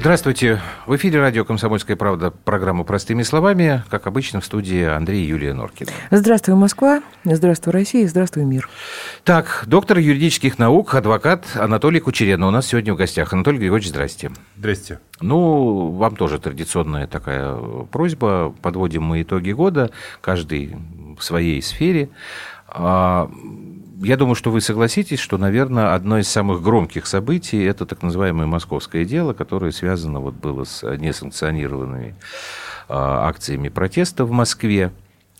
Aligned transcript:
Здравствуйте. 0.00 0.62
В 0.86 0.96
эфире 0.96 1.20
радио 1.20 1.44
«Комсомольская 1.44 1.94
правда» 1.94 2.30
программа 2.30 2.84
«Простыми 2.84 3.22
словами». 3.22 3.84
Как 3.90 4.06
обычно, 4.06 4.40
в 4.40 4.46
студии 4.46 4.82
Андрей 4.82 5.26
и 5.26 5.26
Юлия 5.26 5.52
Норкина. 5.52 5.90
Здравствуй, 6.10 6.54
Москва. 6.54 7.02
Здравствуй, 7.24 7.74
Россия. 7.74 8.08
Здравствуй, 8.08 8.44
мир. 8.44 8.66
Так, 9.24 9.64
доктор 9.66 9.98
юридических 9.98 10.58
наук, 10.58 10.94
адвокат 10.94 11.44
Анатолий 11.54 12.00
Кучерен 12.00 12.42
у 12.44 12.50
нас 12.50 12.68
сегодня 12.68 12.94
в 12.94 12.96
гостях. 12.96 13.34
Анатолий 13.34 13.58
Григорьевич, 13.58 13.90
здрасте. 13.90 14.30
Здрасте. 14.56 15.00
Ну, 15.20 15.90
вам 15.90 16.16
тоже 16.16 16.38
традиционная 16.38 17.06
такая 17.06 17.54
просьба. 17.92 18.54
Подводим 18.62 19.02
мы 19.02 19.20
итоги 19.20 19.50
года, 19.52 19.90
каждый 20.22 20.78
в 21.18 21.22
своей 21.22 21.60
сфере. 21.60 22.08
Я 24.02 24.16
думаю, 24.16 24.34
что 24.34 24.50
вы 24.50 24.62
согласитесь, 24.62 25.18
что, 25.18 25.36
наверное, 25.36 25.94
одно 25.94 26.18
из 26.18 26.26
самых 26.26 26.62
громких 26.62 27.06
событий– 27.06 27.62
это 27.64 27.84
так 27.84 28.02
называемое 28.02 28.46
московское 28.46 29.04
дело, 29.04 29.34
которое 29.34 29.72
связано 29.72 30.20
вот 30.20 30.32
было 30.32 30.64
с 30.64 30.82
несанкционированными 30.96 32.14
а, 32.88 33.28
акциями 33.28 33.68
протеста 33.68 34.24
в 34.24 34.30
Москве. 34.30 34.90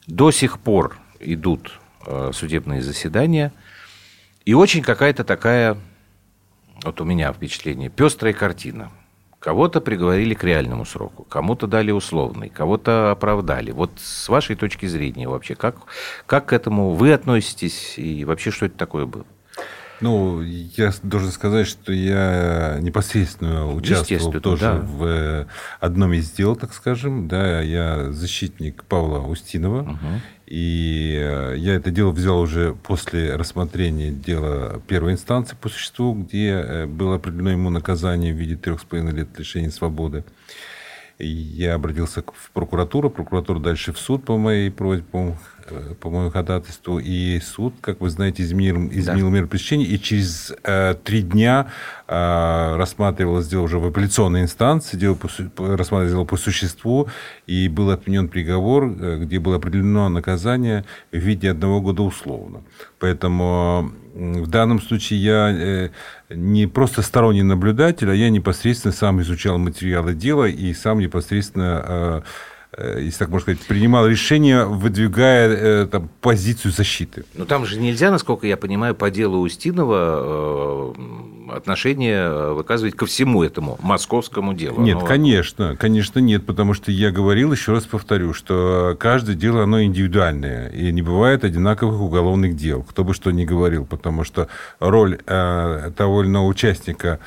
До 0.07 0.31
сих 0.31 0.59
пор 0.59 0.99
идут 1.21 1.81
а, 2.07 2.33
судебные 2.35 2.83
заседания, 2.83 3.51
и 4.45 4.53
очень 4.53 4.83
какая-то 4.83 5.25
такая, 5.25 5.79
вот 6.85 7.01
у 7.01 7.05
меня 7.05 7.33
впечатление, 7.33 7.89
пестрая 7.89 8.35
картина– 8.35 8.91
Кого-то 9.41 9.81
приговорили 9.81 10.35
к 10.35 10.45
реальному 10.45 10.85
сроку, 10.85 11.25
кому-то 11.25 11.67
дали 11.67 11.91
условный, 11.91 12.51
кого-то 12.51 13.11
оправдали. 13.11 13.71
Вот 13.71 13.91
с 13.97 14.29
вашей 14.29 14.55
точки 14.55 14.85
зрения 14.85 15.29
вообще, 15.29 15.55
как, 15.55 15.77
как 16.27 16.47
к 16.47 16.53
этому 16.53 16.91
вы 16.91 17.15
относитесь 17.15 17.95
и 17.97 18.27
вообще 18.27 18.51
что 18.51 18.67
это 18.67 18.77
такое 18.77 19.07
было? 19.07 19.25
Ну, 20.01 20.43
я 20.43 20.93
должен 21.03 21.31
сказать, 21.31 21.67
что 21.67 21.93
я 21.93 22.79
непосредственно 22.81 23.71
участвовал 23.73 24.33
тоже 24.41 24.63
да. 24.63 24.75
в 24.77 25.05
э, 25.05 25.47
одном 25.79 26.15
из 26.15 26.31
дел, 26.31 26.57
так 26.57 26.73
скажем. 26.73 27.29
Да, 27.29 27.61
я 27.61 28.11
защитник 28.11 28.85
Павла 28.85 29.19
Устинова. 29.19 29.83
Угу. 29.83 30.21
И 30.51 31.17
э, 31.17 31.55
я 31.59 31.77
это 31.77 31.93
дело 31.93 32.11
взял 32.11 32.41
уже 32.41 32.75
после 32.75 33.37
рассмотрения 33.37 34.11
дела 34.11 34.83
первой 34.89 35.13
инстанции 35.13 35.57
по 35.59 35.69
существу, 35.69 36.13
где 36.13 36.49
э, 36.49 36.87
было 36.87 37.15
определено 37.15 37.53
ему 37.53 37.71
наказание 37.71 38.35
в 38.35 38.37
виде 38.37 38.57
трех 38.57 38.81
с 38.81 38.85
половиной 38.85 39.13
лет 39.13 39.39
лишения 39.39 39.71
свободы. 39.71 40.25
Я 41.21 41.75
обратился 41.75 42.25
в 42.27 42.51
прокуратуру, 42.51 43.11
прокуратура 43.11 43.61
дальше 43.61 43.93
в 43.93 43.99
суд 43.99 44.25
по 44.25 44.39
моей 44.39 44.73
просьбе, 44.73 45.37
по 46.01 46.11
моему 46.11 46.31
ходатайству, 46.31 46.99
и 46.99 47.41
суд, 47.41 47.75
как 47.81 48.01
вы 48.01 48.11
знаете, 48.11 48.43
изменил, 48.43 48.77
изменил 48.91 49.27
да. 49.27 49.35
меру 49.35 49.49
пресечения, 49.49 49.87
и 49.87 49.99
через 49.99 50.53
э, 50.65 50.95
три 51.03 51.23
дня 51.23 51.69
э, 52.09 52.77
рассматривалось 52.77 53.49
дело 53.49 53.63
уже 53.63 53.79
в 53.79 53.87
апелляционной 53.87 54.43
инстанции, 54.43 54.97
дело 54.97 55.15
по, 55.15 55.29
рассматривалось 55.77 56.13
дело 56.13 56.25
по 56.25 56.37
существу, 56.37 57.09
и 57.47 57.69
был 57.69 57.91
отменен 57.91 58.29
приговор, 58.29 58.85
э, 58.85 59.19
где 59.21 59.39
было 59.39 59.57
определено 59.57 60.09
наказание 60.09 60.85
в 61.13 61.17
виде 61.17 61.51
одного 61.51 61.81
года 61.81 62.03
условно. 62.03 62.63
Поэтому 62.99 63.93
в 64.15 64.47
данном 64.49 64.81
случае 64.81 65.23
я 65.23 65.51
э, 65.51 65.89
не 66.29 66.67
просто 66.67 67.03
сторонний 67.03 67.43
наблюдатель, 67.43 68.11
а 68.11 68.15
я 68.15 68.31
непосредственно 68.31 68.93
сам 68.93 69.21
изучал 69.23 69.59
материалы 69.59 70.15
дела 70.15 70.45
и 70.45 70.75
сам 70.75 70.99
непосредственно 70.99 71.85
э, 71.85 72.11
Э, 72.11 72.23
если 72.79 73.19
так 73.19 73.29
можно 73.31 73.41
сказать, 73.53 73.61
принимал 73.67 74.07
решение, 74.07 74.65
выдвигая 74.65 75.49
э, 75.49 75.87
там, 75.87 76.09
позицию 76.21 76.73
защиты. 76.73 77.25
Но 77.35 77.45
там 77.45 77.67
же 77.67 77.79
нельзя, 77.79 78.11
насколько 78.11 78.47
я 78.47 78.57
понимаю, 78.57 78.95
по 78.95 79.11
делу 79.11 79.41
Устинова 79.41 80.95
э, 80.95 81.30
отношение 81.55 82.53
выказывать 82.53 82.97
ко 82.97 83.07
всему 83.07 83.43
этому 83.43 83.79
московскому 83.83 84.55
делу. 84.55 84.81
Нет, 84.81 84.99
Но... 85.01 85.07
конечно, 85.07 85.77
конечно 85.77 86.19
нет, 86.19 86.47
потому 86.47 86.75
что 86.75 86.91
я 86.93 87.11
говорил, 87.11 87.53
еще 87.53 87.73
раз 87.73 87.85
повторю, 87.85 88.35
что 88.35 88.97
каждое 88.99 89.35
дело, 89.35 89.63
оно 89.63 89.83
индивидуальное, 89.83 90.69
и 90.69 90.93
не 90.93 91.03
бывает 91.03 91.45
одинаковых 91.45 92.01
уголовных 92.01 92.57
дел, 92.57 92.83
кто 92.83 93.05
бы 93.05 93.15
что 93.15 93.31
ни 93.31 93.45
говорил, 93.45 93.85
потому 93.87 94.25
что 94.25 94.49
роль 94.79 95.19
э, 95.27 95.91
того 95.97 96.23
или 96.23 96.29
иного 96.29 96.47
участника 96.47 97.21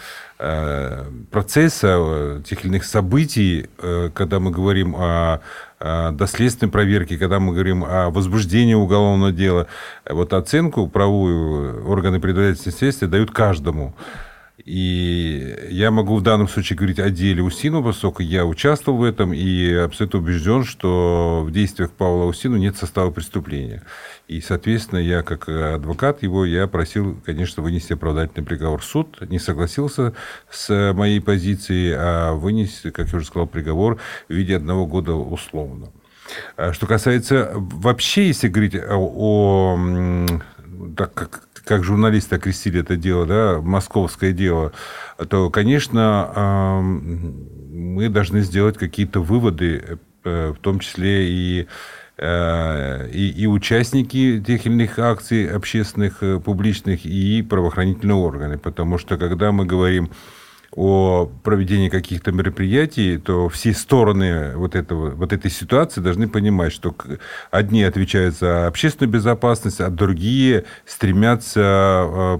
Э, 0.46 1.06
процесса, 1.32 1.96
э, 2.00 2.42
тех 2.44 2.66
или 2.66 2.72
иных 2.72 2.84
событий, 2.84 3.70
э, 3.78 4.10
когда 4.14 4.42
мы 4.42 4.52
говорим 4.52 4.94
о 4.94 5.40
доследственной 6.14 6.72
проверке, 6.72 7.18
когда 7.18 7.40
мы 7.40 7.54
говорим 7.54 7.84
о 7.84 8.10
возбуждении 8.10 8.74
уголовного 8.74 9.32
дела, 9.32 9.68
вот 10.10 10.34
оценку 10.34 10.88
правовую 10.88 11.88
органы 11.88 12.20
предварительного 12.20 12.78
следствия 12.78 13.08
дают 13.08 13.32
каждому. 13.32 13.94
И 14.66 15.68
я 15.72 15.92
могу 15.92 16.16
в 16.16 16.22
данном 16.22 16.48
случае 16.48 16.78
говорить 16.78 17.00
о 17.00 17.10
деле 17.10 17.44
Устину, 17.44 17.84
поскольку 17.84 18.22
я 18.22 18.46
участвовал 18.46 19.00
в 19.00 19.04
этом 19.04 19.34
и 19.34 19.74
абсолютно 19.74 20.20
убежден, 20.20 20.64
что 20.64 21.44
в 21.46 21.52
действиях 21.52 21.92
Павла 21.92 22.24
Устину 22.26 22.56
нет 22.56 22.78
состава 22.78 23.12
преступления. 23.12 23.84
И, 24.30 24.40
соответственно, 24.40 25.00
я 25.00 25.22
как 25.22 25.50
адвокат 25.50 26.24
его, 26.24 26.46
я 26.46 26.68
просил, 26.68 27.20
конечно, 27.26 27.62
вынести 27.62 27.92
оправдательный 27.92 28.46
приговор. 28.46 28.82
Суд 28.82 29.20
не 29.30 29.38
согласился 29.38 30.14
с 30.50 30.94
моей 30.94 31.20
позицией, 31.20 31.94
а 31.98 32.32
вынес, 32.32 32.84
как 32.94 33.12
я 33.12 33.18
уже 33.18 33.26
сказал, 33.26 33.48
приговор 33.48 34.00
в 34.30 34.34
виде 34.34 34.56
одного 34.56 34.88
года 34.88 35.14
условно. 35.14 35.90
А 36.56 36.72
что 36.72 36.88
касается 36.88 37.52
вообще, 37.54 38.28
если 38.28 38.48
говорить 38.48 38.76
о, 38.76 38.96
о 38.96 39.78
так 40.96 41.14
как 41.14 41.50
как 41.64 41.84
журналисты 41.84 42.36
окрестили 42.36 42.82
это 42.82 42.96
дело, 42.96 43.26
да, 43.26 43.62
московское 43.62 44.32
дело, 44.34 44.74
то, 45.30 45.50
конечно, 45.50 46.82
мы 46.82 48.10
должны 48.10 48.42
сделать 48.42 48.78
какие-то 48.78 49.20
выводы, 49.20 50.00
э, 50.24 50.54
в 50.56 50.62
том 50.62 50.80
числе 50.80 51.30
и 51.30 51.68
э, 52.18 53.10
и, 53.12 53.30
и 53.30 53.48
участники 53.48 54.42
тех 54.46 54.66
или 54.66 54.74
иных 54.74 55.00
акций 55.00 55.48
общественных, 55.48 56.22
э, 56.22 56.40
публичных, 56.40 57.06
и 57.06 57.42
правоохранительные 57.42 58.16
органы. 58.16 58.58
Потому 58.58 58.98
что, 58.98 59.18
когда 59.18 59.52
мы 59.52 59.66
говорим 59.66 60.12
о 60.76 61.30
проведении 61.44 61.90
каких-то 61.90 62.32
мероприятий, 62.32 63.18
то 63.18 63.48
все 63.50 63.74
стороны 63.74 64.56
вот, 64.56 64.76
этого, 64.76 65.12
вот 65.12 65.32
этой 65.32 65.52
ситуации 65.52 66.02
должны 66.02 66.28
понимать, 66.28 66.74
что 66.74 66.96
одни 67.52 67.84
отвечают 67.84 68.36
за 68.36 68.68
общественную 68.68 69.12
безопасность, 69.12 69.82
а 69.82 69.90
другие 69.90 70.66
стремятся 70.86 71.62
э, 71.62 72.40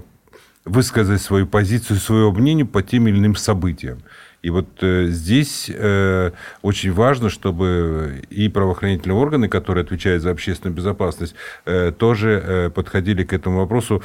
высказать 0.64 1.22
свою 1.22 1.46
позицию, 1.46 1.98
свое 1.98 2.30
мнение 2.32 2.66
по 2.66 2.82
тем 2.82 3.06
или 3.06 3.18
иным 3.18 3.36
событиям. 3.36 4.02
И 4.44 4.50
вот 4.50 4.66
э, 4.82 5.06
здесь 5.06 5.70
э, 5.74 6.30
очень 6.60 6.92
важно, 6.92 7.30
чтобы 7.30 8.24
и 8.28 8.50
правоохранительные 8.50 9.16
органы, 9.16 9.48
которые 9.48 9.84
отвечают 9.84 10.22
за 10.22 10.32
общественную 10.32 10.76
безопасность, 10.76 11.34
э, 11.64 11.92
тоже 11.96 12.70
подходили 12.74 13.24
к 13.24 13.32
этому 13.32 13.60
вопросу 13.60 14.02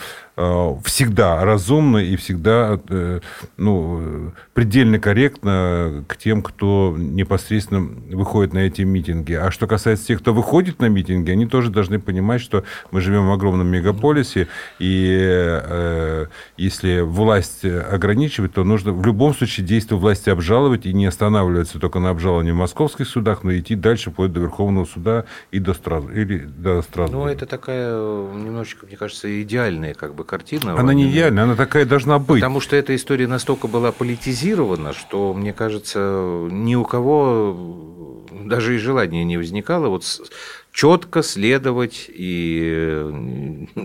всегда 0.86 1.44
разумно 1.44 1.98
и 1.98 2.16
всегда 2.16 2.80
ну, 3.58 4.32
предельно 4.54 4.98
корректно 4.98 6.06
к 6.08 6.16
тем, 6.16 6.42
кто 6.42 6.96
непосредственно 6.98 7.82
выходит 8.16 8.54
на 8.54 8.60
эти 8.60 8.84
митинги. 8.84 9.34
А 9.34 9.52
что 9.52 9.68
касается 9.68 10.08
тех, 10.08 10.22
кто 10.22 10.34
выходит 10.34 10.80
на 10.80 10.86
митинги, 10.86 11.32
они 11.32 11.46
тоже 11.46 11.70
должны 11.70 12.00
понимать, 12.00 12.40
что 12.40 12.64
мы 12.92 13.02
живем 13.02 13.28
в 13.28 13.34
огромном 13.34 13.68
мегаполисе, 13.68 14.48
и 14.80 16.30
если 16.56 17.02
власть 17.02 17.66
ограничивает, 17.66 18.54
то 18.54 18.64
нужно 18.64 18.94
в 18.94 19.06
любом 19.06 19.34
случае 19.34 19.66
действовать 19.66 20.02
власти 20.02 20.29
возможности 20.30 20.40
обжаловать 20.40 20.86
и 20.86 20.94
не 20.94 21.06
останавливаться 21.06 21.80
только 21.80 22.00
на 22.00 22.10
обжаловании 22.10 22.52
в 22.52 22.56
московских 22.56 23.08
судах, 23.08 23.44
но 23.44 23.52
идти 23.58 23.76
дальше 23.76 24.12
вплоть 24.12 24.32
до 24.32 24.40
Верховного 24.40 24.86
суда 24.86 25.26
и 25.52 25.60
до, 25.60 25.74
Страс... 25.74 26.04
или 26.14 26.40
до 26.40 26.82
Страсбурга. 26.82 27.26
Ну, 27.26 27.30
это 27.30 27.46
такая 27.46 27.92
немножечко, 27.92 28.86
мне 28.86 28.98
кажется, 28.98 29.42
идеальная 29.42 29.94
как 29.94 30.16
бы 30.16 30.24
картина. 30.24 30.80
Она 30.80 30.94
не 30.94 31.10
идеальная, 31.10 31.44
она 31.44 31.56
такая 31.56 31.86
должна 31.86 32.20
быть. 32.20 32.42
Потому 32.42 32.62
что 32.62 32.76
эта 32.76 32.96
история 32.96 33.28
настолько 33.28 33.68
была 33.68 33.92
политизирована, 33.92 34.94
что, 34.94 35.34
мне 35.34 35.54
кажется, 35.54 36.48
ни 36.52 36.76
у 36.76 36.84
кого 36.84 37.56
даже 38.50 38.76
и 38.76 38.80
желания 38.80 39.24
не 39.24 39.38
возникало 39.38 39.88
вот 39.88 40.04
четко 40.72 41.24
следовать 41.24 42.10
и, 42.10 43.04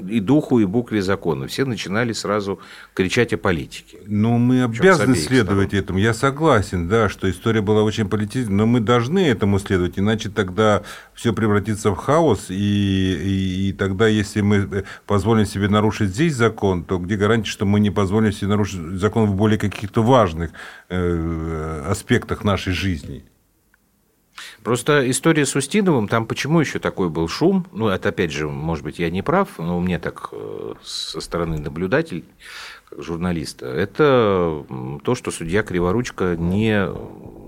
и 0.08 0.20
духу, 0.20 0.60
и 0.60 0.64
букве 0.64 1.02
закона. 1.02 1.46
Все 1.46 1.64
начинали 1.64 2.12
сразу 2.12 2.60
кричать 2.92 3.32
о 3.32 3.38
политике. 3.38 3.98
Ну, 4.06 4.38
мы 4.38 4.62
обязаны 4.62 5.16
следовать 5.16 5.68
сторон. 5.68 5.84
этому. 5.84 5.98
Я 5.98 6.14
согласен, 6.14 6.88
да, 6.88 7.08
что 7.08 7.30
история 7.30 7.62
была 7.62 7.82
очень 7.82 8.08
политизирована, 8.08 8.58
но 8.58 8.66
мы 8.66 8.80
должны 8.80 9.26
этому 9.26 9.58
следовать, 9.58 9.98
иначе 9.98 10.28
тогда 10.28 10.82
все 11.14 11.32
превратится 11.32 11.90
в 11.90 11.96
хаос, 11.96 12.46
и, 12.50 12.54
и, 12.54 13.68
и 13.68 13.72
тогда, 13.72 14.06
если 14.06 14.42
мы 14.42 14.84
позволим 15.06 15.46
себе 15.46 15.68
нарушить 15.68 16.10
здесь 16.10 16.34
закон, 16.34 16.84
то 16.84 16.98
где 16.98 17.16
гарантия, 17.16 17.50
что 17.50 17.66
мы 17.66 17.80
не 17.80 17.90
позволим 17.90 18.32
себе 18.32 18.48
нарушить 18.48 18.80
закон 19.00 19.30
в 19.30 19.34
более 19.34 19.58
каких-то 19.58 20.02
важных 20.02 20.50
э, 20.90 21.84
аспектах 21.88 22.44
нашей 22.44 22.72
жизни? 22.72 23.24
Просто 24.64 25.08
история 25.10 25.44
с 25.44 25.54
Устиновым, 25.54 26.08
там 26.08 26.26
почему 26.26 26.58
еще 26.58 26.78
такой 26.78 27.10
был 27.10 27.28
шум? 27.28 27.66
Ну, 27.72 27.88
это 27.88 28.08
опять 28.08 28.32
же, 28.32 28.48
может 28.48 28.82
быть, 28.82 28.98
я 28.98 29.10
не 29.10 29.20
прав, 29.20 29.58
но 29.58 29.78
мне 29.78 29.98
так 29.98 30.30
э, 30.32 30.72
со 30.82 31.20
стороны 31.20 31.58
наблюдатель 31.58 32.24
журналиста, 32.96 33.66
это 33.66 34.64
то, 35.04 35.14
что 35.14 35.30
судья 35.30 35.62
Криворучка 35.62 36.36
не 36.38 36.88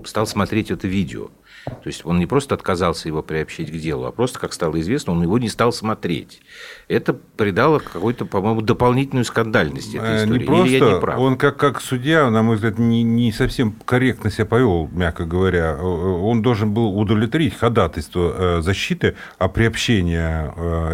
стал 0.05 0.27
смотреть 0.27 0.69
это 0.69 0.87
видео. 0.87 1.31
То 1.69 1.87
есть 1.87 2.05
он 2.05 2.19
не 2.19 2.25
просто 2.25 2.55
отказался 2.55 3.07
его 3.07 3.21
приобщить 3.21 3.71
к 3.71 3.75
делу, 3.75 4.05
а 4.05 4.11
просто, 4.11 4.39
как 4.39 4.53
стало 4.53 4.79
известно, 4.79 5.13
он 5.13 5.21
его 5.21 5.37
не 5.37 5.49
стал 5.49 5.71
смотреть. 5.71 6.41
Это 6.87 7.13
придало 7.13 7.79
какой-то, 7.79 8.25
по-моему, 8.25 8.61
дополнительную 8.61 9.25
скандальность 9.25 9.93
этой 9.95 10.09
э, 10.09 10.23
истории. 10.23 10.39
Не 10.39 10.45
просто, 10.45 10.67
Или 10.67 10.83
я 10.83 10.93
не 10.93 10.99
прав? 10.99 11.19
Он 11.19 11.37
как, 11.37 11.57
как 11.57 11.81
судья, 11.81 12.29
на 12.29 12.43
мой 12.43 12.55
взгляд, 12.55 12.79
не, 12.79 13.03
не 13.03 13.31
совсем 13.31 13.73
корректно 13.85 14.31
себя 14.31 14.45
повел, 14.45 14.89
мягко 14.91 15.25
говоря. 15.25 15.77
Э, 15.77 15.81
он 15.81 16.41
должен 16.41 16.73
был 16.73 16.97
удовлетворить 16.97 17.57
ходатайство 17.57 18.57
э, 18.57 18.61
защиты 18.61 19.15
о 19.37 19.47
приобщении 19.47 20.17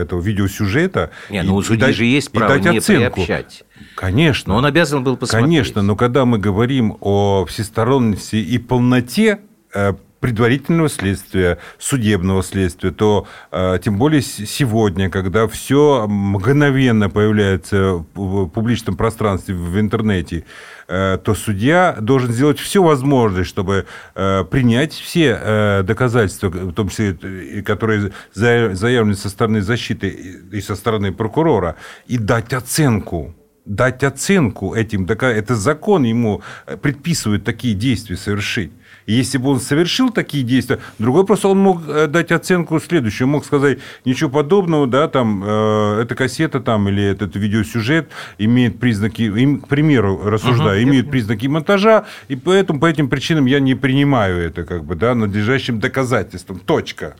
этого 0.01 0.21
видеосюжета. 0.21 1.11
Не, 1.29 1.43
ну 1.43 1.55
у 1.55 1.61
судьи 1.61 1.91
же 1.91 2.05
есть 2.05 2.31
право 2.31 2.57
не 2.57 2.77
оценку. 2.77 3.15
приобщать. 3.15 3.63
Конечно. 3.95 4.53
Но 4.53 4.59
он 4.59 4.65
обязан 4.65 5.03
был 5.03 5.17
посмотреть. 5.17 5.45
Конечно, 5.45 5.81
но 5.81 5.95
когда 5.95 6.25
мы 6.25 6.37
говорим 6.37 6.97
о 7.01 7.45
всесторонности 7.45 8.35
и 8.35 8.57
полноте 8.57 9.39
предварительного 10.23 10.87
следствия, 10.87 11.57
судебного 11.77 12.43
следствия, 12.43 12.91
то 12.91 13.27
э, 13.51 13.77
тем 13.83 13.97
более 13.97 14.21
сегодня, 14.21 15.09
когда 15.09 15.49
все 15.49 16.07
мгновенно 16.07 17.09
появляется 17.09 18.05
в 18.15 18.47
публичном 18.47 18.95
пространстве, 18.95 19.53
в 19.53 19.77
интернете, 19.77 20.45
э, 20.87 21.19
то 21.21 21.35
судья 21.35 21.97
должен 21.99 22.31
сделать 22.31 22.57
все 22.57 22.81
возможное, 22.81 23.43
чтобы 23.43 23.85
э, 24.15 24.45
принять 24.49 24.93
все 24.93 25.83
доказательства, 25.83 26.47
в 26.47 26.71
том 26.71 26.87
числе, 26.87 27.61
которые 27.61 28.13
заявлены 28.33 29.15
со 29.15 29.27
стороны 29.27 29.61
защиты 29.61 30.07
и 30.53 30.61
со 30.61 30.75
стороны 30.75 31.11
прокурора, 31.11 31.75
и 32.07 32.17
дать 32.17 32.53
оценку 32.53 33.35
дать 33.65 34.03
оценку 34.03 34.73
этим, 34.75 35.05
это 35.05 35.55
закон 35.55 36.03
ему 36.03 36.41
предписывает 36.81 37.45
такие 37.45 37.73
действия 37.73 38.17
совершить. 38.17 38.71
Если 39.05 39.37
бы 39.37 39.49
он 39.49 39.59
совершил 39.59 40.09
такие 40.09 40.43
действия, 40.43 40.79
другой 40.99 41.25
просто 41.25 41.47
он 41.49 41.59
мог 41.59 41.81
э, 41.87 42.07
дать 42.07 42.31
оценку 42.31 42.79
следующую, 42.79 43.27
мог 43.27 43.45
сказать, 43.45 43.79
ничего 44.05 44.29
подобного, 44.29 44.87
да, 44.87 45.07
там, 45.07 45.43
э, 45.45 46.01
эта 46.03 46.15
кассета 46.15 46.59
там 46.59 46.87
или 46.89 47.03
этот 47.03 47.35
видеосюжет 47.35 48.09
имеет 48.37 48.79
признаки, 48.79 49.23
им, 49.23 49.61
к 49.61 49.67
примеру, 49.67 50.21
рассуждаю, 50.23 50.81
угу. 50.81 50.89
имеют 50.89 51.11
признаки 51.11 51.47
монтажа, 51.47 52.05
и 52.27 52.35
поэтому 52.35 52.79
по 52.79 52.85
этим 52.85 53.09
причинам 53.09 53.45
я 53.45 53.59
не 53.59 53.75
принимаю 53.75 54.37
это, 54.37 54.63
как 54.63 54.85
бы, 54.85 54.95
да, 54.95 55.15
надлежащим 55.15 55.79
доказательством, 55.79 56.59
точка. 56.59 57.15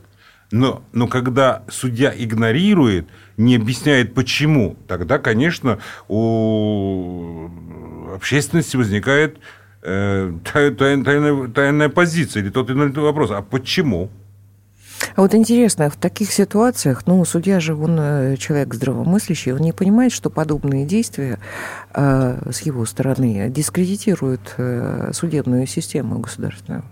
Но, 0.50 0.84
но 0.92 1.08
когда 1.08 1.64
судья 1.68 2.14
игнорирует, 2.16 3.08
не 3.36 3.56
объясняет 3.56 4.14
почему, 4.14 4.76
тогда, 4.86 5.18
конечно, 5.18 5.78
у 6.06 7.48
общественности 8.14 8.76
возникает 8.76 9.38
э, 9.84 10.32
тайная, 10.44 11.48
тайная 11.48 11.88
позиция 11.88 12.42
или 12.42 12.50
тот 12.50 12.70
или 12.70 12.76
иной 12.76 12.90
вопрос. 12.90 13.30
А 13.30 13.42
почему? 13.42 14.10
А 15.16 15.20
вот 15.20 15.34
интересно, 15.34 15.90
в 15.90 15.96
таких 15.96 16.32
ситуациях, 16.32 17.02
ну, 17.06 17.24
судья 17.24 17.60
же, 17.60 17.74
он 17.74 17.96
э, 17.98 18.36
человек 18.36 18.74
здравомыслящий, 18.74 19.52
он 19.52 19.60
не 19.60 19.72
понимает, 19.72 20.12
что 20.12 20.30
подобные 20.30 20.84
действия 20.84 21.38
э, 21.92 22.50
с 22.50 22.62
его 22.62 22.84
стороны 22.84 23.48
дискредитируют 23.50 24.54
э, 24.56 25.10
судебную 25.12 25.66
систему 25.66 26.18
государственную. 26.18 26.84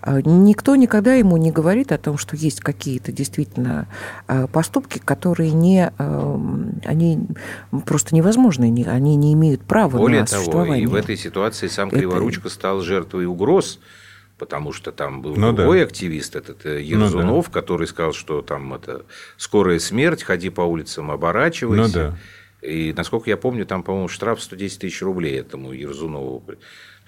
А 0.00 0.20
никто 0.22 0.76
никогда 0.76 1.14
ему 1.14 1.36
не 1.36 1.50
говорит 1.50 1.92
о 1.92 1.98
том, 1.98 2.18
что 2.18 2.36
есть 2.36 2.60
какие-то 2.60 3.12
действительно 3.12 3.86
э, 4.28 4.46
поступки, 4.46 4.98
которые 4.98 5.52
не, 5.52 5.92
э, 5.98 6.38
они 6.84 7.26
просто 7.84 8.14
невозможны, 8.14 8.64
они 8.86 9.16
не 9.16 9.32
имеют 9.34 9.62
права 9.62 9.96
Более 9.96 10.20
на 10.20 10.26
того, 10.26 10.74
и 10.74 10.86
в 10.86 10.94
этой 10.94 11.16
ситуации 11.16 11.66
сам 11.66 11.90
Криворучка 11.90 12.48
Это... 12.48 12.54
стал 12.54 12.80
жертвой 12.80 13.26
угроз 13.26 13.80
потому 14.38 14.72
что 14.72 14.92
там 14.92 15.20
был 15.20 15.36
ну, 15.36 15.52
другой 15.52 15.80
да. 15.80 15.84
активист, 15.84 16.36
этот 16.36 16.64
Ерзунов, 16.64 17.46
ну, 17.46 17.52
да. 17.52 17.60
который 17.60 17.86
сказал, 17.86 18.12
что 18.12 18.40
там 18.42 18.72
это 18.74 19.04
скорая 19.36 19.78
смерть, 19.78 20.22
ходи 20.22 20.48
по 20.50 20.62
улицам, 20.62 21.10
оборачивайся. 21.10 21.82
Ну, 21.82 21.92
да. 21.92 22.18
И, 22.62 22.92
насколько 22.96 23.30
я 23.30 23.36
помню, 23.36 23.66
там, 23.66 23.82
по-моему, 23.82 24.08
штраф 24.08 24.42
110 24.42 24.80
тысяч 24.80 25.02
рублей 25.02 25.38
этому 25.38 25.72
Ерзунову. 25.72 26.42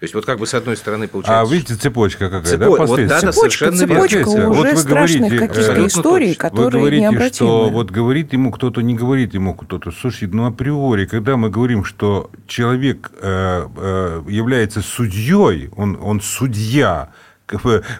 То 0.00 0.04
есть, 0.04 0.14
вот 0.14 0.24
как 0.24 0.38
бы 0.38 0.46
с 0.46 0.54
одной 0.54 0.78
стороны 0.78 1.08
получается... 1.08 1.42
А 1.42 1.44
видите, 1.44 1.74
цепочка 1.74 2.30
какая, 2.30 2.52
Цепо... 2.52 2.58
да, 2.58 2.70
вот, 2.70 3.06
да, 3.06 3.20
да, 3.20 3.32
цепочка, 3.32 3.70
цепочка 3.70 4.26
уже 4.26 4.46
вот 4.46 4.70
вы 4.70 4.76
страшных 4.78 5.30
говорите, 5.30 5.46
каких-то 5.46 5.86
историй, 5.86 6.34
которые 6.34 6.64
вы 6.64 6.70
говорите, 6.70 7.02
необратимы. 7.02 7.30
что 7.34 7.68
вот 7.68 7.90
говорит 7.90 8.32
ему 8.32 8.50
кто-то, 8.50 8.80
не 8.80 8.94
говорит 8.94 9.34
ему 9.34 9.54
кто-то. 9.54 9.90
Слушайте, 9.90 10.34
ну 10.34 10.46
априори, 10.46 11.04
когда 11.04 11.36
мы 11.36 11.50
говорим, 11.50 11.84
что 11.84 12.30
человек 12.46 13.12
э, 13.20 13.66
э, 13.76 14.22
является 14.26 14.80
судьей, 14.80 15.68
он, 15.76 15.98
он 16.00 16.22
судья, 16.22 17.10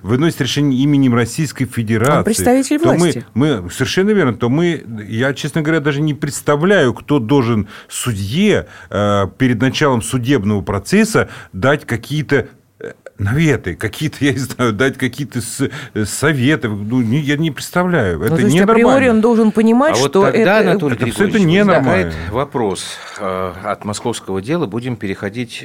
выносит 0.03 0.41
решение 0.41 0.83
именем 0.83 1.15
Российской 1.15 1.65
Федерации. 1.65 2.19
Он 2.19 2.25
представитель 2.25 2.79
то 2.79 2.93
власти. 2.95 3.25
Мы, 3.35 3.63
мы, 3.63 3.71
совершенно 3.71 4.11
верно. 4.11 4.35
То 4.35 4.49
мы, 4.49 4.85
я, 5.09 5.35
честно 5.35 5.63
говоря, 5.63 5.81
даже 5.81 6.01
не 6.01 6.15
представляю, 6.15 6.95
кто 6.95 7.19
должен 7.19 7.69
судье 7.89 8.67
э, 8.91 9.27
перед 9.39 9.61
началом 9.61 10.03
судебного 10.03 10.63
процесса 10.63 11.29
дать 11.53 11.87
какие-то 11.87 12.49
наветы, 13.21 13.77
какие-то, 13.77 14.25
я 14.25 14.33
не 14.33 14.39
знаю, 14.39 14.73
дать 14.73 14.99
какие-то 14.99 15.41
советы. 16.05 16.69
Ну, 16.69 17.01
я 17.01 17.37
не 17.37 17.51
представляю. 17.51 18.19
Ну, 18.19 18.25
это 18.25 18.37
то 18.37 18.43
есть, 18.43 18.55
не 18.55 18.61
априори 18.61 19.09
он 19.09 19.21
должен 19.21 19.53
понимать, 19.53 19.93
а 19.93 19.97
что 19.97 20.23
вот 20.23 20.33
тогда, 20.33 20.61
это... 20.61 20.71
Анатолий 20.73 20.97
это 20.97 21.25
это 21.25 21.41
ненормально. 21.41 22.13
вопрос 22.31 22.85
э, 23.19 23.53
от 23.63 23.85
московского 23.85 24.41
дела. 24.43 24.67
Будем 24.67 24.97
переходить 24.97 25.65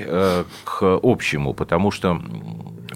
к 0.63 0.99
общему, 1.01 1.53
потому 1.53 1.91
что 1.91 2.21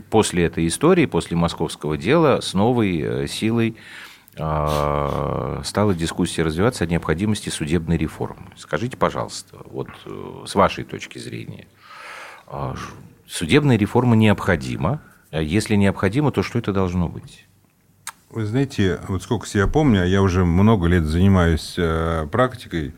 после 0.09 0.45
этой 0.45 0.67
истории, 0.67 1.05
после 1.05 1.37
московского 1.37 1.97
дела, 1.97 2.41
с 2.41 2.53
новой 2.53 3.01
э, 3.01 3.27
силой 3.27 3.75
стала 4.35 5.93
дискуссия 5.93 6.43
развиваться 6.43 6.85
о 6.85 6.87
необходимости 6.87 7.49
судебной 7.49 7.97
реформы. 7.97 8.45
Скажите, 8.55 8.95
пожалуйста, 8.95 9.57
вот 9.65 9.89
э, 10.05 10.43
с 10.45 10.55
вашей 10.55 10.85
точки 10.85 11.17
зрения, 11.17 11.67
судебная 13.29 13.77
реформа 13.77 14.15
необходима? 14.15 15.01
А 15.31 15.41
если 15.41 15.75
необходима, 15.75 16.31
то 16.31 16.43
что 16.43 16.59
это 16.59 16.73
должно 16.73 17.07
быть? 17.07 17.45
Вы 18.31 18.45
знаете, 18.45 18.99
вот 19.07 19.23
сколько 19.23 19.47
себя 19.47 19.67
помню, 19.67 20.05
я 20.05 20.21
уже 20.21 20.45
много 20.45 20.87
лет 20.87 21.03
занимаюсь 21.03 21.73
э, 21.77 22.27
практикой, 22.31 22.93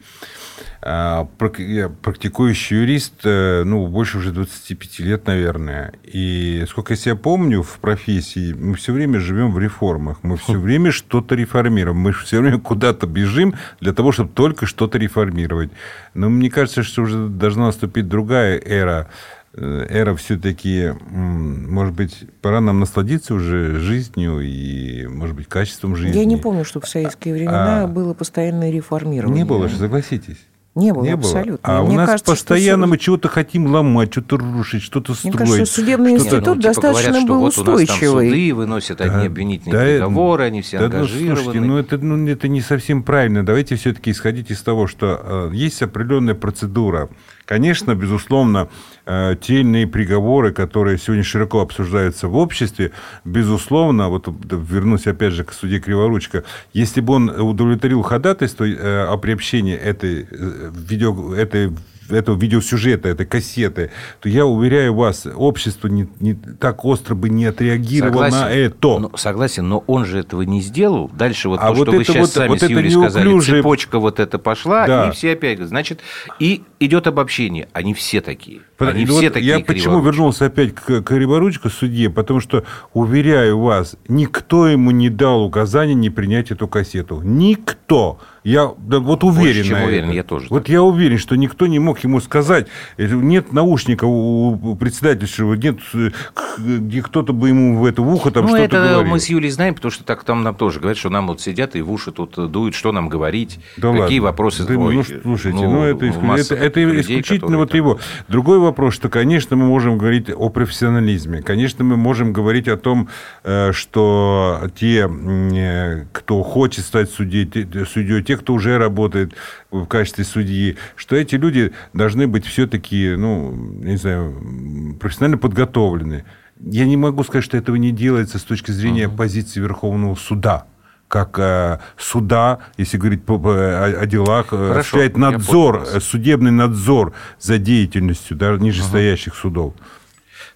а, 0.82 1.28
я 1.58 1.90
практикующий 1.90 2.78
юрист, 2.78 3.14
э, 3.24 3.64
ну, 3.64 3.86
больше 3.88 4.18
уже 4.18 4.32
25 4.32 5.00
лет, 5.00 5.28
наверное. 5.28 5.94
И 6.04 6.66
сколько 6.68 6.94
я 6.94 6.98
себя 6.98 7.16
помню 7.16 7.62
в 7.62 7.80
профессии, 7.80 8.54
мы 8.54 8.76
все 8.76 8.92
время 8.92 9.20
живем 9.20 9.52
в 9.52 9.60
реформах. 9.60 10.18
Мы 10.24 10.38
все 10.38 10.54
хм. 10.54 10.60
время 10.60 10.92
что-то 10.92 11.36
реформируем. 11.36 11.98
Мы 11.98 12.14
все 12.14 12.42
время 12.42 12.60
куда-то 12.60 13.06
бежим 13.06 13.54
для 13.80 13.94
того, 13.94 14.12
чтобы 14.12 14.32
только 14.32 14.66
что-то 14.66 14.98
реформировать. 14.98 15.70
Но 16.14 16.30
мне 16.30 16.50
кажется, 16.50 16.82
что 16.84 17.04
уже 17.04 17.28
должна 17.28 17.68
наступить 17.68 18.08
другая 18.08 18.60
эра 18.60 19.10
эра 19.54 20.16
все-таки, 20.16 20.94
может 21.10 21.94
быть, 21.94 22.26
пора 22.42 22.62
нам 22.62 22.80
насладиться 22.80 23.34
уже 23.34 23.80
жизнью 23.80 24.40
и, 24.42 25.06
может 25.08 25.36
быть, 25.36 25.48
качеством 25.48 25.96
жизни. 25.96 26.18
Я 26.18 26.26
не 26.26 26.38
помню, 26.38 26.64
что 26.64 26.80
в 26.80 26.88
советские 26.88 27.34
времена 27.34 27.84
а... 27.84 27.88
было 27.88 28.14
постоянное 28.14 28.72
реформирование. 28.72 29.44
Не 29.44 29.46
было 29.46 29.68
же, 29.68 29.78
согласитесь. 29.78 30.38
Не 30.74 30.94
было, 30.94 31.04
не 31.04 31.10
абсолютно. 31.10 31.68
Было. 31.68 31.80
А 31.80 31.84
Мне 31.84 31.96
у 31.96 31.98
нас 31.98 32.10
кажется, 32.12 32.32
постоянно 32.32 32.84
что... 32.86 32.90
мы 32.92 32.98
чего-то 32.98 33.28
хотим 33.28 33.68
ломать, 33.68 34.14
что-то 34.14 34.38
рушить, 34.38 34.82
что-то 34.82 35.14
строить. 35.14 35.36
Мне 35.36 35.46
кажется, 35.46 35.82
судебный 35.82 36.12
что 36.12 36.28
институт 36.28 36.46
ну, 36.46 36.54
типа 36.56 36.64
достаточно 36.64 37.10
говорят, 37.10 37.28
был 37.28 37.40
вот 37.40 37.58
устойчивый. 37.58 37.82
У 37.82 38.14
нас 38.14 38.16
там 38.16 38.30
суды 38.30 38.54
выносят 38.54 39.02
одни 39.02 39.18
да, 39.18 39.26
обвинительные 39.26 39.74
да, 39.74 40.06
приговоры, 40.06 40.44
они 40.46 40.62
все 40.62 40.80
да, 40.80 40.86
ангажированы. 40.86 41.30
Ну, 41.30 41.36
слушайте, 41.36 41.60
ну 41.60 41.78
это, 41.78 41.98
ну 41.98 42.28
это 42.30 42.48
не 42.48 42.62
совсем 42.62 43.04
правильно. 43.04 43.46
Давайте 43.46 43.76
все-таки 43.76 44.12
исходить 44.12 44.50
из 44.50 44.62
того, 44.62 44.88
что 44.88 45.20
э, 45.22 45.50
есть 45.54 45.82
определенная 45.82 46.36
процедура. 46.36 47.10
Конечно, 47.52 47.96
безусловно, 47.96 48.70
э, 49.06 49.36
те 49.42 49.56
или 49.56 49.62
иные 49.64 49.86
приговоры, 49.86 50.54
которые 50.54 50.98
сегодня 50.98 51.22
широко 51.22 51.60
обсуждаются 51.60 52.30
в 52.30 52.38
обществе, 52.38 52.94
безусловно, 53.26 54.08
вот 54.08 54.30
вернусь 54.50 55.06
опять 55.06 55.34
же 55.34 55.44
к 55.44 55.52
суде 55.52 55.82
Криворучка, 55.82 56.46
если 56.72 57.02
бы 57.02 57.16
он 57.16 57.30
удовлетворил 57.30 58.04
ходатайство 58.04 58.64
э, 58.64 59.04
о 59.06 59.18
приобщении 59.18 59.76
этой, 59.76 60.26
э, 60.32 60.72
видео, 60.74 61.36
этой 61.36 61.74
этого 62.10 62.38
видеосюжета, 62.38 63.10
этой 63.10 63.26
кассеты, 63.26 63.92
то 64.20 64.30
я 64.30 64.46
уверяю 64.46 64.94
вас, 64.96 65.28
общество 65.34 65.88
не, 65.88 66.08
не 66.20 66.34
так 66.34 66.84
остро 66.86 67.16
бы 67.16 67.30
не 67.30 67.46
отреагировало 67.46 68.30
согласен, 68.30 68.38
на 68.38 68.50
это. 68.50 69.00
Ну, 69.00 69.12
согласен, 69.16 69.68
но 69.68 69.84
он 69.88 70.06
же 70.06 70.20
этого 70.20 70.42
не 70.42 70.62
сделал. 70.62 71.10
Дальше 71.14 71.50
вот 71.50 71.60
а 71.62 71.68
то, 71.68 71.74
вот 71.74 71.88
что 71.88 71.98
вы 71.98 72.04
сейчас 72.04 72.18
вот, 72.18 72.30
сами 72.30 72.50
вот 72.50 72.60
с 72.60 72.70
Юрией 72.70 72.92
сказали, 72.92 73.40
цепочка 73.40 74.00
вот 74.00 74.20
эта 74.20 74.40
пошла, 74.40 74.88
да. 74.88 75.10
и 75.10 75.12
все 75.12 75.34
опять, 75.34 75.60
значит, 75.60 76.00
и 76.40 76.64
идет 76.80 77.08
обобщение. 77.08 77.70
Они 77.74 77.94
все 77.94 78.22
такие. 78.22 78.62
Они 78.80 79.06
вот 79.06 79.20
все 79.20 79.30
такие 79.30 79.58
Я 79.58 79.60
почему 79.60 80.02
вернулся 80.02 80.46
опять 80.46 80.74
к 80.74 81.02
Криворучку 81.02 81.70
судье? 81.70 82.10
Потому 82.10 82.40
что, 82.40 82.64
уверяю 82.94 83.60
вас, 83.60 83.96
никто 84.08 84.68
ему 84.68 84.92
не 84.92 85.10
дал 85.10 85.44
указания 85.44 85.94
не 85.94 86.10
принять 86.10 86.52
эту 86.52 86.68
кассету. 86.68 87.22
Никто. 87.22 88.20
Я 88.44 88.74
да, 88.78 89.00
вот 89.00 89.24
уверен. 89.24 89.58
Больше, 89.58 89.64
чем 89.64 89.84
уверен, 89.84 90.06
это. 90.06 90.16
я 90.16 90.24
тоже 90.24 90.48
Вот 90.50 90.64
так. 90.64 90.70
я 90.70 90.82
уверен, 90.82 91.20
что 91.20 91.36
никто 91.36 91.68
не 91.68 91.78
мог 91.78 92.01
ему 92.04 92.20
сказать, 92.22 92.68
э, 92.98 93.08
нет 93.08 93.54
наушника 93.54 94.06
у 94.06 94.76
председательства, 94.76 95.54
нет, 95.54 95.78
э, 95.94 96.10
где 96.58 97.02
кто-то 97.02 97.34
бы 97.34 97.50
ему 97.50 97.78
в 97.80 97.86
это 97.86 98.02
в 98.02 98.14
ухо 98.14 98.32
там 98.32 98.44
ну, 98.46 98.50
что-то 98.50 98.64
это 98.78 98.88
говорил. 98.94 99.12
мы 99.12 99.20
с 99.20 99.28
Юлей 99.28 99.50
знаем, 99.50 99.76
потому 99.76 99.92
что 99.92 100.04
так 100.04 100.24
там 100.24 100.44
нам 100.44 100.56
тоже 100.56 100.80
говорят, 100.80 100.98
что 100.98 101.10
нам 101.10 101.28
вот 101.28 101.42
сидят 101.42 101.76
и 101.76 101.82
в 101.82 101.92
уши 101.92 102.12
тут 102.12 102.52
дуют, 102.52 102.76
что 102.76 102.92
нам 102.92 103.10
говорить, 103.10 103.60
Да 103.78 103.92
какие 103.92 104.20
ладно. 104.20 104.32
вопросы. 104.32 104.66
Да, 104.66 104.74
Ой, 104.76 104.96
ну, 104.96 105.04
слушайте, 105.22 105.68
ну, 105.68 105.84
это, 105.84 106.06
иску- 106.06 106.32
это, 106.34 106.56
это 106.56 106.80
людей, 106.80 107.02
исключительно 107.02 107.58
вот 107.58 107.70
там- 107.72 107.78
его. 107.78 108.00
Другой 108.28 108.60
вопрос, 108.60 108.94
что, 108.94 109.10
конечно, 109.10 109.56
мы 109.56 109.66
можем 109.66 109.98
говорить 109.98 110.30
о 110.30 110.50
профессионализме. 110.50 111.42
Конечно, 111.42 111.84
мы 111.84 111.98
можем 111.98 112.34
говорить 112.34 112.68
о 112.68 112.78
том, 112.78 113.10
э, 113.44 113.72
что 113.74 114.62
те, 114.76 115.08
э, 115.10 116.06
кто 116.12 116.44
хочет 116.44 116.86
стать 116.86 117.10
судьей, 117.10 117.50
судьей, 117.86 118.24
те, 118.24 118.38
кто 118.38 118.54
уже 118.54 118.78
работает 118.78 119.34
в 119.72 119.86
качестве 119.86 120.24
судьи, 120.26 120.78
что 120.96 121.16
эти 121.16 121.36
люди 121.36 121.72
должны 121.94 122.28
быть 122.28 122.46
все-таки, 122.46 123.16
ну, 123.18 123.54
не 123.54 123.98
знаю, 123.98 124.98
профессионально 125.00 125.38
подготовлены. 125.38 126.26
Я 126.60 126.86
не 126.86 126.98
могу 126.98 127.24
сказать, 127.24 127.44
что 127.44 127.58
этого 127.58 127.76
не 127.76 127.92
делается 127.92 128.38
с 128.38 128.44
точки 128.44 128.72
зрения 128.72 129.10
позиции 129.10 129.60
Верховного 129.60 130.16
суда 130.16 130.68
как 131.12 131.38
э, 131.40 131.80
суда, 131.98 132.60
если 132.78 132.98
говорить 132.98 133.26
по- 133.26 133.38
по- 133.38 133.54
о, 133.54 134.02
о 134.02 134.06
делах, 134.06 134.48
э, 134.52 134.56
Хорошо, 134.56 134.72
осуществляет 134.80 135.18
надзор, 135.18 135.86
э, 135.94 136.00
судебный 136.00 136.52
надзор 136.52 137.14
за 137.38 137.58
деятельностью 137.58 138.38
да, 138.38 138.56
нижестоящих 138.56 139.36
судов. 139.36 139.74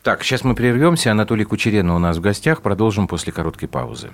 Так, 0.01 0.23
сейчас 0.23 0.43
мы 0.43 0.55
прервемся. 0.55 1.11
Анатолий 1.11 1.43
Кучеренко 1.43 1.91
у 1.91 1.99
нас 1.99 2.17
в 2.17 2.21
гостях. 2.21 2.61
Продолжим 2.61 3.07
после 3.07 3.33
короткой 3.33 3.67
паузы. 3.67 4.11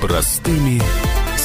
Простыми 0.00 0.80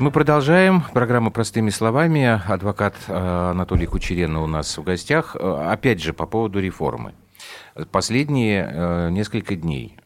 Мы 0.00 0.10
продолжаем. 0.10 0.82
Программа 0.94 1.30
«Простыми 1.30 1.68
словами». 1.68 2.40
Адвокат 2.50 2.94
э, 3.06 3.50
Анатолий 3.50 3.84
Кучеренко 3.84 4.38
у 4.38 4.46
нас 4.46 4.78
в 4.78 4.82
гостях. 4.82 5.36
Э, 5.38 5.70
Опять 5.70 6.00
же, 6.00 6.14
по 6.14 6.24
поводу 6.24 6.58
реформы. 6.58 7.12
Последние 7.92 8.66
э, 8.66 9.10
несколько 9.10 9.56
дней, 9.56 9.98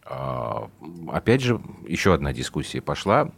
опять 1.12 1.42
же, 1.42 1.60
еще 1.86 2.12
одна 2.12 2.32
дискуссия 2.32 2.80
пошла. 2.80 3.30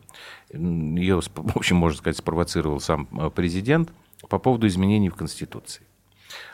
Ее, 0.50 1.20
в 1.20 1.56
общем, 1.56 1.76
можно 1.76 1.98
сказать, 1.98 2.16
спровоцировал 2.16 2.80
сам 2.80 3.06
президент 3.34 3.92
по 4.30 4.38
поводу 4.38 4.66
изменений 4.66 5.10
в 5.10 5.14
Конституции. 5.14 5.84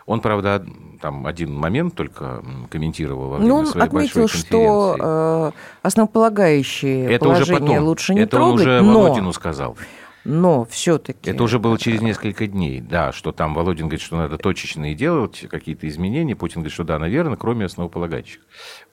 Он, 0.07 0.21
правда, 0.21 0.65
там 1.01 1.27
один 1.27 1.55
момент 1.55 1.95
только 1.95 2.43
комментировал 2.71 3.29
во 3.29 3.37
время 3.37 3.49
Ну, 3.49 3.57
он 3.57 3.67
своей 3.67 3.87
отметил, 3.87 4.29
что 4.29 4.97
э, 4.99 5.53
основополагающие 5.83 7.11
Это 7.13 7.29
уже 7.29 7.47
положения 7.47 7.71
потом. 7.75 7.85
лучше 7.85 8.15
не 8.15 8.21
Это 8.21 8.37
он 8.37 8.43
трогать, 8.43 8.61
уже 8.67 8.81
но, 8.83 9.01
Володину 9.01 9.33
сказал. 9.33 9.77
но 10.25 10.65
все-таки... 10.65 11.31
Это 11.31 11.43
уже 11.43 11.59
было 11.59 11.79
через 11.79 12.01
несколько 12.01 12.47
дней, 12.47 12.81
да, 12.81 13.13
что 13.13 13.33
там 13.33 13.55
Володин 13.55 13.87
говорит, 13.87 14.01
что 14.01 14.17
надо 14.17 14.39
точечные 14.39 14.95
делать 14.95 15.47
какие-то 15.51 15.89
изменения. 15.89 16.37
Путин 16.37 16.63
говорит, 16.63 16.73
что 16.73 16.85
да, 16.85 16.99
наверное, 16.99 17.37
кроме 17.37 17.67
основополагающих. 17.67 18.41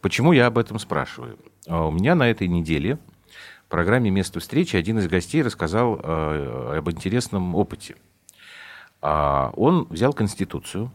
Почему 0.02 0.32
я 0.32 0.48
об 0.48 0.58
этом 0.58 0.80
спрашиваю? 0.80 1.38
А 1.68 1.88
У 1.88 1.92
меня 1.92 2.16
на 2.16 2.30
этой 2.30 2.48
неделе 2.48 2.98
в 3.66 3.70
программе 3.70 4.10
«Место 4.10 4.40
встречи» 4.40 4.76
один 4.76 4.98
из 4.98 5.08
гостей 5.08 5.44
рассказал 5.44 6.00
э, 6.02 6.78
об 6.78 6.90
интересном 6.90 7.56
опыте. 7.56 7.96
А, 9.02 9.52
Он 9.56 9.86
взял 9.90 10.14
Конституцию, 10.14 10.92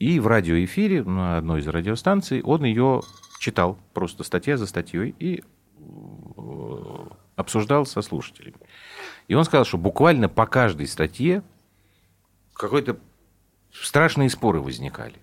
и 0.00 0.18
в 0.18 0.26
радиоэфире 0.26 1.04
на 1.04 1.36
одной 1.36 1.60
из 1.60 1.68
радиостанций 1.68 2.40
он 2.42 2.64
ее 2.64 3.02
читал, 3.38 3.78
просто 3.92 4.24
статья 4.24 4.56
за 4.56 4.66
статьей, 4.66 5.14
и 5.18 5.44
э, 5.78 7.06
обсуждал 7.36 7.84
со 7.84 8.00
слушателями. 8.00 8.56
И 9.28 9.34
он 9.34 9.44
сказал, 9.44 9.66
что 9.66 9.76
буквально 9.76 10.30
по 10.30 10.46
каждой 10.46 10.86
статье 10.86 11.42
какой-то 12.54 12.98
страшные 13.72 14.30
споры 14.30 14.60
возникали. 14.62 15.16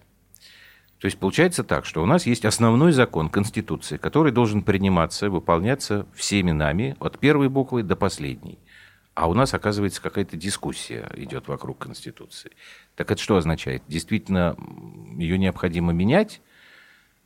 То 1.00 1.06
есть 1.06 1.18
получается 1.18 1.64
так, 1.64 1.86
что 1.86 2.04
у 2.04 2.06
нас 2.06 2.28
есть 2.28 2.46
основной 2.46 2.92
закон 2.92 3.30
Конституции, 3.30 3.98
который 3.98 4.32
должен 4.32 4.62
приниматься, 4.62 5.30
выполняться 5.30 6.06
всеми 6.14 6.52
нами 6.52 6.96
от 7.00 7.20
первой 7.20 7.50
буквы 7.50 7.84
до 7.84 7.96
последней. 7.96 8.60
А 9.18 9.28
у 9.28 9.34
нас, 9.34 9.52
оказывается, 9.56 10.00
какая-то 10.00 10.38
дискуссия 10.38 11.10
идет 11.16 11.48
вокруг 11.48 11.80
Конституции. 11.80 12.52
Так 12.96 13.10
это 13.10 13.20
что 13.20 13.36
означает? 13.38 13.82
Действительно, 13.88 14.56
ее 15.18 15.40
необходимо 15.40 15.92
менять? 15.92 16.40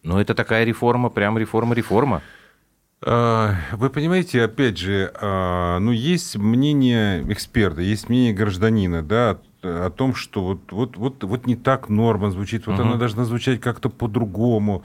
Но 0.01 0.21
это 0.21 0.33
такая 0.33 0.63
реформа, 0.63 1.10
прям 1.10 1.38
реформа-реформа. 1.38 2.21
А, 3.01 3.55
Вы 3.74 3.89
понимаете, 3.89 4.41
опять 4.41 4.77
же, 4.77 5.12
а, 5.15 5.79
ну, 5.79 5.91
есть 5.91 6.38
мнение 6.38 7.29
эксперта, 7.29 7.81
есть 7.81 8.07
мнение 8.07 8.33
гражданина, 8.33 9.03
да, 9.03 9.41
о 9.63 9.89
том, 9.89 10.15
что 10.15 10.44
вот, 10.44 10.72
вот, 10.72 10.98
вот, 10.98 11.24
вот 11.24 11.48
не 11.48 11.56
так 11.56 11.89
норма 11.89 12.32
звучит, 12.32 12.68
вот 12.68 12.80
она 12.80 12.96
должна 12.96 13.25
звучать 13.25 13.60
как-то 13.60 13.89
по-другому. 13.89 14.84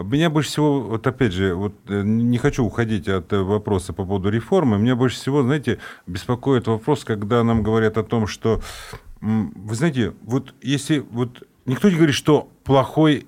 Меня 0.00 0.30
больше 0.30 0.50
всего, 0.50 0.80
вот 0.80 1.06
опять 1.06 1.32
же, 1.32 1.54
вот 1.54 1.74
э, 1.88 2.02
не 2.02 2.38
хочу 2.38 2.64
уходить 2.64 3.08
от 3.08 3.32
э, 3.32 3.38
вопроса 3.38 3.92
по 3.92 4.04
поводу 4.04 4.30
реформы, 4.30 4.78
меня 4.78 4.96
больше 4.96 5.16
всего, 5.16 5.42
знаете, 5.42 5.78
беспокоит 6.06 6.66
вопрос, 6.66 7.04
когда 7.04 7.42
нам 7.44 7.62
говорят 7.62 7.98
о 7.98 8.02
том, 8.02 8.26
что, 8.26 8.60
вы 9.20 9.74
знаете, 9.74 10.14
вот 10.22 10.54
если 10.60 10.98
вот 10.98 11.42
никто 11.64 11.88
не 11.88 11.96
говорит, 11.96 12.14
что 12.14 12.48
плохой 12.64 13.26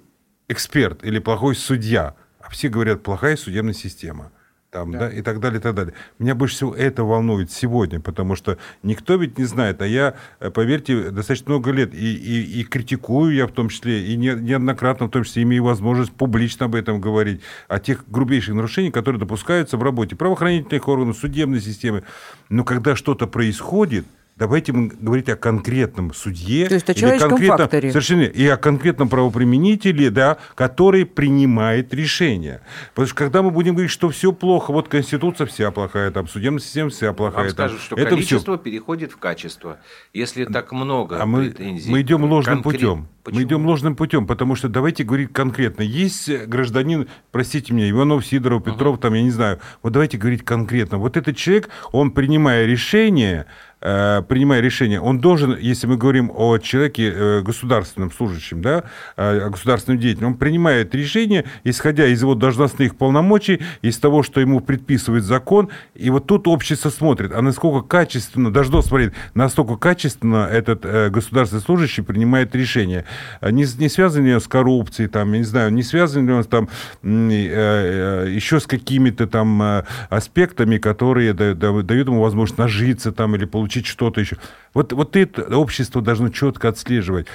эксперт 0.48 1.04
или 1.04 1.18
плохой 1.18 1.54
судья, 1.54 2.14
а 2.40 2.50
все 2.50 2.68
говорят, 2.68 3.02
плохая 3.02 3.36
судебная 3.36 3.74
система. 3.74 4.32
Там, 4.70 4.90
да. 4.90 5.08
и 5.08 5.22
так 5.22 5.40
далее, 5.40 5.60
и 5.60 5.62
так 5.62 5.74
далее. 5.74 5.94
Меня 6.18 6.34
больше 6.34 6.56
всего 6.56 6.74
это 6.74 7.02
волнует 7.02 7.50
сегодня, 7.50 8.00
потому 8.00 8.36
что 8.36 8.58
никто 8.82 9.14
ведь 9.14 9.38
не 9.38 9.44
знает, 9.44 9.80
а 9.80 9.86
я, 9.86 10.14
э, 10.40 10.50
поверьте, 10.50 11.10
достаточно 11.10 11.52
много 11.52 11.70
лет 11.70 11.94
и, 11.94 12.14
и, 12.14 12.60
и 12.60 12.64
критикую 12.64 13.34
я 13.34 13.46
в 13.46 13.52
том 13.52 13.70
числе, 13.70 14.04
и 14.04 14.16
не- 14.16 14.34
неоднократно 14.34 15.06
в 15.06 15.10
том 15.10 15.24
числе 15.24 15.44
имею 15.44 15.64
возможность 15.64 16.12
публично 16.12 16.66
об 16.66 16.74
этом 16.74 17.00
говорить, 17.00 17.40
о 17.66 17.78
тех 17.78 18.04
грубейших 18.10 18.54
нарушениях, 18.54 18.92
которые 18.92 19.18
допускаются 19.18 19.78
в 19.78 19.82
работе 19.82 20.16
правоохранительных 20.16 20.86
органов, 20.86 21.16
судебной 21.16 21.62
системы. 21.62 22.04
Но 22.50 22.62
когда 22.62 22.94
что-то 22.94 23.26
происходит, 23.26 24.04
Давайте 24.38 24.72
мы 24.72 24.88
говорить 24.88 25.28
о 25.28 25.36
конкретном 25.36 26.14
судье. 26.14 26.68
То 26.68 26.74
есть 26.74 26.88
о 26.88 26.92
или 26.92 26.98
человеческом 27.00 27.30
конкретном- 27.30 27.58
факторе. 27.58 27.90
Совершенно. 27.90 28.22
И 28.22 28.46
о 28.46 28.56
конкретном 28.56 29.08
правоприменителе, 29.08 30.10
да, 30.10 30.36
который 30.54 31.04
принимает 31.04 31.92
решение. 31.92 32.60
Потому 32.94 33.06
что 33.08 33.16
когда 33.16 33.42
мы 33.42 33.50
будем 33.50 33.74
говорить, 33.74 33.90
что 33.90 34.08
все 34.10 34.32
плохо, 34.32 34.72
вот 34.72 34.88
Конституция 34.88 35.46
вся 35.46 35.70
плохая, 35.70 36.10
там 36.10 36.28
судебная 36.28 36.60
система 36.60 36.90
вся 36.90 37.12
плохая. 37.12 37.46
Вам 37.46 37.54
там, 37.54 37.68
скажут, 37.68 37.80
что 37.80 37.96
это 37.96 38.10
количество 38.10 38.54
всё. 38.54 38.62
переходит 38.62 39.12
в 39.12 39.16
качество. 39.16 39.78
Если 40.12 40.44
так 40.44 40.70
много 40.72 41.20
А 41.20 41.26
мы, 41.26 41.50
претензий... 41.50 41.90
мы 41.90 42.00
идем 42.02 42.24
ложным 42.24 42.62
конкрет- 42.62 42.62
путем. 42.62 43.08
Почему? 43.24 43.40
Мы 43.40 43.46
идем 43.46 43.66
ложным 43.66 43.94
путем, 43.96 44.26
потому 44.26 44.54
что 44.54 44.68
давайте 44.70 45.04
говорить 45.04 45.32
конкретно. 45.34 45.82
Есть 45.82 46.30
гражданин, 46.46 47.08
простите 47.30 47.74
меня, 47.74 47.90
Иванов, 47.90 48.24
Сидоров, 48.24 48.64
Петров, 48.64 48.98
там, 49.00 49.12
я 49.14 49.22
не 49.22 49.30
знаю. 49.30 49.58
Вот 49.82 49.92
давайте 49.92 50.16
говорить 50.16 50.44
конкретно. 50.46 50.96
Вот 50.96 51.18
этот 51.18 51.36
человек, 51.36 51.68
он, 51.92 52.10
принимая 52.12 52.64
решение, 52.64 53.40
э, 53.40 53.44
принимая 53.80 54.60
решение, 54.60 55.00
он 55.00 55.20
должен, 55.20 55.56
если 55.56 55.86
мы 55.86 55.96
говорим 55.96 56.32
о 56.34 56.58
человеке 56.58 57.12
э, 57.14 57.42
государственном 57.42 58.10
служащем, 58.10 58.60
да, 58.60 58.84
э, 59.16 59.46
о 59.46 59.50
государственном 59.50 60.00
деятеле, 60.00 60.26
он 60.26 60.34
принимает 60.34 60.94
решение, 60.94 61.44
исходя 61.64 62.06
из 62.06 62.20
его 62.20 62.34
должностных 62.34 62.96
полномочий, 62.96 63.60
из 63.82 63.98
того, 63.98 64.22
что 64.22 64.40
ему 64.40 64.60
предписывает 64.60 65.22
закон, 65.24 65.68
и 65.94 66.10
вот 66.10 66.26
тут 66.26 66.48
общество 66.48 66.90
смотрит, 66.90 67.32
а 67.32 67.40
насколько 67.40 67.86
качественно, 67.86 68.52
должно 68.52 68.82
смотреть, 68.82 69.12
настолько 69.34 69.76
качественно 69.76 70.48
этот 70.50 70.84
э, 70.84 71.10
государственный 71.10 71.62
служащий 71.62 72.02
принимает 72.02 72.54
решение. 72.56 73.04
Не, 73.42 73.64
не 73.78 73.88
связан 73.88 74.24
ли 74.24 74.34
он 74.34 74.40
с 74.40 74.48
коррупцией, 74.48 75.08
там, 75.08 75.32
я 75.32 75.38
не 75.38 75.44
знаю, 75.44 75.72
не 75.72 75.82
связан 75.82 76.26
ли 76.26 76.32
он 76.32 76.42
там 76.44 76.68
э, 77.02 77.08
э, 77.08 78.28
еще 78.30 78.58
с 78.58 78.66
какими-то 78.66 79.26
там 79.26 79.62
э, 79.62 79.84
аспектами, 80.10 80.78
которые 80.78 81.32
да- 81.32 81.54
да- 81.54 81.82
дают 81.82 82.08
ему 82.08 82.22
возможность 82.22 82.58
нажиться 82.58 83.12
там 83.12 83.36
или 83.36 83.44
получить 83.44 83.67
что-то 83.72 84.20
еще. 84.20 84.36
Вот, 84.74 84.92
вот 84.92 85.16
это 85.16 85.56
общество 85.56 86.02
должно 86.02 86.28
четко 86.28 86.68
отслеживать. 86.68 87.26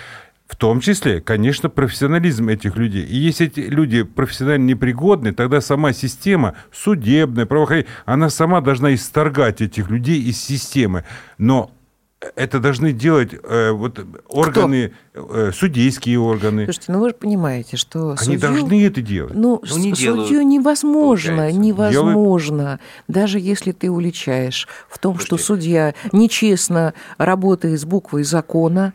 В 0.47 0.55
том 0.55 0.81
числе, 0.81 1.19
конечно, 1.19 1.69
профессионализм 1.69 2.49
этих 2.49 2.75
людей. 2.75 3.03
И 3.05 3.15
если 3.15 3.47
эти 3.47 3.61
люди 3.61 4.03
профессионально 4.03 4.65
непригодны, 4.65 5.33
тогда 5.33 5.61
сама 5.61 5.93
система, 5.93 6.55
судебная, 6.71 7.45
правоохранительная, 7.45 7.97
она 8.05 8.29
сама 8.29 8.61
должна 8.61 8.93
исторгать 8.93 9.61
этих 9.61 9.89
людей 9.89 10.21
из 10.21 10.39
системы. 10.39 11.05
Но 11.37 11.71
это 12.35 12.59
должны 12.59 12.91
делать 12.93 13.31
э, 13.33 13.71
вот 13.71 13.99
органы, 14.27 14.93
э, 15.13 15.51
судейские 15.53 16.19
органы. 16.19 16.65
Слушайте, 16.65 16.91
ну 16.91 16.99
вы 16.99 17.09
же 17.09 17.15
понимаете, 17.15 17.77
что 17.77 18.09
Они 18.19 18.37
судью- 18.37 18.39
должны 18.39 18.85
это 18.85 19.01
делать. 19.01 19.33
Ну, 19.35 19.61
Ну, 19.67 19.77
не 19.77 19.91
делают, 19.91 20.27
судью 20.27 20.41
невозможно, 20.43 21.35
получается. 21.35 21.59
невозможно, 21.59 22.79
даже 23.07 23.39
если 23.39 23.71
ты 23.71 23.89
уличаешь 23.89 24.67
в 24.89 24.97
том, 24.99 25.19
что 25.19 25.37
Слушайте. 25.37 25.45
судья 25.45 25.93
нечестно 26.11 26.93
работает 27.17 27.79
с 27.79 27.85
буквой 27.85 28.23
закона. 28.23 28.93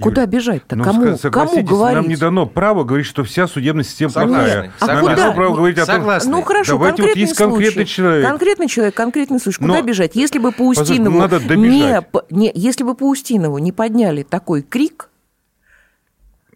Куда 0.00 0.26
бежать-то? 0.26 0.76
Ну, 0.76 0.84
Кому? 0.84 1.02
Кому 1.04 1.16
согласитесь, 1.18 1.68
говорить? 1.68 1.96
Нам 2.02 2.08
не 2.08 2.16
дано 2.16 2.46
право 2.46 2.84
говорить, 2.84 3.06
что 3.06 3.24
вся 3.24 3.46
судебная 3.46 3.84
система 3.84 4.10
Согласны, 4.12 4.36
плохая. 4.44 4.72
А 4.80 4.86
Нам 4.86 5.00
куда? 5.00 5.12
не 5.12 5.16
дано 5.20 5.34
право 5.34 5.54
говорить 5.56 5.78
о 5.78 5.86
том, 5.86 5.94
Согласны. 5.96 6.30
Ну 6.30 6.42
хорошо, 6.42 6.72
Давайте 6.72 7.02
вот 7.02 7.06
конкретный 7.08 7.20
есть 7.22 7.36
конкретный 7.36 7.72
случай. 7.74 7.94
человек. 7.94 8.26
Конкретный 8.28 8.68
человек, 8.68 8.94
конкретный 8.94 9.40
случай. 9.40 9.58
Куда 9.58 9.74
Но- 9.74 9.82
бежать? 9.82 10.12
Если 10.14 10.38
бы 10.38 10.52
по 10.52 10.58
Послушайте, 10.68 10.92
Устинову 10.94 11.18
надо 11.18 11.40
добежать. 11.40 12.06
не, 12.30 12.38
не- 12.38 12.52
если 12.54 12.84
бы 12.84 12.94
по 12.94 13.04
Устинову 13.08 13.58
не 13.58 13.72
подняли 13.72 14.22
такой 14.22 14.62
крик, 14.62 15.08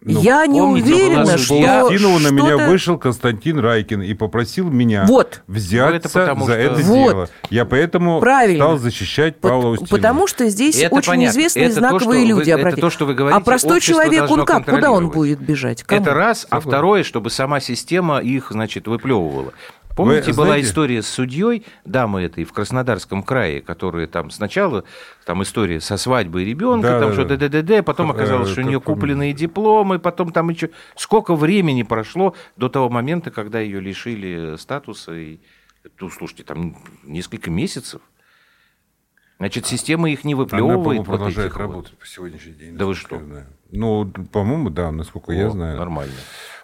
Ну, 0.01 0.21
я 0.21 0.45
не 0.47 0.61
уверена, 0.61 1.37
что 1.37 1.55
Устинову 1.55 2.19
на 2.19 2.29
меня 2.29 2.57
вышел 2.69 2.97
Константин 2.97 3.59
Райкин 3.59 4.01
и 4.01 4.13
попросил 4.13 4.69
меня 4.69 5.05
Вот. 5.07 5.41
Ну, 5.47 5.53
это 5.55 5.59
взяться 5.59 6.09
потому 6.19 6.45
за 6.45 6.53
что- 6.53 6.61
это 6.61 6.75
Вот. 6.83 7.09
дело. 7.11 7.29
Я 7.49 7.65
поэтому 7.65 8.19
Правильно. 8.21 8.63
стал 8.65 8.77
защищать 8.77 9.37
Павла 9.41 9.69
Устинова. 9.71 9.89
Потому 9.97 10.27
что 10.27 10.47
здесь 10.49 10.77
Это 10.77 10.95
очень 10.95 11.07
понятно. 11.11 11.31
известные 11.37 11.65
Это 11.65 11.75
то, 11.75 11.79
знаковые 11.81 12.21
вы- 12.21 12.27
люди. 12.29 12.49
это 12.49 12.59
обратите. 12.61 12.81
то, 12.81 12.89
что 12.89 13.05
вы 13.05 13.13
говорите, 13.13 13.37
а 13.41 13.43
простой 13.43 13.81
человек, 13.81 14.29
он 14.31 14.45
как? 14.45 14.65
Куда 14.65 14.91
он 14.91 15.09
будет 15.09 15.39
бежать? 15.39 15.83
Кому? 15.83 16.01
Это 16.01 16.13
раз, 16.13 16.47
а 16.49 16.59
второе, 16.61 17.03
чтобы 17.03 17.29
сама 17.29 17.59
система 17.59 18.19
их, 18.19 18.47
значит, 18.51 18.87
выплевывала. 18.87 19.53
Помните, 19.99 20.31
Вы 20.31 20.37
была 20.37 20.45
знаете- 20.47 20.67
история 20.69 21.01
с 21.01 21.09
судьей, 21.09 21.65
дамы 21.83 22.21
этой 22.21 22.45
в 22.45 22.53
Краснодарском 22.53 23.21
крае, 23.21 23.59
которая 23.59 24.07
там 24.07 24.29
сначала, 24.31 24.85
там 25.25 25.43
история 25.43 25.81
со 25.81 25.97
свадьбой 25.97 26.45
ребенка, 26.45 26.87
Да, 26.87 26.99
там 27.01 27.09
да, 27.09 27.13
что 27.15 27.25
да. 27.25 27.35
ДДД, 27.35 27.85
потом 27.85 28.07
Как, 28.07 28.15
оказалось, 28.15 28.47
э, 28.47 28.51
что 28.53 28.61
у 28.61 28.63
нее 28.63 28.79
купленные 28.79 29.33
дипломы, 29.33 29.99
потом 29.99 30.31
там 30.31 30.49
еще... 30.51 30.69
Сколько 30.95 31.35
времени 31.35 31.83
прошло 31.83 32.33
до 32.55 32.69
того 32.69 32.89
момента, 32.89 33.29
когда 33.29 33.59
ее 33.59 33.81
лишили 33.81 34.55
статуса? 34.55 35.11
И, 35.13 35.39
ну, 35.99 36.09
слушайте, 36.09 36.45
там 36.45 36.77
несколько 37.03 37.51
месяцев. 37.51 37.99
Значит, 39.37 39.65
система 39.65 40.09
их 40.09 40.23
не 40.23 40.31
Она, 40.31 40.43
выплевывает. 40.43 40.99
вот 40.99 41.07
продолжает 41.07 41.47
этих 41.47 41.55
вот. 41.57 41.61
работать 41.61 41.97
по 41.97 42.05
сегодняшний 42.07 42.53
день. 42.53 42.77
Да 42.77 42.85
вы 42.85 42.95
что? 42.95 43.17
я. 43.17 43.47
Ну, 43.71 44.05
по-моему, 44.31 44.69
да, 44.69 44.93
насколько 44.93 45.33
я 45.33 45.47
О, 45.47 45.51
знаю. 45.51 45.77
Нормально. 45.77 46.13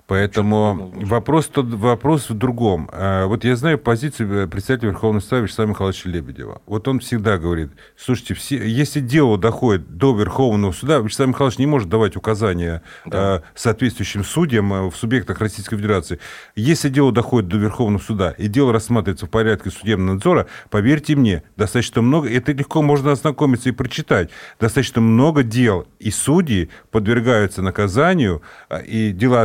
Поэтому 0.08 0.92
вопрос, 0.94 1.48
тот, 1.48 1.66
вопрос 1.66 2.30
в 2.30 2.36
другом. 2.36 2.90
А, 2.92 3.26
Вот 3.26 3.44
я 3.44 3.56
знаю 3.56 3.80
позицию 3.80 4.48
представителя 4.48 4.90
Верховного 4.90 5.22
суда 5.22 5.40
Вячеслава 5.40 5.70
Михайловича 5.70 6.10
Лебедева. 6.10 6.62
Вот 6.68 6.88
он 6.88 7.00
всегда 7.00 7.40
говорит, 7.40 7.72
слушайте, 7.98 8.36
все, 8.36 8.58
если 8.58 9.00
дело 9.00 9.40
доходит 9.40 9.98
до 9.98 10.16
Верховного 10.16 10.74
суда, 10.74 11.00
Вячеслав 11.00 11.30
Михайлович 11.30 11.58
не 11.58 11.66
может 11.66 11.90
давать 11.90 12.16
указания 12.16 12.84
а, 13.12 13.42
соответствующим 13.56 14.24
судьям 14.24 14.72
а, 14.74 14.90
в 14.92 14.96
субъектах 14.96 15.40
Российской 15.40 15.76
Федерации. 15.78 16.20
Если 16.56 16.90
дело 16.90 17.12
доходит 17.12 17.50
до 17.50 17.58
Верховного 17.58 18.02
суда, 18.02 18.32
и 18.38 18.48
дело 18.48 18.72
рассматривается 18.72 19.26
в 19.26 19.32
порядке 19.32 19.72
судебного 19.72 20.14
надзора, 20.14 20.46
поверьте 20.70 21.16
мне, 21.16 21.42
достаточно 21.58 22.04
много, 22.04 22.30
это 22.30 22.52
легко 22.52 22.84
можно 22.84 23.12
ознакомиться 23.12 23.70
и 23.70 23.72
прочитать, 23.72 24.30
достаточно 24.60 25.02
много 25.02 25.42
дел, 25.42 25.88
и 26.00 26.12
судьи 26.12 26.70
подвергаются 26.92 27.64
наказанию, 27.64 28.44
и 28.86 29.12
дела 29.12 29.42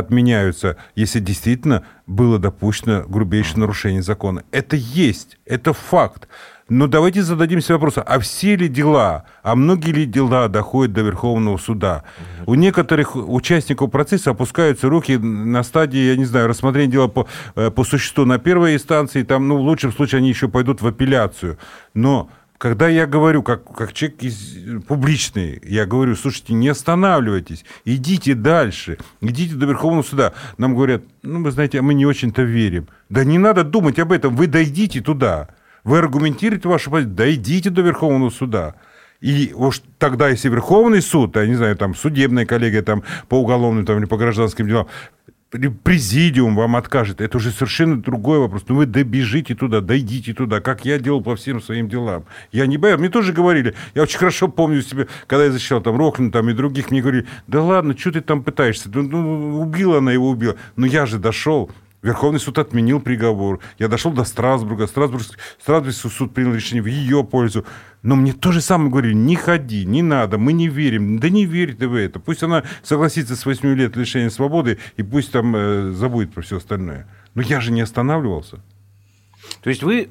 отменяются, 0.51 0.77
если 0.95 1.19
действительно 1.19 1.83
было 2.07 2.39
допущено 2.39 3.03
грубейшее 3.07 3.59
нарушение 3.59 4.01
закона. 4.01 4.43
Это 4.51 4.75
есть, 4.75 5.37
это 5.45 5.73
факт. 5.73 6.27
Но 6.69 6.87
давайте 6.87 7.21
зададимся 7.21 7.73
вопросом, 7.73 8.03
а 8.07 8.17
все 8.19 8.55
ли 8.55 8.69
дела, 8.69 9.25
а 9.43 9.55
многие 9.55 9.91
ли 9.91 10.05
дела 10.05 10.47
доходят 10.47 10.93
до 10.93 11.01
Верховного 11.01 11.57
суда? 11.57 12.03
У 12.45 12.55
некоторых 12.55 13.15
участников 13.15 13.91
процесса 13.91 14.31
опускаются 14.31 14.87
руки 14.87 15.17
на 15.17 15.63
стадии, 15.63 15.99
я 15.99 16.15
не 16.15 16.23
знаю, 16.23 16.47
рассмотрения 16.47 16.91
дела 16.91 17.07
по, 17.09 17.27
э, 17.55 17.71
по 17.71 17.83
существу 17.83 18.23
на 18.23 18.39
первой 18.39 18.75
инстанции, 18.75 19.23
там, 19.23 19.49
ну, 19.49 19.57
в 19.57 19.61
лучшем 19.61 19.91
случае 19.91 20.19
они 20.19 20.29
еще 20.29 20.47
пойдут 20.47 20.81
в 20.81 20.87
апелляцию. 20.87 21.57
Но 21.93 22.29
когда 22.61 22.87
я 22.87 23.07
говорю, 23.07 23.41
как, 23.41 23.63
как 23.75 23.91
человек 23.91 24.21
из, 24.21 24.83
публичный, 24.87 25.59
я 25.63 25.87
говорю, 25.87 26.15
слушайте, 26.15 26.53
не 26.53 26.69
останавливайтесь, 26.69 27.65
идите 27.85 28.35
дальше, 28.35 28.99
идите 29.19 29.55
до 29.55 29.65
Верховного 29.65 30.03
суда. 30.03 30.33
Нам 30.59 30.75
говорят, 30.75 31.01
ну, 31.23 31.41
вы 31.41 31.49
знаете, 31.49 31.79
а 31.79 31.81
мы 31.81 31.95
не 31.95 32.05
очень-то 32.05 32.43
верим. 32.43 32.87
Да 33.09 33.23
не 33.23 33.39
надо 33.39 33.63
думать 33.63 33.97
об 33.97 34.11
этом, 34.11 34.35
вы 34.35 34.45
дойдите 34.45 35.01
туда. 35.01 35.47
Вы 35.83 35.97
аргументируете 35.97 36.69
вашу 36.69 36.91
позицию, 36.91 37.15
дойдите 37.15 37.71
до 37.71 37.81
Верховного 37.81 38.29
суда. 38.29 38.75
И 39.21 39.53
уж 39.55 39.81
тогда, 39.97 40.29
если 40.29 40.49
Верховный 40.49 41.01
суд, 41.01 41.35
я 41.37 41.47
не 41.47 41.55
знаю, 41.55 41.75
там 41.75 41.95
судебная 41.95 42.45
коллегия 42.45 42.83
там, 42.83 43.01
по 43.27 43.41
уголовным 43.41 43.87
там, 43.87 43.97
или 43.97 44.05
по 44.05 44.17
гражданским 44.17 44.67
делам, 44.67 44.87
президиум 45.51 46.55
вам 46.55 46.75
откажет, 46.75 47.19
это 47.19 47.37
уже 47.37 47.51
совершенно 47.51 48.01
другой 48.01 48.39
вопрос. 48.39 48.63
Ну, 48.67 48.75
вы 48.75 48.85
добежите 48.85 49.53
туда, 49.53 49.81
дойдите 49.81 50.33
туда, 50.33 50.61
как 50.61 50.85
я 50.85 50.97
делал 50.97 51.21
по 51.21 51.35
всем 51.35 51.61
своим 51.61 51.89
делам. 51.89 52.25
Я 52.51 52.67
не 52.67 52.77
боюсь. 52.77 52.99
Мне 52.99 53.09
тоже 53.09 53.33
говорили, 53.33 53.75
я 53.93 54.03
очень 54.03 54.17
хорошо 54.17 54.47
помню 54.47 54.81
себе, 54.81 55.07
когда 55.27 55.45
я 55.45 55.51
защищал 55.51 55.81
там 55.81 55.97
Рохлин 55.97 56.31
там, 56.31 56.49
и 56.49 56.53
других, 56.53 56.91
мне 56.91 57.01
говорили, 57.01 57.27
да 57.47 57.61
ладно, 57.61 57.97
что 57.97 58.11
ты 58.11 58.21
там 58.21 58.43
пытаешься? 58.43 58.89
Ну, 58.93 59.61
убила 59.61 59.97
она 59.97 60.13
его, 60.13 60.29
убила. 60.29 60.55
Но 60.77 60.85
я 60.85 61.05
же 61.05 61.19
дошел. 61.19 61.69
Верховный 62.01 62.39
суд 62.39 62.57
отменил 62.57 62.99
приговор. 62.99 63.59
Я 63.77 63.87
дошел 63.87 64.11
до 64.11 64.23
Страсбурга. 64.23 64.87
Страсбург, 64.87 65.23
Страсбургский 65.59 66.09
суд 66.09 66.33
принял 66.33 66.53
решение 66.53 66.81
в 66.81 66.87
ее 66.87 67.23
пользу. 67.23 67.65
Но 68.01 68.15
мне 68.15 68.33
то 68.33 68.51
же 68.51 68.61
самое 68.61 68.89
говорили, 68.89 69.13
не 69.13 69.35
ходи, 69.35 69.85
не 69.85 70.01
надо, 70.01 70.39
мы 70.39 70.53
не 70.53 70.67
верим. 70.67 71.19
Да 71.19 71.29
не 71.29 71.45
верьте 71.45 71.85
в 71.85 71.93
это. 71.93 72.19
Пусть 72.19 72.41
она 72.41 72.63
согласится 72.81 73.35
с 73.35 73.45
8 73.45 73.75
лет 73.75 73.95
лишения 73.95 74.29
свободы, 74.29 74.79
и 74.97 75.03
пусть 75.03 75.31
там 75.31 75.55
э, 75.55 75.91
забудет 75.91 76.33
про 76.33 76.41
все 76.41 76.57
остальное. 76.57 77.07
Но 77.35 77.43
я 77.43 77.61
же 77.61 77.71
не 77.71 77.81
останавливался. 77.81 78.61
То 79.61 79.69
есть 79.69 79.83
вы, 79.83 80.09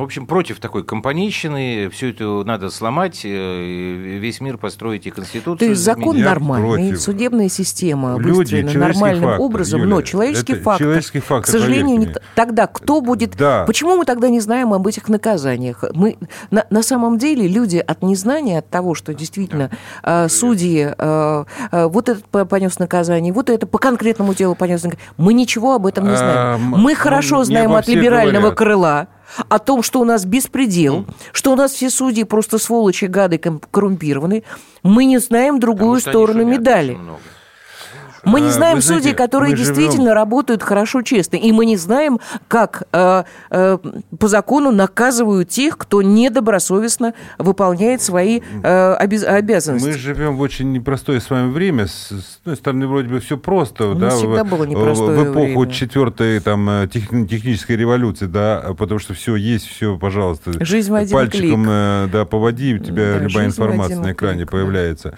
в 0.00 0.02
общем, 0.02 0.26
против 0.26 0.58
такой 0.58 0.84
компанейщины, 0.84 1.90
все 1.90 2.10
это 2.10 2.44
надо 2.44 2.70
сломать, 2.70 3.20
э, 3.24 4.18
весь 4.18 4.40
мир 4.40 4.56
построить 4.56 5.06
и 5.06 5.10
Конституцию. 5.10 5.58
То 5.58 5.64
есть 5.66 5.82
закон 5.82 6.16
Я 6.16 6.24
нормальный, 6.24 6.88
против. 6.88 7.00
судебная 7.02 7.48
система 7.48 8.18
Люди, 8.18 8.54
выстроена 8.54 8.72
нормальным 8.72 9.24
фактор, 9.24 9.40
образом, 9.40 9.80
Юля, 9.82 9.90
но 9.90 10.02
человеческий 10.02 10.54
это 10.54 10.62
фактор, 10.62 10.86
человеческий 10.86 11.20
фактор, 11.20 11.42
к 11.42 11.46
сожалению, 11.46 11.96
мне. 11.96 12.14
тогда 12.34 12.66
кто 12.66 13.00
будет... 13.00 13.36
Да. 13.36 13.64
Почему 13.66 13.96
мы 13.96 14.04
тогда 14.04 14.28
не 14.28 14.40
знаем 14.40 14.72
об 14.72 14.86
этих 14.86 15.08
наказаниях? 15.08 15.84
Мы, 15.94 16.16
на, 16.50 16.64
на 16.70 16.82
самом 16.82 17.18
деле 17.18 17.46
люди 17.46 17.76
от 17.76 18.02
незнания, 18.02 18.60
от 18.60 18.70
того, 18.70 18.94
что 18.94 19.12
действительно 19.12 19.70
э, 20.02 20.28
судьи, 20.28 20.88
э, 20.96 21.44
э, 21.70 21.86
вот 21.86 22.08
этот 22.08 22.24
по- 22.26 22.44
понес 22.46 22.78
наказание, 22.78 23.32
вот 23.32 23.50
это 23.50 23.66
по 23.66 23.78
конкретному 23.78 24.34
делу 24.34 24.54
понес 24.54 24.82
наказание, 24.84 25.12
мы 25.18 25.34
ничего 25.34 25.74
об 25.74 25.86
этом 25.86 26.08
не 26.08 26.16
знаем. 26.16 26.36
А, 26.36 26.58
мы 26.58 26.94
хорошо 26.94 27.40
не 27.40 27.44
знаем 27.44 27.72
от 27.72 27.88
либерального 27.88 28.40
говорят. 28.40 28.58
крыла, 28.58 29.08
о 29.48 29.58
том, 29.58 29.82
что 29.82 30.00
у 30.00 30.04
нас 30.04 30.24
беспредел, 30.24 31.06
что 31.32 31.52
у 31.52 31.56
нас 31.56 31.72
все 31.72 31.90
судьи 31.90 32.24
просто 32.24 32.58
сволочи, 32.58 33.06
гады, 33.06 33.38
коррумпированы, 33.38 34.44
мы 34.82 35.04
не 35.04 35.18
знаем 35.18 35.60
другую 35.60 36.00
сторону 36.00 36.44
медали. 36.44 36.94
Много. 36.94 37.20
Мы 38.24 38.40
не 38.40 38.48
а, 38.48 38.52
знаем 38.52 38.76
Вы 38.76 38.82
знаете, 38.82 39.04
судей, 39.04 39.16
которые 39.16 39.54
действительно 39.54 40.04
живем... 40.04 40.14
работают 40.14 40.62
хорошо, 40.62 41.02
честно. 41.02 41.36
И 41.36 41.50
мы 41.52 41.66
не 41.66 41.76
знаем, 41.76 42.20
как 42.48 42.84
э, 42.92 43.24
э, 43.50 43.78
по 44.18 44.28
закону 44.28 44.70
наказывают 44.70 45.48
тех, 45.48 45.76
кто 45.76 46.02
недобросовестно 46.02 47.14
выполняет 47.38 48.00
свои 48.02 48.40
э, 48.62 48.92
обез... 48.94 49.24
обязанности. 49.24 49.88
Мы 49.88 49.92
живем 49.94 50.36
в 50.36 50.40
очень 50.40 50.72
непростое 50.72 51.20
с 51.20 51.30
вами 51.30 51.50
время. 51.50 51.86
С 51.86 52.38
одной 52.42 52.56
стороны, 52.56 52.86
вроде 52.86 53.08
бы 53.08 53.20
все 53.20 53.36
просто. 53.36 53.94
Да, 53.94 54.10
всегда 54.10 54.44
в, 54.44 54.48
было 54.48 54.64
непростое 54.64 55.18
В 55.18 55.32
эпоху 55.32 55.60
время. 55.60 55.72
четвертой 55.72 56.40
там, 56.40 56.68
э, 56.68 56.88
тех, 56.88 57.08
технической 57.08 57.76
революции, 57.76 58.26
да, 58.26 58.74
потому 58.78 59.00
что 59.00 59.14
все 59.14 59.36
есть, 59.36 59.66
все, 59.66 59.98
пожалуйста. 59.98 60.64
Жизнь 60.64 60.90
в 60.90 60.94
один 60.94 61.12
Пальчиком 61.12 61.64
клик. 61.64 61.72
Э, 61.72 62.08
да, 62.12 62.24
поводи, 62.24 62.74
у 62.74 62.78
тебя 62.78 63.14
да, 63.14 63.18
любая 63.18 63.46
информация 63.46 63.98
на 63.98 64.12
экране 64.12 64.40
клик, 64.40 64.50
появляется. 64.50 65.10
Да. 65.10 65.16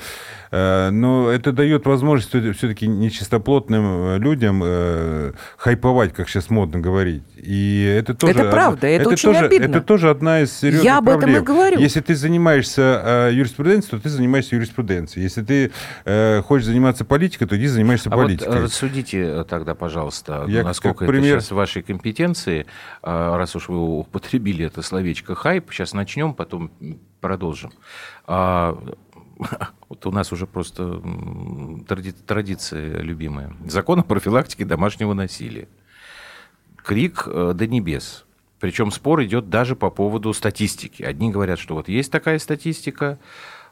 Э, 0.50 0.90
но 0.90 1.30
это 1.30 1.52
дает 1.52 1.86
возможность 1.86 2.28
все-таки 2.56 2.86
нечистоплотным 2.86 3.84
э, 3.84 4.18
людям 4.18 4.62
э, 4.64 5.32
хайповать, 5.56 6.12
как 6.12 6.28
сейчас 6.28 6.50
модно 6.50 6.80
говорить. 6.80 7.22
И 7.36 7.82
это 7.98 8.14
тоже... 8.14 8.34
Это 8.34 8.50
правда, 8.50 8.86
это, 8.86 9.02
это 9.02 9.10
очень 9.10 9.32
тоже, 9.32 9.46
обидно. 9.46 9.64
Это 9.64 9.80
тоже 9.80 10.10
одна 10.10 10.40
из 10.40 10.52
серьезных 10.52 10.84
Я 10.84 10.98
об 10.98 11.04
проблем. 11.04 11.30
этом 11.30 11.42
и 11.42 11.46
говорю. 11.46 11.80
Если 11.80 12.00
ты 12.00 12.14
занимаешься 12.14 13.30
юриспруденцией, 13.32 13.90
то 13.90 14.00
ты 14.00 14.08
занимаешься 14.08 14.56
юриспруденцией. 14.56 15.24
Если 15.24 15.42
ты 15.42 16.42
хочешь 16.42 16.66
заниматься 16.66 17.04
политикой, 17.04 17.46
то 17.46 17.56
иди 17.56 17.66
занимаешься 17.66 18.10
а 18.10 18.16
политикой. 18.16 18.48
Вот 18.48 18.62
рассудите 18.62 19.44
тогда, 19.44 19.74
пожалуйста, 19.74 20.44
Я 20.48 20.62
насколько 20.62 21.04
это 21.04 21.22
сейчас 21.22 21.50
в 21.50 21.54
вашей 21.54 21.82
компетенции, 21.82 22.66
а, 23.02 23.36
раз 23.36 23.56
уж 23.56 23.68
вы 23.68 23.98
употребили 23.98 24.64
это 24.64 24.82
словечко 24.82 25.34
хайп, 25.34 25.70
сейчас 25.72 25.92
начнем, 25.92 26.34
потом 26.34 26.70
продолжим. 27.20 27.72
Вот 29.88 30.06
у 30.06 30.10
нас 30.10 30.32
уже 30.32 30.46
просто 30.46 31.02
тради, 31.86 32.12
традиция 32.12 33.00
любимая. 33.00 33.54
Закон 33.66 34.00
о 34.00 34.02
профилактике 34.02 34.64
домашнего 34.64 35.14
насилия. 35.14 35.68
Крик 36.84 37.24
э, 37.26 37.52
до 37.54 37.66
небес. 37.66 38.24
Причем 38.60 38.90
спор 38.90 39.22
идет 39.24 39.50
даже 39.50 39.76
по 39.76 39.90
поводу 39.90 40.32
статистики. 40.32 41.02
Одни 41.02 41.30
говорят, 41.30 41.58
что 41.58 41.74
вот 41.74 41.88
есть 41.88 42.10
такая 42.10 42.38
статистика, 42.38 43.18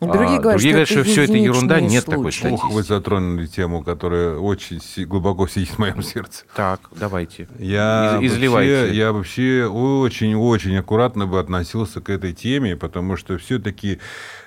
Другие 0.06 0.40
говорят, 0.40 0.60
Другие 0.60 0.84
что, 0.84 0.94
говорят, 0.94 1.06
что 1.06 1.12
все 1.12 1.22
это 1.24 1.32
ерунда, 1.34 1.80
нет 1.80 2.04
случаи. 2.04 2.10
такой 2.10 2.32
статистики. 2.32 2.66
Ох, 2.66 2.72
вы 2.72 2.82
затронули 2.82 3.46
тему, 3.46 3.82
которая 3.82 4.36
очень 4.36 4.80
глубоко 5.06 5.46
сидит 5.46 5.70
в 5.70 5.78
моем 5.78 6.02
сердце. 6.02 6.44
Так, 6.54 6.80
давайте. 6.90 7.48
Я 7.58 8.18
Из, 8.20 8.32
изливайте. 8.34 8.80
Вообще, 8.80 8.96
я 8.96 9.12
вообще 9.12 9.66
очень-очень 9.66 10.76
аккуратно 10.76 11.26
бы 11.26 11.38
относился 11.38 12.00
к 12.00 12.10
этой 12.10 12.32
теме, 12.32 12.76
потому 12.76 13.16
что 13.16 13.38
все-таки 13.38 13.98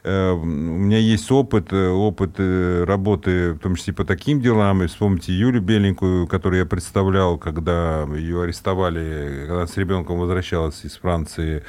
э, 0.04 0.32
у 0.32 0.46
меня 0.46 0.98
есть 0.98 1.32
опыт, 1.32 1.72
э, 1.72 1.90
опыт 1.90 2.32
э, 2.38 2.84
работы, 2.86 3.54
в 3.54 3.60
том 3.60 3.76
числе 3.76 3.94
по 3.94 4.04
таким 4.04 4.42
делам. 4.42 4.84
И 4.84 4.88
вспомните 4.88 5.34
Юлю 5.34 5.62
Беленькую, 5.62 6.28
которую 6.28 6.60
я 6.60 6.66
представлял, 6.66 7.38
когда 7.38 8.04
ее 8.16 8.44
арестовали, 8.44 9.40
когда 9.40 9.54
она 9.56 9.68
с 9.68 9.78
ребенком 9.78 10.20
возвращалась 10.20 10.84
из 10.84 10.98
Франции 10.98 11.64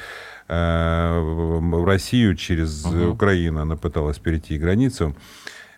в 0.47 1.85
Россию 1.85 2.35
через 2.35 2.85
угу. 2.85 3.11
Украину. 3.11 3.61
Она 3.61 3.75
пыталась 3.75 4.17
перейти 4.17 4.57
границу. 4.57 5.15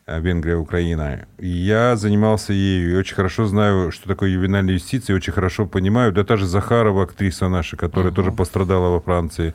Э, 0.09 0.19
Венгрия, 0.19 0.55
Украина. 0.55 1.27
Я 1.37 1.95
занимался 1.95 2.51
ею, 2.51 2.91
и 2.91 2.95
очень 2.95 3.15
хорошо 3.15 3.45
знаю, 3.45 3.91
что 3.91 4.07
такое 4.07 4.31
ювенальная 4.31 4.73
юстиция, 4.73 5.13
и 5.13 5.17
очень 5.17 5.33
хорошо 5.33 5.67
понимаю, 5.67 6.11
да 6.11 6.23
та 6.23 6.35
же 6.35 6.47
Захарова, 6.47 7.03
актриса 7.03 7.47
наша, 7.47 7.77
которая 7.77 8.11
uh 8.11 8.15
тоже 8.15 8.31
пострадала 8.31 8.89
во 8.89 9.01
Франции. 9.01 9.53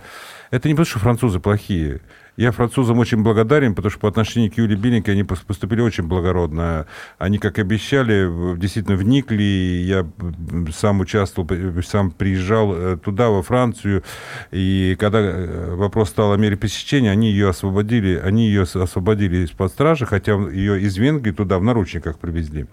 Это 0.52 0.68
не 0.68 0.74
потому, 0.74 0.86
что 0.86 1.00
французы 1.00 1.40
плохие. 1.40 2.00
Я 2.36 2.50
французам 2.50 2.98
очень 2.98 3.22
благодарен, 3.22 3.74
потому 3.74 3.90
что 3.90 4.00
по 4.00 4.08
отношению 4.08 4.50
к 4.50 4.58
Юлии 4.58 4.74
Биллинке 4.74 5.12
они 5.12 5.22
поступили 5.22 5.80
очень 5.80 6.04
благородно. 6.04 6.86
Они, 7.18 7.38
как 7.38 7.60
обещали, 7.60 8.56
действительно 8.58 8.96
вникли. 8.96 9.42
Я 9.84 10.06
сам 10.72 11.00
участвовал, 11.00 11.48
сам 11.82 12.10
приезжал 12.10 12.74
э, 12.74 12.96
туда, 12.96 13.30
во 13.30 13.42
Францию. 13.42 14.02
И 14.50 14.96
когда 14.98 15.20
э, 15.20 15.74
вопрос 15.76 16.08
стал 16.08 16.32
о 16.32 16.36
мере 16.36 16.56
пресечения, 16.56 17.10
они 17.10 17.30
ее 17.30 17.50
освободили, 17.50 18.16
они 18.16 18.48
ее 18.48 18.62
освободили 18.62 19.44
из-под 19.44 19.70
стражи, 19.70 20.04
хотя 20.04 20.32
ее 20.32 20.80
из 20.80 20.96
Венгрии 20.96 21.32
туда 21.32 21.58
в 21.58 21.62
наручниках 21.62 22.18
привезли. 22.18 22.66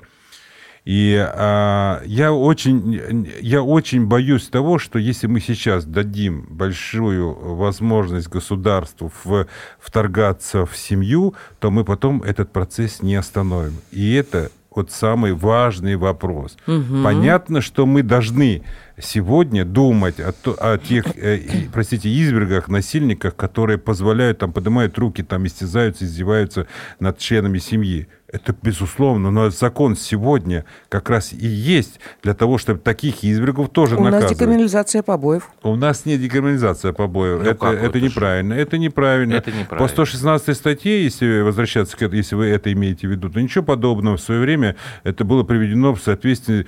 И 0.83 1.15
а, 1.15 2.01
я, 2.05 2.33
очень, 2.33 3.29
я 3.39 3.61
очень 3.61 4.07
боюсь 4.07 4.47
того, 4.47 4.79
что 4.79 4.97
если 4.97 5.27
мы 5.27 5.39
сейчас 5.39 5.85
дадим 5.85 6.47
большую 6.49 7.33
возможность 7.55 8.27
государству 8.29 9.11
в, 9.23 9.45
вторгаться 9.79 10.65
в 10.65 10.75
семью, 10.75 11.35
то 11.59 11.69
мы 11.69 11.85
потом 11.85 12.23
этот 12.23 12.51
процесс 12.51 13.03
не 13.03 13.15
остановим. 13.15 13.75
И 13.91 14.13
это 14.13 14.49
вот 14.73 14.91
самый 14.91 15.33
важный 15.33 15.97
вопрос. 15.97 16.57
Угу. 16.65 17.03
Понятно, 17.03 17.61
что 17.61 17.85
мы 17.85 18.01
должны 18.03 18.63
сегодня 19.01 19.65
думать 19.65 20.19
о, 20.19 20.33
о 20.57 20.77
тех, 20.77 21.05
э, 21.17 21.39
простите, 21.73 22.09
извергах, 22.09 22.67
насильниках, 22.67 23.35
которые 23.35 23.77
позволяют, 23.77 24.39
там, 24.39 24.53
поднимают 24.53 24.97
руки, 24.97 25.23
там, 25.23 25.45
истязаются, 25.45 26.05
издеваются 26.05 26.67
над 26.99 27.17
членами 27.17 27.57
семьи. 27.57 28.07
Это 28.31 28.55
безусловно, 28.61 29.29
но 29.29 29.49
закон 29.49 29.97
сегодня 29.97 30.63
как 30.87 31.09
раз 31.09 31.33
и 31.33 31.45
есть 31.45 31.99
для 32.23 32.33
того, 32.33 32.57
чтобы 32.57 32.79
таких 32.79 33.25
извергов 33.25 33.69
тоже 33.69 33.97
У 33.97 33.99
наказывать. 33.99 34.23
У 34.23 34.29
нас 34.29 34.39
декриминализация 34.39 35.03
побоев. 35.03 35.49
У 35.63 35.75
нас 35.75 36.05
нет 36.05 36.21
декриминализации 36.21 36.91
побоев. 36.91 37.43
Ну, 37.43 37.49
это 37.49 37.67
это 37.67 37.99
неправильно. 37.99 38.53
Это 38.53 38.77
неправильно. 38.77 39.33
Это 39.33 39.51
неправильно. 39.51 39.85
По 39.85 39.91
116 39.91 40.55
статье, 40.55 41.03
если 41.03 41.41
возвращаться 41.41 41.97
к 41.97 42.01
этому, 42.01 42.17
если 42.17 42.35
вы 42.35 42.45
это 42.45 42.71
имеете 42.71 43.07
в 43.07 43.11
виду, 43.11 43.29
то 43.29 43.41
ничего 43.41 43.65
подобного 43.65 44.15
в 44.15 44.21
свое 44.21 44.39
время 44.39 44.77
это 45.03 45.25
было 45.25 45.43
приведено 45.43 45.93
в 45.93 46.01
соответствии 46.01 46.67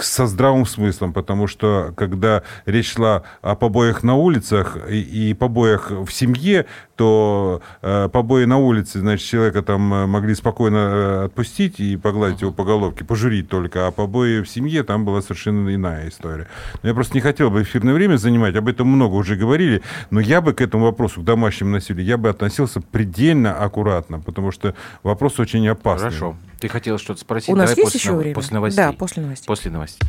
со 0.00 0.26
здравым 0.26 0.66
смыслом, 0.66 1.12
потому 1.12 1.46
что 1.46 1.73
когда 1.96 2.42
речь 2.66 2.92
шла 2.92 3.22
о 3.42 3.54
побоях 3.54 4.02
на 4.02 4.14
улицах 4.14 4.76
и, 4.88 5.30
и 5.30 5.34
побоях 5.34 5.90
в 5.90 6.10
семье, 6.10 6.66
то 6.96 7.60
э, 7.82 8.08
побои 8.12 8.44
на 8.44 8.58
улице, 8.58 9.00
значит, 9.00 9.26
человека 9.26 9.62
там 9.62 9.92
э, 9.92 10.06
могли 10.06 10.34
спокойно 10.34 10.76
э, 10.76 11.24
отпустить 11.26 11.80
и 11.80 11.96
погладить 11.96 12.42
его 12.42 12.52
по 12.52 12.64
головке, 12.64 13.04
пожурить 13.04 13.48
только, 13.48 13.86
а 13.86 13.90
побои 13.90 14.40
в 14.40 14.48
семье 14.48 14.84
там 14.84 15.04
была 15.04 15.20
совершенно 15.22 15.74
иная 15.74 16.08
история. 16.08 16.46
Но 16.82 16.88
я 16.88 16.94
просто 16.94 17.14
не 17.14 17.20
хотел 17.20 17.50
бы 17.50 17.62
эфирное 17.62 17.94
время 17.94 18.16
занимать, 18.16 18.54
об 18.56 18.68
этом 18.68 18.88
много 18.88 19.14
уже 19.14 19.36
говорили, 19.36 19.82
но 20.10 20.20
я 20.20 20.40
бы 20.40 20.52
к 20.52 20.60
этому 20.60 20.84
вопросу, 20.84 21.20
к 21.20 21.24
домашнему 21.24 21.72
насилию, 21.72 22.04
я 22.04 22.16
бы 22.16 22.28
относился 22.28 22.80
предельно 22.80 23.54
аккуратно, 23.54 24.20
потому 24.20 24.52
что 24.52 24.74
вопрос 25.02 25.40
очень 25.40 25.66
опасный. 25.68 26.10
Хорошо. 26.10 26.36
Ты 26.60 26.68
хотела 26.68 26.98
что-то 26.98 27.20
спросить? 27.20 27.50
У 27.50 27.56
нас 27.56 27.70
Давай 27.70 27.82
есть 27.82 27.92
после, 27.92 27.98
еще 27.98 28.16
время? 28.16 28.34
После 28.34 28.54
новостей. 28.54 28.84
Да, 28.84 28.92
после 28.92 29.22
новостей. 29.22 29.46
После 29.46 29.70
новостей. 29.70 30.08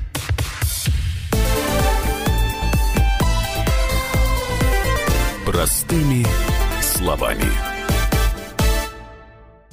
Простыми 5.55 6.25
словами. 6.81 7.74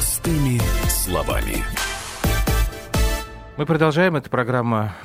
Простыми 0.00 0.58
словами. 0.88 1.62
Мы 3.58 3.66
продолжаем. 3.66 4.16
Это 4.16 4.30
программа 4.30 4.96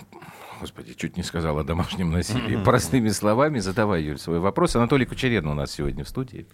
Господи, 0.62 0.94
чуть 0.94 1.18
не 1.18 1.24
сказал 1.24 1.60
о 1.60 1.66
домашнем 1.66 2.12
насилии. 2.12 2.64
Простыми 2.64 3.10
словами 3.10 3.60
задавай, 3.60 4.04
Юль, 4.04 4.18
свой 4.18 4.40
вопрос. 4.40 4.78
Анатолий 4.78 5.06
Кучерен 5.06 5.48
у 5.48 5.54
нас 5.54 5.74
сегодня 5.74 6.06
в 6.06 6.08
студии. 6.08 6.48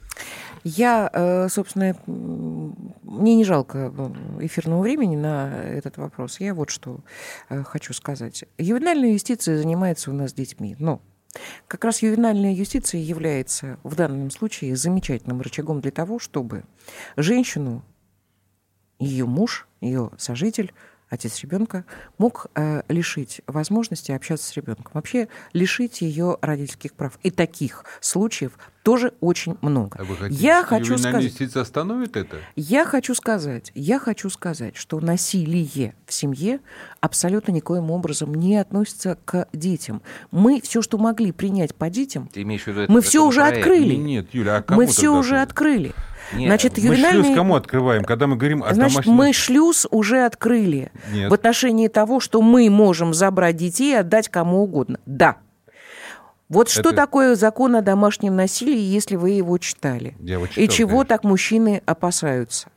Я, 0.64 1.08
э, 1.14 1.50
собственно, 1.50 1.96
мне 2.08 3.36
не 3.36 3.44
жалко 3.44 3.94
эфирного 4.40 4.82
времени 4.82 5.18
на 5.18 5.62
этот 5.62 5.98
вопрос. 5.98 6.40
Я 6.40 6.56
вот 6.56 6.72
что 6.72 7.02
э, 7.50 7.62
хочу 7.62 7.94
сказать. 7.94 8.46
Ювенальная 8.58 9.12
юстиция 9.12 9.56
занимается 9.56 10.10
у 10.10 10.16
нас 10.16 10.34
детьми, 10.34 10.76
но 10.80 11.00
как 11.68 11.86
раз 11.86 12.02
ювенальная 12.02 12.54
юстиция 12.54 13.02
является 13.02 13.78
в 13.84 13.96
данном 13.96 14.32
случае 14.32 14.76
замечательным 14.76 15.42
рычагом 15.42 15.80
для 15.80 15.92
того, 15.92 16.18
чтобы 16.18 16.64
женщину, 17.16 17.84
ее 19.02 19.26
муж, 19.26 19.68
ее 19.82 20.12
сожитель– 20.18 20.74
отец 21.12 21.42
ребенка, 21.42 21.84
мог 22.18 22.48
э, 22.56 22.82
лишить 22.88 23.42
возможности 23.46 24.12
общаться 24.14 24.48
с 24.48 24.54
ребенком. 24.54 24.92
Вообще 24.94 25.28
лишить 25.54 26.02
ее 26.02 26.38
родительских 26.42 26.94
прав. 26.94 27.20
И 27.22 27.30
таких 27.30 27.84
случаев 28.00 28.54
тоже 28.82 29.14
очень 29.20 29.58
много. 29.62 30.00
А 30.00 30.06
вы 30.06 30.16
хотите, 30.16 30.42
я 30.42 30.64
хочу 30.64 30.98
сказать, 30.98 31.56
остановит 31.56 32.16
это? 32.16 32.38
Я 32.56 32.86
хочу 32.86 33.14
сказать, 33.14 33.72
я 33.76 34.00
хочу 34.00 34.30
сказать, 34.30 34.78
что 34.78 35.02
насилие 35.02 35.96
в 36.08 36.14
семье 36.14 36.62
абсолютно 37.02 37.52
никоим 37.52 37.92
образом 37.92 38.34
не 38.34 38.56
относится 38.56 39.18
к 39.26 39.50
детям. 39.52 40.02
Мы 40.32 40.62
все, 40.62 40.82
что 40.82 40.98
могли 40.98 41.34
принять 41.34 41.76
по 41.76 41.90
детям, 41.90 42.30
Ты 42.34 42.44
имеешь 42.44 42.64
в 42.64 42.68
виду 42.68 42.82
это 42.82 42.92
мы 42.92 43.02
все 43.02 43.26
уже 43.26 43.44
открыли. 43.44 43.96
Нет, 43.96 44.30
Юля, 44.32 44.58
а 44.58 44.62
кому 44.62 44.80
мы 44.82 44.88
все 44.88 45.10
уже 45.10 45.42
открыли. 45.42 45.92
Нет, 46.34 46.48
Значит, 46.48 46.78
Мы 46.78 46.82
шлюз 46.84 46.98
ювенальный... 46.98 47.36
кому 47.36 47.56
открываем, 47.56 48.04
когда 48.04 48.28
мы 48.28 48.36
говорим 48.36 48.64
о 48.64 48.74
Значит, 48.74 48.94
домашнем... 48.94 49.14
мы 49.14 49.34
шлюз 49.34 49.88
уже 49.92 50.26
открыли 50.26 50.92
Нет. 51.12 51.30
в 51.30 51.34
отношении 51.34 51.88
того, 51.88 52.20
что 52.20 52.42
мы 52.42 52.70
можем 52.70 53.14
забрать 53.14 53.58
детей 53.58 53.92
и 53.94 53.96
отдать 53.96 54.30
кому 54.30 54.64
угодно. 54.64 55.00
Да. 55.06 55.38
Вот 56.50 56.70
что 56.70 56.90
Это- 56.90 56.94
такое 56.94 57.36
закон 57.36 57.76
о 57.76 57.82
домашнем 57.82 58.36
насилии, 58.36 58.80
если 58.80 59.16
вы 59.16 59.32
его 59.32 59.58
читали? 59.58 60.16
Я 60.20 60.34
его 60.36 60.46
и 60.46 60.50
читал, 60.50 60.68
чего 60.68 60.90
конечно. 60.90 61.06
так 61.06 61.24
мужчины 61.24 61.82
опасаются? 61.86 62.68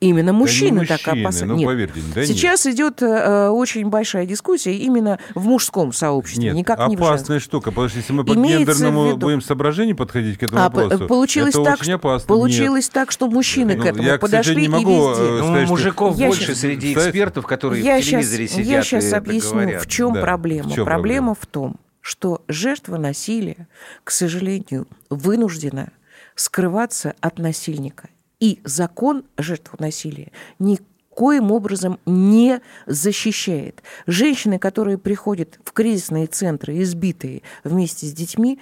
Именно 0.00 0.32
мужчины, 0.34 0.84
так 0.86 1.00
мужчины, 1.06 1.22
опасаются. 1.22 1.46
ну, 1.46 1.56
Нет. 1.56 1.66
поверьте, 1.66 2.00
да 2.14 2.20
нет. 2.20 2.28
Сейчас 2.28 2.66
идет 2.66 3.00
э, 3.00 3.48
очень 3.48 3.88
большая 3.88 4.26
дискуссия 4.26 4.76
именно 4.76 5.18
в 5.34 5.46
мужском 5.46 5.92
сообществе, 5.92 6.44
Нет, 6.46 6.54
никак 6.56 6.88
не 6.88 6.96
опасная 6.96 7.38
штука, 7.40 7.70
потому 7.70 7.88
что 7.88 7.98
если 7.98 8.12
мы 8.12 8.24
по 8.24 8.34
гендерному 8.34 9.06
виду- 9.08 9.16
будем 9.18 9.40
соображению 9.40 9.96
подходить 9.96 10.36
к 10.36 10.42
этому 10.42 10.60
А, 10.60 10.64
вопросу, 10.68 11.06
получилось 11.06 11.54
это 11.54 11.64
так, 11.64 11.74
очень 11.76 11.84
что, 11.84 11.94
опасно. 11.94 12.26
получилось 12.28 12.88
так, 12.90 13.12
что 13.12 13.28
мужчины 13.28 13.76
Ну, 13.76 13.82
к 13.82 13.86
этому 13.86 14.02
я, 14.02 14.18
подошли 14.18 14.56
не 14.56 14.64
и 14.64 14.68
могу, 14.68 15.10
везде. 15.10 15.22
э, 15.22 15.26
Ну, 15.30 15.38
сказать, 15.44 15.62
что- 15.64 15.70
мужиков 15.74 16.16
Я 16.16 16.26
больше 16.26 16.46
щас- 16.48 16.58
среди 16.58 16.92
экспертов, 16.92 17.46
которые 17.46 17.82
я 17.82 17.98
в 17.98 18.02
телевизоре 18.02 18.46
щас, 18.46 18.56
сидят 18.56 18.66
Я 18.66 18.82
сейчас 18.82 19.04
и 19.12 19.14
объясню, 19.14 19.50
говорят. 19.52 19.82
в 19.82 19.86
чем 19.88 20.12
Да, 20.12 20.20
проблема. 20.20 20.68
в 20.68 20.74
проблема 20.74 20.84
проблема? 20.84 21.34
в 21.34 21.46
том, 21.46 21.76
что 22.02 22.42
жертва 22.48 22.98
насилия, 22.98 23.68
к 24.02 24.10
сожалению, 24.10 24.86
вынуждена 25.08 25.92
скрываться 26.34 27.14
от 27.20 27.38
насильника. 27.38 28.08
И 28.44 28.60
закон 28.62 29.24
жертву 29.38 29.78
насилия 29.78 30.30
никоим 30.58 31.50
образом 31.50 31.98
не 32.04 32.60
защищает. 32.84 33.82
Женщины, 34.06 34.58
которые 34.58 34.98
приходят 34.98 35.58
в 35.64 35.72
кризисные 35.72 36.26
центры, 36.26 36.82
избитые 36.82 37.40
вместе 37.64 38.04
с 38.04 38.12
детьми, 38.12 38.60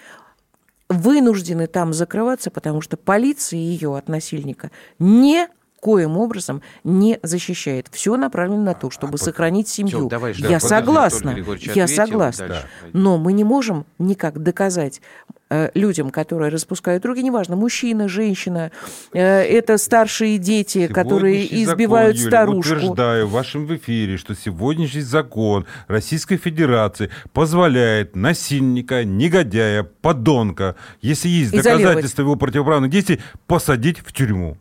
вынуждены 0.88 1.66
там 1.66 1.92
закрываться, 1.92 2.52
потому 2.52 2.80
что 2.80 2.96
полиция 2.96 3.58
ее 3.58 3.96
от 3.96 4.06
насильника 4.06 4.70
не 5.00 5.48
коим 5.82 6.16
образом 6.16 6.62
не 6.84 7.18
защищает. 7.24 7.88
Все 7.90 8.16
направлено 8.16 8.62
на 8.62 8.74
то, 8.74 8.88
чтобы 8.90 9.18
сохранить 9.18 9.66
семью. 9.66 9.98
Всё, 9.98 10.08
давай, 10.08 10.32
я 10.34 10.48
да, 10.48 10.60
согласна, 10.60 11.36
я 11.74 11.88
согласна. 11.88 12.48
дальше. 12.48 12.68
Но 12.92 13.18
мы 13.18 13.32
не 13.32 13.42
можем 13.42 13.84
никак 13.98 14.40
доказать 14.40 15.02
э, 15.50 15.70
людям, 15.74 16.10
которые 16.10 16.52
распускают 16.52 17.04
руки, 17.04 17.20
неважно, 17.20 17.56
мужчина, 17.56 18.06
женщина, 18.06 18.70
э, 19.12 19.20
это 19.20 19.76
старшие 19.76 20.38
дети, 20.38 20.86
которые 20.86 21.52
избивают 21.64 22.16
закон, 22.16 22.28
Юля, 22.28 22.62
старушку. 22.62 22.74
утверждаю 22.74 23.26
в 23.26 23.32
вашем 23.32 23.74
эфире, 23.74 24.18
что 24.18 24.36
сегодняшний 24.36 25.00
закон 25.00 25.66
Российской 25.88 26.36
Федерации 26.36 27.10
позволяет 27.32 28.14
насильника, 28.14 29.02
негодяя, 29.02 29.82
подонка, 29.82 30.76
если 31.00 31.28
есть 31.28 31.50
доказательства 31.50 32.22
его 32.22 32.36
противоправных 32.36 32.88
действий, 32.88 33.20
посадить 33.48 33.98
в 33.98 34.12
тюрьму. 34.12 34.58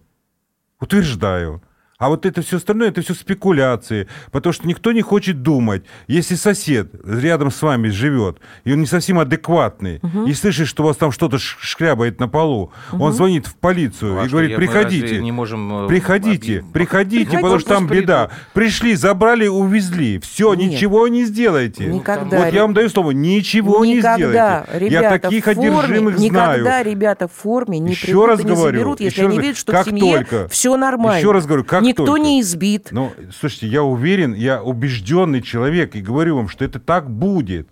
Утверждаю. 0.81 1.61
А 2.01 2.09
вот 2.09 2.25
это 2.25 2.41
все 2.41 2.57
остальное, 2.57 2.87
это 2.89 3.01
все 3.03 3.13
спекуляции, 3.13 4.07
потому 4.31 4.53
что 4.53 4.67
никто 4.67 4.91
не 4.91 5.03
хочет 5.03 5.43
думать. 5.43 5.83
Если 6.07 6.33
сосед 6.33 6.89
рядом 7.05 7.51
с 7.51 7.61
вами 7.61 7.89
живет, 7.89 8.39
и 8.63 8.73
он 8.73 8.79
не 8.79 8.87
совсем 8.87 9.19
адекватный, 9.19 10.01
и 10.25 10.33
слышит, 10.33 10.67
что 10.67 10.81
у 10.81 10.87
вас 10.87 10.97
там 10.97 11.11
что-то 11.11 11.37
шкрябает 11.37 12.19
на 12.19 12.27
полу, 12.27 12.71
он 12.91 13.13
звонит 13.13 13.45
в 13.45 13.53
полицию 13.55 14.15
Ну, 14.15 14.19
а 14.21 14.25
и 14.25 14.29
говорит, 14.29 14.55
приходите. 14.55 15.21
не 15.21 15.31
можем, 15.31 15.85
э, 15.85 15.87
Приходите, 15.87 16.57
объ- 16.61 16.71
приходите, 16.71 17.25
Приходите. 17.25 17.37
потому 17.37 17.59
что 17.59 17.69
там 17.75 17.87
Пусть 17.87 18.01
беда. 18.01 18.29
Пришли, 18.53 18.95
забрали, 18.95 19.45
увезли. 19.45 20.19
Все, 20.21 20.55
Нет. 20.55 20.71
ничего 20.71 21.07
не 21.07 21.23
сделаете. 21.25 21.85
Никогда. 21.85 22.45
Вот 22.45 22.51
я 22.51 22.63
вам 22.63 22.73
даю 22.73 22.89
слово, 22.89 23.11
ничего 23.11 23.85
никогда, 23.85 24.17
не 24.17 24.23
сделаете. 24.23 24.85
ребята, 24.85 25.03
я 25.03 25.19
таких 25.19 25.45
в 25.45 25.53
форме, 25.53 25.69
одержимых 25.69 26.17
никогда 26.17 26.61
знаю. 26.61 26.85
ребята 26.85 27.27
в 27.27 27.31
форме 27.31 27.77
не 27.77 27.91
Еще 27.91 28.07
придут 28.07 28.27
раз 28.27 28.39
и 28.39 28.43
не 28.43 28.49
говорю, 28.55 28.77
заберут, 28.79 28.99
если 29.01 29.13
еще 29.19 29.27
раз 29.27 29.31
они 29.37 29.41
видят, 29.43 29.57
что 29.59 29.71
как 29.71 29.85
в 29.85 29.89
семье 29.89 30.15
только- 30.17 30.47
все 30.49 30.77
нормально. 30.77 31.19
Еще 31.19 31.31
раз 31.31 31.45
говорю, 31.45 31.63
как 31.63 31.83
Никто 31.91 32.05
только. 32.05 32.23
не 32.23 32.41
избит. 32.41 32.89
Ну, 32.91 33.11
слушайте, 33.37 33.67
я 33.67 33.83
уверен, 33.83 34.33
я 34.33 34.61
убежденный 34.61 35.41
человек, 35.41 35.95
и 35.95 36.01
говорю 36.01 36.37
вам, 36.37 36.49
что 36.49 36.65
это 36.65 36.79
так 36.79 37.09
будет. 37.09 37.67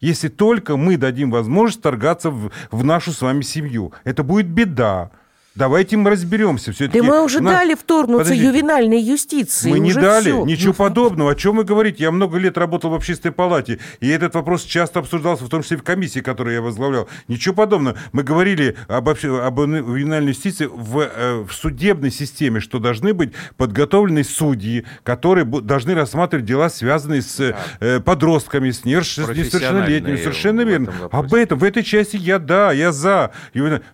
Если 0.00 0.28
только 0.28 0.76
мы 0.76 0.96
дадим 0.96 1.30
возможность 1.30 1.80
торгаться 1.80 2.30
в, 2.30 2.50
в 2.70 2.84
нашу 2.84 3.12
с 3.12 3.22
вами 3.22 3.42
семью. 3.42 3.92
Это 4.04 4.24
будет 4.24 4.48
беда. 4.48 5.10
Давайте 5.54 5.98
мы 5.98 6.10
разберемся. 6.10 6.72
Все-таки 6.72 7.00
Да 7.00 7.06
мы 7.06 7.22
уже 7.22 7.40
нас- 7.40 7.52
дали 7.54 7.74
вторгнуться 7.74 8.30
Подождите. 8.30 8.46
ювенальной 8.48 9.00
юстиции. 9.00 9.70
Мы 9.70 9.80
не 9.80 9.92
дали, 9.92 10.30
всё. 10.30 10.46
ничего 10.46 10.68
Ну, 10.68 10.74
подобного. 10.74 11.30
О 11.32 11.34
чем 11.34 11.56
вы 11.56 11.64
говорите? 11.64 12.04
Я 12.04 12.10
много 12.10 12.38
лет 12.38 12.56
работал 12.56 12.90
в 12.90 12.94
общественной 12.94 13.32
палате, 13.32 13.78
и 14.00 14.08
этот 14.08 14.34
вопрос 14.34 14.62
часто 14.64 15.00
обсуждался, 15.00 15.44
в 15.44 15.50
том 15.50 15.62
числе 15.62 15.76
и 15.76 15.80
в 15.80 15.82
комиссии, 15.82 16.20
которую 16.20 16.54
я 16.54 16.62
возглавлял. 16.62 17.06
Ничего 17.28 17.54
подобного. 17.54 17.98
Мы 18.12 18.22
говорили 18.22 18.76
об, 18.88 19.08
об 19.10 19.60
ювенальной 19.60 20.30
юстиции 20.30 20.66
в, 20.72 21.00
э, 21.00 21.44
в 21.46 21.52
судебной 21.52 22.10
системе, 22.10 22.60
что 22.60 22.78
должны 22.78 23.12
быть 23.12 23.32
подготовлены 23.58 24.24
судьи, 24.24 24.86
которые 25.02 25.44
должны 25.44 25.94
рассматривать 25.94 26.46
дела, 26.46 26.70
связанные 26.70 27.20
с 27.20 27.54
э, 27.80 28.00
подростками, 28.00 28.70
с 28.70 28.86
несовершеннолетними. 28.86 30.16
Совершенно 30.16 30.62
верно. 30.62 30.84
этом 30.84 31.00
вопросе. 31.02 31.26
Об 31.26 31.34
этом, 31.34 31.58
в 31.58 31.64
этой 31.64 31.82
части 31.82 32.16
я 32.16 32.38
да, 32.38 32.72
я 32.72 32.90
за. 32.92 33.32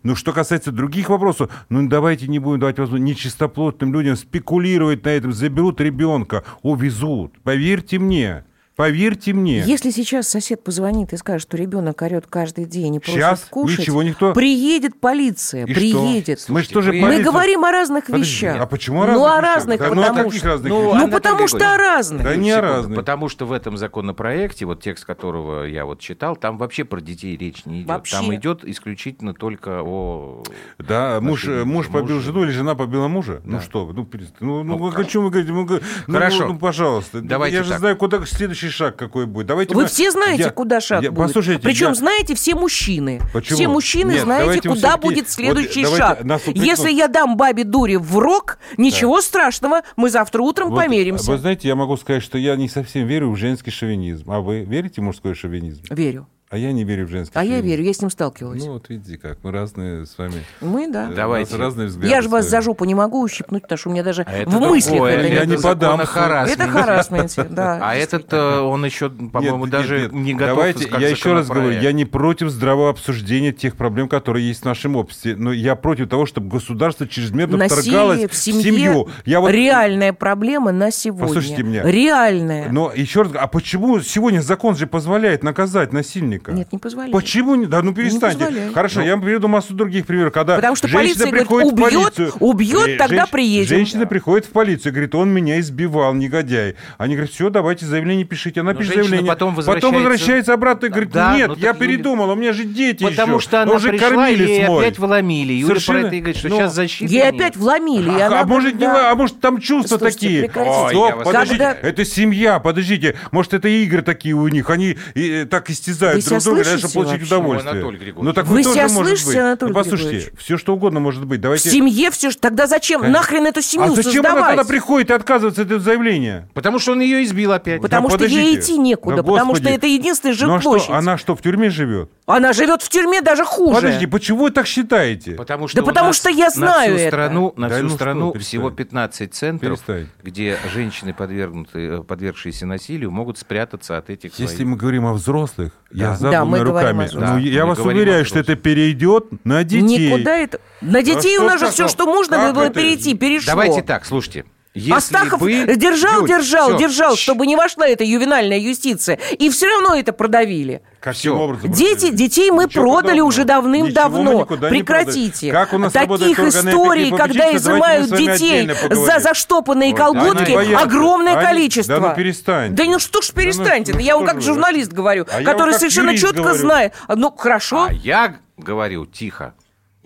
Но 0.05 0.15
что 0.15 0.33
касается 0.33 0.71
других 0.73 1.09
вопросов, 1.09 1.48
ну 1.69 1.89
давайте 1.89 2.29
не 2.29 2.39
будем 2.39 2.61
давать 2.61 2.79
возможность 2.79 3.09
нечистоплотным 3.09 3.93
людям 3.93 4.17
спекулировать 4.17 5.05
на 5.05 5.11
этом, 5.11 5.33
заберут 5.33 5.81
ребенка, 5.81 6.45
увезут. 6.63 7.35
Поверьте 7.43 7.99
мне, 7.99 8.45
поверьте 8.79 9.33
мне. 9.33 9.59
Если 9.63 9.91
сейчас 9.91 10.29
сосед 10.29 10.63
позвонит 10.63 11.13
и 11.13 11.17
скажет, 11.17 11.43
что 11.43 11.57
ребенок 11.57 12.01
орет 12.01 12.27
каждый 12.29 12.65
день 12.65 12.95
и 12.95 12.99
просит 13.01 13.15
Сейчас 13.17 13.45
кушать, 13.51 13.81
ничего 13.81 14.05
никто- 14.05 14.33
приедет 14.33 15.01
полиция, 15.01 15.65
И 15.67 15.75
приедет. 15.75 16.41
что? 16.41 16.53
Мы 16.53 16.63
же 16.63 16.69
тоже 16.71 16.93
вы- 16.93 17.01
Мы 17.01 17.21
говорим 17.21 17.65
о 17.65 17.73
разных 17.73 18.07
Подожди, 18.07 18.25
вещах. 18.25 18.57
А 18.61 18.67
почему 18.67 19.03
о 19.03 19.07
Ну, 19.09 19.27
разных 19.27 19.27
о 19.27 19.41
вещах? 19.41 19.45
разных, 19.57 19.79
Да, 19.81 19.89
ну, 19.89 19.95
потому 19.97 20.21
о 20.21 20.25
каких 20.25 20.39
что... 20.39 20.49
разных 20.49 20.69
Ну, 20.71 20.87
вещах? 20.87 21.03
Ну, 21.07 21.11
потому 21.11 21.49
что 21.49 21.75
о 21.75 21.77
разных. 21.77 22.23
Да 22.23 22.37
не 22.37 22.51
о 22.53 22.61
разных. 22.61 22.97
Потому 22.97 23.29
что 23.29 23.47
в 23.47 23.53
этом 23.53 23.77
законопроекте, 23.77 24.65
вот 24.65 24.81
текст 24.81 25.05
которого 25.05 25.65
я 25.65 25.85
вот 25.85 25.99
читал, 25.99 26.37
там 26.37 26.57
вообще 26.57 26.85
про 26.85 27.01
детей 27.01 27.37
речь 27.37 27.67
не 27.67 27.79
идет. 27.81 27.89
Вообще. 27.89 28.15
Там 28.17 28.33
идет 28.33 28.65
исключительно 28.65 29.35
только 29.35 29.83
о... 29.83 30.45
Да, 30.79 31.19
муж, 31.21 31.47
муж 31.47 31.65
мужа. 31.65 31.91
побил 31.91 32.21
жену 32.21 32.45
или 32.45 32.53
жена 32.53 32.77
побила 32.77 33.09
мужа? 33.09 33.41
Ну 33.45 33.57
Да. 33.59 33.61
что 33.61 33.85
вы, 33.87 33.93
ну, 33.93 34.07
ну, 34.41 34.63
ну, 34.63 34.79
Ну, 34.79 34.93
о 34.97 35.05
чем 35.05 35.25
вы 35.25 35.31
говорите? 35.31 35.53
Ну, 35.53 35.67
ну, 36.07 36.15
Хорошо. 36.15 36.47
Ну, 36.47 36.53
ну, 36.53 36.59
пожалуйста. 36.61 37.21
Давайте 37.21 37.57
Я 37.57 37.63
же 37.65 37.71
так. 37.71 37.81
знаю, 37.81 37.97
куда 37.97 38.25
следующий 38.25 38.68
шаг 38.71 38.97
какой 38.97 39.27
будет. 39.27 39.47
Давайте 39.47 39.75
Вы 39.75 39.83
мы- 39.83 39.89
все 39.89 40.11
знаете, 40.11 40.45
Я- 40.45 40.51
куда 40.51 40.81
шаг 40.81 41.03
я- 41.03 41.11
будет. 41.11 41.27
Послушайте, 41.29 41.63
Причем 41.63 41.89
я- 41.89 41.95
знаете 41.95 42.35
все 42.35 42.55
мужчины. 42.55 43.21
Почему? 43.33 43.57
Все 43.57 43.69
мужчины 43.69 44.13
Нет, 44.13 44.23
знаете, 44.23 44.69
куда 44.69 44.97
будет 44.97 45.25
вот 45.25 45.29
следующий 45.31 45.83
давайте 45.83 45.97
шаг. 45.97 46.47
Если 46.55 46.91
я 46.91 47.09
дам 47.09 47.37
бабе 47.37 47.65
дуре 47.65 47.99
в 47.99 48.19
рог, 48.19 48.59
ничего 48.77 49.21
страшного, 49.21 49.83
мы 49.97 50.11
завтра 50.11 50.43
утром 50.43 50.71
Вот, 50.71 50.83
помиримся. 50.83 51.31
Вы 51.31 51.39
знаете, 51.39 51.69
я 51.69 51.75
могу 51.75 51.97
сказать, 51.97 52.23
что 52.23 52.39
я 52.39 52.57
не 52.57 52.69
совсем 52.69 53.07
верю 53.07 53.31
в 53.31 53.37
женский 53.37 53.71
шовинизм. 53.71 54.31
А 54.31 54.41
вы 54.41 54.61
верите 54.65 55.01
в 55.01 55.05
мужской 55.05 55.35
шовинизм? 55.35 55.83
Верю. 55.91 56.27
А 56.51 56.57
я 56.57 56.73
не 56.73 56.85
верю 56.85 57.07
в 57.07 57.11
женский 57.11 57.33
А 57.39 57.45
я 57.45 57.57
феминизм. 57.59 57.67
верю, 57.69 57.83
я 57.85 57.93
с 57.93 58.01
ним 58.01 58.11
сталкивалась. 58.11 58.65
Ну, 58.65 58.73
вот 58.73 58.89
видите 58.89 59.19
как, 59.19 59.37
мы 59.43 59.53
разные 59.53 60.07
с 60.07 60.17
вами. 60.17 60.45
Мы, 60.63 60.91
да. 60.91 61.11
э, 61.11 61.15
Давайте. 61.15 61.55
У 61.55 61.59
нас 61.59 61.67
разные 61.67 61.89
взгляды. 61.89 62.09
Я 62.09 62.23
же 62.23 62.31
вас 62.31 62.49
за 62.49 62.63
жопу 62.63 62.87
не 62.87 62.95
могу 62.95 63.23
ущипнуть, 63.23 63.63
потому 63.63 63.79
что 63.79 63.91
у 63.91 63.93
меня 63.93 64.03
даже 64.03 64.23
А 64.23 64.33
это 64.33 64.51
в 64.51 64.59
мыслях 64.59 64.95
другое, 64.95 65.13
это 65.19 65.27
я 65.27 65.45
не 65.45 65.59
подам. 65.59 66.01
Это 66.01 66.69
харасменте, 66.69 67.45
да. 67.45 67.79
А 67.83 67.95
этот, 67.95 68.33
э, 68.33 68.61
он 68.61 68.83
еще, 68.85 69.11
по-моему, 69.11 69.67
даже 69.67 70.09
не 70.11 70.33
готов. 70.33 70.57
Давайте, 70.57 70.89
я 70.99 71.09
еще 71.09 71.35
раз 71.35 71.49
говорю, 71.49 71.71
я 71.71 71.93
не 71.93 72.07
против 72.07 72.49
здравого 72.49 72.91
обсуждения 72.91 73.53
тех 73.53 73.77
проблем, 73.77 74.09
которые 74.09 74.49
есть 74.49 74.63
в 74.63 74.65
нашем 74.65 74.97
обществе, 74.97 75.37
но 75.37 75.53
я 75.53 75.77
против 75.77 76.09
того, 76.09 76.25
чтобы 76.25 76.49
государство 76.49 77.07
чрезмерно 77.07 77.67
вторгалось 77.67 78.23
Насилие 78.23 78.29
в 78.29 78.35
семье 78.35 78.63
семью. 78.63 79.09
Я 79.27 79.41
вот 79.41 79.51
реальная 79.51 80.15
проблема 80.15 80.73
на 80.73 80.91
сегодня. 80.91 81.27
Послушайте 81.27 81.63
меня. 81.63 81.83
Реальная. 81.83 82.71
Но 82.71 82.91
еще 82.95 83.21
раз, 83.21 83.29
говорю, 83.33 83.45
а 83.45 83.49
почему 83.49 84.01
сегодня 84.01 84.41
закон 84.41 84.77
же 84.77 84.87
позволяет 84.87 85.43
наказать 85.43 85.93
насильника? 85.93 86.38
Нет, 86.49 86.73
не 86.73 86.79
позволяет. 86.79 87.13
Почему 87.13 87.55
не? 87.55 87.67
Да 87.67 87.83
ну 87.83 87.93
перестаньте. 87.95 88.39
позволяет. 88.45 88.75
Хорошо, 88.75 89.01
я 89.03 89.13
вам 89.13 89.23
приведу 89.23 89.49
массу 89.49 89.75
других 89.75 90.07
примеров, 90.07 90.33
когда 90.33 90.57
Потому 90.57 90.77
что 90.77 90.89
женщина 90.89 91.03
полиция 91.09 91.27
говорит, 91.27 91.49
приходит 91.49 91.71
в 91.71 91.75
убьет, 91.75 92.15
полицию. 92.15 92.33
убьет, 92.41 92.89
Э, 92.89 92.97
тогда 92.97 93.27
приедем. 93.27 93.69
Женщина 93.69 94.07
приходит 94.07 94.47
в 94.47 94.51
полицию 94.51 94.93
и 94.93 94.95
говорит, 94.95 95.15
он 95.15 95.31
меня 95.31 95.59
избивал, 95.61 96.15
негодяй. 96.15 96.77
Они 96.99 97.15
говорят, 97.15 97.33
все, 97.35 97.51
давайте 97.51 97.87
заявление 97.87 98.25
пишите. 98.25 98.61
Она 98.61 98.73
Но 98.73 98.79
пишет 98.79 98.95
заявление. 98.95 99.27
потом 99.27 99.55
возвращается- 99.55 99.99
возвращается 99.99 100.55
обратно 100.55 100.87
и 100.87 100.89
говорит, 100.91 101.11
Да, 101.11 101.37
нет, 101.37 101.49
ну 101.49 101.57
я 101.57 101.75
передумал, 101.75 102.31
у 102.31 102.35
меня 102.35 102.53
же 102.53 102.65
дети 102.65 103.03
Потому 103.05 103.37
еще. 103.39 103.49
что 103.49 103.63
она 103.63 103.73
уже 103.75 103.89
пришла, 103.91 104.29
ей 104.29 104.67
мой. 104.67 104.83
опять 104.85 104.99
вломили. 104.99 105.53
Юля 105.53 105.67
Совершенно- 105.69 106.01
про 106.01 106.07
это 106.09 106.17
и 106.17 106.21
говорит, 106.21 106.37
что 106.37 106.49
Ну, 106.49 106.57
сейчас 106.57 106.75
защиты 106.75 107.13
Ей 107.13 107.29
опять 107.29 107.57
вломили, 107.57 108.11
и 108.11 108.21
А, 108.21 108.41
а 108.43 108.45
может, 108.47 108.75
не, 108.75 108.81
да. 108.81 109.11
а 109.11 109.15
может 109.15 109.41
там 109.41 109.61
чувства 109.61 109.99
такие? 109.99 110.49
Стоп, 110.51 111.25
подождите, 111.25 111.77
это 111.83 112.05
семья, 112.05 112.59
подождите. 112.59 113.17
Может, 113.33 113.55
это 113.55 113.69
игры 113.69 114.03
такие 114.03 114.35
у 114.35 114.47
них, 114.49 114.71
они 114.71 114.97
э, 115.15 115.47
так 115.49 115.71
истязают 115.71 116.25
себя 116.29 116.41
друг 116.41 116.45
друга, 116.45 116.65
чтобы 116.65 116.79
слышите 116.81 116.95
получить 116.95 117.21
вообще? 117.21 117.35
удовольствие. 117.37 117.85
Ой. 117.85 118.15
Ну 118.25 118.33
так 118.33 118.47
Вы 118.47 118.63
себя 118.65 118.89
слышите, 118.89 119.27
быть. 119.29 119.37
Анатолий 119.37 119.73
Ну 119.73 119.75
послушайте, 119.79 120.11
Григорьевич? 120.17 120.39
все 120.45 120.57
что 120.59 120.75
угодно 120.75 121.01
может 121.01 121.25
быть. 121.25 121.39
В 121.39 121.43
Давайте... 121.43 121.71
семье 121.71 122.11
все, 122.11 122.31
тогда 122.33 122.67
зачем 122.67 123.11
нахрен 123.11 123.47
эту 123.47 123.63
семью 123.63 123.93
а 123.93 123.95
зачем 123.95 124.21
она 124.21 124.31
создавать? 124.31 124.57
тогда 124.57 124.65
приходит 124.69 125.11
и 125.11 125.13
отказывается 125.13 125.63
от 125.63 125.67
этого 125.69 125.81
заявления? 125.81 126.49
Потому 126.55 126.79
что 126.79 126.93
он 126.93 127.01
ее 127.01 127.25
избил 127.25 127.53
опять. 127.53 127.81
Потому 127.81 128.09
Да 128.09 128.15
что 128.17 128.25
ей 128.25 128.31
подождите. 128.53 128.61
идти 128.73 128.79
некуда, 128.79 129.17
Да 129.17 129.23
потому 129.23 129.55
что 129.57 129.69
это 129.69 129.87
единственная 129.87 130.37
Ну 130.41 130.55
а 130.55 130.61
жилплощадь. 130.61 130.85
что, 130.85 130.95
она 130.97 131.19
что, 131.19 131.37
в 131.37 131.43
тюрьме 131.43 131.71
живет? 131.71 132.11
Она 132.27 132.53
живет 132.53 132.83
в 132.83 132.89
тюрьме 132.89 133.23
даже 133.23 133.45
хуже. 133.45 133.75
Подожди, 133.75 134.07
почему 134.07 134.45
вы 134.45 134.51
так 134.51 134.67
считаете? 134.67 135.33
Потому 135.33 135.69
что 135.69 135.77
Да 135.81 135.87
потому 135.87 136.13
что 136.13 136.29
я 136.31 136.51
знаю 136.51 136.93
на 136.93 136.97
всю 136.97 137.07
это. 137.07 137.09
страну, 137.17 137.55
на 137.57 137.69
Да 137.69 137.75
всю 137.77 137.83
ну 137.85 137.89
что, 137.91 137.97
страну 137.97 138.33
перестань. 138.33 138.49
всего 138.49 138.71
15 138.71 139.35
центров, 139.35 139.81
Перестань. 139.81 140.07
где 140.23 140.59
женщины, 140.73 141.15
подвергнутые, 141.15 142.05
подвергшиеся 142.05 142.67
насилию, 142.67 143.11
могут 143.11 143.39
спрятаться 143.39 143.97
от 143.97 144.11
этих 144.11 144.39
Если 144.39 144.57
своих. 144.57 144.69
мы 144.71 144.77
говорим 144.77 145.07
о 145.07 145.13
взрослых, 145.15 145.73
я 145.91 146.13
Да. 146.19 146.27
за 146.27 146.31
Да, 146.31 146.45
мы 146.45 146.59
двумя 146.59 146.71
говорим 146.71 146.89
руками. 146.91 147.07
взрослых. 147.09 147.31
Ну, 147.37 147.43
Да, 147.45 147.49
я 147.49 147.63
мы 147.65 147.69
вас 147.75 147.79
уверяю, 147.79 148.25
что 148.25 148.39
это 148.39 148.55
перейдет 148.57 149.27
на 149.45 149.65
детей. 149.65 150.11
Никуда 150.11 150.37
это... 150.37 150.61
На 150.81 151.03
детей 151.03 151.35
что 151.37 151.45
у 151.45 151.47
нас 151.47 151.61
же 151.61 151.67
все, 151.69 151.77
такое? 151.89 151.89
что 151.89 152.07
можно 152.07 152.37
Как 152.37 152.55
было 152.55 152.63
это? 152.65 152.75
перейти, 152.75 153.15
перешло. 153.15 153.47
Давайте 153.53 153.83
так, 153.83 154.05
слушайте. 154.05 154.45
Если 154.79 154.93
Астахов 154.93 155.41
бы... 155.41 155.51
держал, 155.77 156.21
Юль, 156.21 156.29
держал, 156.29 156.69
всё, 156.71 156.79
держал, 156.79 157.17
чтобы 157.17 157.47
не 157.47 157.57
вошла 157.57 157.87
эта 157.87 158.05
ювенальная 158.05 158.59
юстиция. 158.59 159.19
И 159.39 159.51
все 159.51 159.67
равно 159.69 159.95
это 159.97 160.13
продавили. 160.13 160.83
Каким 161.01 161.39
образом? 161.41 161.71
Дети, 161.73 162.11
детей 162.11 162.51
мы 162.51 162.65
Ничего 162.65 162.83
продали 162.85 163.03
подобного. 163.21 163.29
уже 163.29 163.45
давным-давно. 163.45 164.45
Прекратите. 164.47 165.53
Как 165.53 165.73
у 165.73 165.79
нас 165.79 165.93
Таких 165.93 166.39
историй, 166.41 167.11
когда 167.17 167.55
изымают 167.57 168.11
детей 168.11 168.71
за 168.91 169.19
заштопанные 169.21 169.93
Ой, 169.93 169.97
колготки, 169.97 170.53
боятся. 170.53 170.85
огромное 170.85 171.37
Они- 171.37 171.47
количество. 171.47 171.99
да 172.01 172.09
ну 172.09 172.15
перестань. 172.15 172.75
Да 172.75 172.85
ну 172.85 172.99
что 172.99 173.21
ж 173.23 173.31
перестаньте. 173.33 173.93
ну 173.95 174.01
я 174.01 174.17
вам 174.17 174.27
как 174.27 174.41
журналист 174.43 174.93
говорю, 174.93 175.27
А 175.33 175.43
который 175.43 175.75
совершенно 175.75 176.17
четко 176.17 176.43
говорю. 176.43 176.59
знает. 176.59 176.95
Ну, 177.09 177.31
хорошо. 177.37 177.87
А 177.89 177.93
я 177.93 178.37
говорю 178.57 179.07
тихо. 179.07 179.55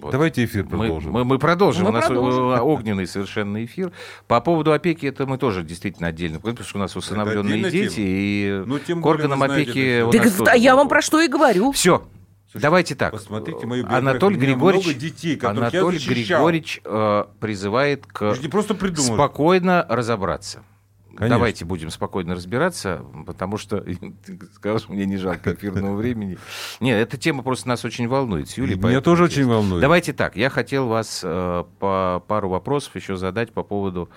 Вот. 0.03 0.11
Давайте 0.13 0.45
эфир 0.45 0.65
Мы, 0.65 0.79
продолжим. 0.79 1.13
мы, 1.13 1.25
мы 1.25 1.39
продолжим. 1.39 1.85
Мы 1.85 1.91
у 1.91 1.93
нас 1.93 2.07
продолжим. 2.07 2.61
огненный 2.63 3.07
совершенно 3.07 3.65
эфир. 3.65 3.93
По 4.27 4.41
поводу 4.41 4.73
опеки, 4.73 5.07
это 5.07 5.27
мы 5.27 5.39
тоже 5.39 5.63
действительно 5.63 6.09
отдельно 6.09 6.41
потому 6.41 6.65
что 6.65 6.79
у 6.79 6.81
нас 6.81 6.97
усыновленные 6.97 7.71
дети, 7.71 7.95
тема. 7.95 8.07
и 8.09 8.63
Ну, 8.67 8.79
тем 8.81 9.01
к 9.03 9.07
органам 9.07 9.39
знаете 9.39 9.71
опеки... 9.71 10.03
у 10.03 10.13
нас 10.13 10.33
тоже 10.33 10.51
а 10.51 10.57
я 10.57 10.75
вам 10.77 10.89
про 10.89 11.03
что 11.03 11.21
и 11.21 11.29
говорю. 11.29 11.73
Все. 11.73 12.03
Давайте 12.55 12.95
так. 12.95 13.13
посмотрите 13.13 13.67
мою 13.67 13.83
биографию. 13.85 14.11
Анатолий 14.11 14.37
Григорьевич, 14.37 14.97
детей, 14.99 15.37
которых 15.37 15.73
я 15.73 15.81
Анатолий. 15.81 15.99
Григорьевич 15.99 16.81
э, 16.85 17.25
призывает 17.41 18.07
к 18.07 18.23
Я 18.23 18.35
же 18.35 18.43
не 18.43 18.49
просто 18.49 18.75
придумал. 18.75 19.15
спокойно 19.15 19.87
разобраться. 19.89 20.63
Конечно. 21.17 21.37
Давайте 21.37 21.65
будем 21.65 21.91
спокойно 21.91 22.35
разбираться, 22.35 23.05
потому 23.27 23.59
что 23.59 23.81
ты 24.27 24.39
что 24.79 24.93
мне 24.93 25.05
не 25.07 25.17
жалко 25.17 25.53
эфирного 25.55 25.95
времени. 25.97 26.39
Нет, 26.81 26.99
эта 26.99 27.17
тема 27.17 27.43
просто 27.43 27.69
нас 27.69 27.85
очень 27.85 28.09
волнует 28.09 28.49
с 28.49 28.57
Юлей. 28.57 28.77
Меня 28.77 29.01
тоже 29.01 29.27
здесь- 29.27 29.39
очень 29.39 29.49
волнует. 29.49 29.81
Давайте 29.83 30.13
так, 30.13 30.37
я 30.37 30.49
хотел 30.51 30.89
вас 30.89 31.21
э, 31.23 31.65
по 31.79 32.23
пару 32.27 32.49
вопросов 32.49 32.95
еще 32.97 33.17
задать 33.17 33.53
по 33.53 33.63
поводу 33.63 34.09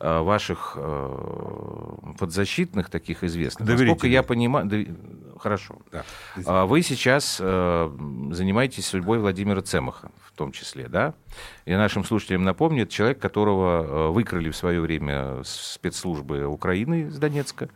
э, 0.00 0.20
ваших 0.20 0.74
э, 0.76 2.14
подзащитных 2.18 2.90
таких 2.90 3.24
известных. 3.24 3.68
Насколько 3.68 4.06
я 4.06 4.22
понимаю... 4.22 4.66
дови- 4.66 4.94
Хорошо. 5.38 5.76
Да. 5.92 6.04
А 6.46 6.64
Вы 6.64 6.80
сейчас 6.82 7.38
э, 7.40 7.90
занимаетесь 8.30 8.86
судьбой 8.86 9.18
Владимира 9.18 9.60
Цемаха, 9.60 10.10
в 10.26 10.32
том 10.32 10.52
числе, 10.52 10.88
да? 10.88 11.12
И 11.66 11.74
нашим 11.74 12.04
слушателям 12.04 12.44
напомню, 12.44 12.84
это 12.84 12.92
человек, 12.92 13.18
которого 13.18 13.82
э, 13.84 14.12
выкрали 14.12 14.50
в 14.50 14.56
свое 14.56 14.80
время 14.80 15.42
спецслужбы 15.44 16.43
Украины 16.48 17.08
из 17.08 17.18
Донецка, 17.18 17.68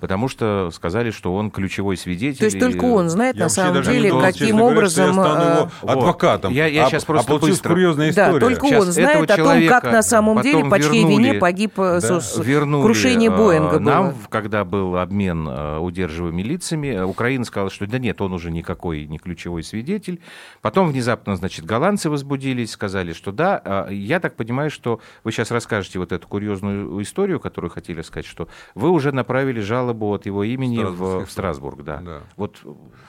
потому 0.00 0.28
что 0.28 0.70
сказали, 0.72 1.10
что 1.10 1.34
он 1.34 1.50
ключевой 1.50 1.96
свидетель. 1.96 2.38
То 2.38 2.44
есть 2.44 2.56
и- 2.56 2.60
только 2.60 2.84
он 2.84 3.08
знает 3.10 3.36
Я 3.36 3.44
на 3.44 3.48
самом 3.48 3.82
деле, 3.82 4.10
думал, 4.10 4.22
каким 4.24 4.46
честно 4.48 4.58
говоря, 4.70 4.88
что 4.88 5.02
я 5.02 5.08
образом... 5.08 5.12
стану 5.24 5.40
э, 5.40 5.54
его 5.60 5.70
Вот. 5.82 5.90
адвокатом. 5.90 6.52
Я- 6.52 6.66
я 6.66 6.86
А- 6.86 6.90
щас 6.90 7.04
просто 7.04 7.34
а 7.34 7.38
быстро. 7.38 7.68
курьезная 7.70 8.12
Да, 8.12 8.26
история. 8.28 8.40
только 8.46 8.66
Сейчас 8.66 8.84
он 8.86 8.92
знает 8.92 9.30
о 9.30 9.36
том, 9.36 9.66
как 9.68 9.84
на 9.84 10.02
самом 10.02 10.42
деле, 10.42 10.64
по 10.64 10.78
чьей 10.80 11.04
вернули- 11.04 11.10
вине 11.28 11.34
погиб 11.34 11.78
э, 11.78 12.00
Да. 12.00 12.20
с- 12.20 12.34
с- 12.34 12.38
вернули 12.44 12.82
крушение 12.82 13.30
э, 13.30 13.36
Боинга 13.36 13.78
нам, 13.80 14.04
было. 14.10 14.14
когда 14.28 14.64
был 14.64 14.96
обмен 14.96 15.46
э, 15.48 15.78
удерживаемыми 15.78 16.42
лицами. 16.42 16.88
Э, 16.88 17.04
Украина 17.04 17.44
сказала, 17.44 17.70
что 17.70 17.86
да 17.86 17.98
нет, 17.98 18.20
он 18.20 18.32
уже 18.32 18.50
никакой 18.50 19.06
не 19.06 19.18
ключевой 19.18 19.62
свидетель. 19.62 20.20
Потом 20.62 20.88
внезапно, 20.90 21.36
значит, 21.36 21.64
голландцы 21.64 22.10
возбудились, 22.10 22.70
сказали, 22.72 23.12
что 23.12 23.32
да. 23.32 23.86
Я 23.90 24.20
так 24.20 24.36
понимаю, 24.36 24.70
что 24.70 25.00
вы 25.24 25.32
сейчас 25.32 25.50
расскажете 25.50 25.98
вот 25.98 26.12
эту 26.12 26.26
курьезную 26.28 27.02
историю, 27.02 27.40
которую 27.40 27.70
хотели 27.70 28.00
сказать, 28.10 28.26
что 28.26 28.48
вы 28.74 28.90
уже 28.90 29.12
направили 29.12 29.60
жалобу 29.60 30.12
от 30.12 30.26
его 30.26 30.44
имени 30.44 30.82
в, 30.82 31.24
в 31.24 31.30
Страсбург, 31.30 31.82
да. 31.82 31.98
Да. 31.98 32.20
Вот 32.36 32.58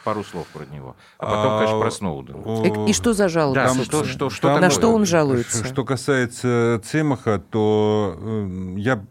пару 0.03 0.23
слов 0.23 0.47
про 0.47 0.65
него. 0.65 0.95
А 1.17 1.25
потом, 1.25 1.51
А, 1.53 1.57
конечно, 1.59 1.79
про 1.79 1.91
Сноудена. 1.91 2.37
о, 2.43 2.85
И, 2.87 2.91
и 2.91 2.93
что 2.93 3.13
за 3.13 3.27
жалоба? 3.29 3.55
Да, 3.55 3.69
собственно? 3.69 4.03
что, 4.03 4.11
что, 4.11 4.29
что 4.29 4.47
Там- 4.47 4.61
На 4.61 4.69
что 4.69 4.93
он 4.93 5.05
жалуется? 5.05 5.65
Что 5.65 5.83
касается 5.83 6.81
Цемаха, 6.83 7.39
то 7.49 8.15
э, 8.19 8.73
я 8.77 9.03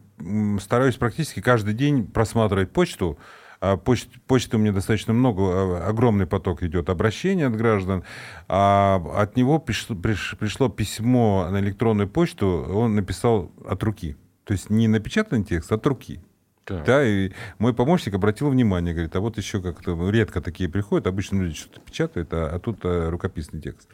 стараюсь 0.60 0.96
практически 0.96 1.40
каждый 1.40 1.74
день 1.74 2.06
просматривать 2.06 2.72
почту. 2.72 3.18
А 3.62 3.76
поч- 3.76 4.08
почты 4.26 4.56
у 4.56 4.58
меня 4.60 4.72
достаточно 4.72 5.12
много, 5.12 5.42
а, 5.42 5.88
огромный 5.88 6.26
поток 6.26 6.62
идет 6.62 6.88
обращений 6.88 7.46
от 7.46 7.54
граждан. 7.54 8.04
А 8.48 9.02
от 9.16 9.36
него 9.36 9.58
пришло, 9.58 9.94
приш- 9.94 10.34
пришло 10.36 10.70
письмо 10.70 11.46
на 11.50 11.58
электронную 11.60 12.08
почту, 12.08 12.46
он 12.72 12.94
написал 12.94 13.50
от 13.68 13.82
руки. 13.82 14.16
То 14.44 14.52
есть 14.52 14.70
не 14.70 14.88
напечатанный 14.88 15.44
текст, 15.44 15.70
а 15.72 15.76
от 15.76 15.86
руки. 15.86 16.20
Так. 16.64 16.84
Да, 16.84 17.04
и 17.04 17.32
мой 17.58 17.74
помощник 17.74 18.14
обратил 18.14 18.48
внимание, 18.48 18.94
говорит, 18.94 19.16
а 19.16 19.20
вот 19.20 19.38
еще 19.38 19.60
как-то 19.60 20.10
редко 20.10 20.40
такие 20.40 20.68
приходят, 20.68 21.06
обычно 21.06 21.42
люди 21.42 21.56
что-то 21.56 21.80
печатают, 21.80 22.32
а, 22.32 22.48
а 22.48 22.58
тут 22.58 22.80
а, 22.84 23.10
рукописный 23.10 23.60
текст. 23.60 23.88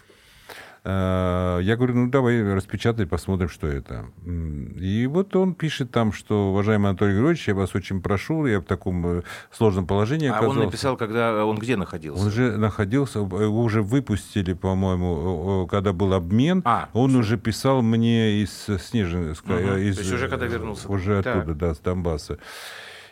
Э, 0.89 1.59
Я 1.63 1.77
говорю, 1.77 1.95
ну 1.95 2.09
давай 2.11 2.41
распечатай, 2.55 3.07
посмотрим, 3.07 3.49
что 3.49 3.67
это. 3.67 4.07
И 4.25 5.09
вот 5.11 5.35
он 5.35 5.55
пишет 5.55 5.91
там, 5.91 6.13
что, 6.13 6.51
уважаемый 6.51 6.91
Анатолий 6.91 7.13
Григорьевич, 7.15 7.49
я 7.49 7.55
вас 7.55 7.75
очень 7.75 8.01
прошу, 8.01 8.47
я 8.47 8.61
в 8.61 8.65
таком 8.65 9.19
э, 9.19 9.23
сложном 9.51 9.89
положении 9.89 10.29
А 10.29 10.33
он 10.33 10.37
оказался. 10.39 10.61
написал, 10.67 10.97
когда 10.97 11.45
он 11.45 11.59
где 11.59 11.75
находился? 11.77 12.23
Он 12.25 12.31
же 12.31 12.57
находился, 12.57 13.19
его 13.19 13.63
уже 13.63 13.83
выпустили, 13.83 14.53
по-моему, 14.53 15.67
когда 15.69 15.93
был 15.93 16.15
обмен. 16.15 16.63
А, 16.65 16.89
он 16.93 17.17
уже 17.17 17.37
писал 17.37 17.83
мне 17.83 18.43
из 18.43 18.53
Снежинска. 18.79 19.55
Э, 19.55 19.81
из, 19.83 19.97
То 19.97 20.03
есть 20.03 20.13
уже 20.13 20.29
когда 20.29 20.47
э, 20.47 20.51
вернулся. 20.51 20.89
Уже 20.89 21.21
Так. 21.21 21.37
оттуда, 21.39 21.55
да, 21.55 21.75
с 21.75 21.79
Донбасса. 21.81 22.39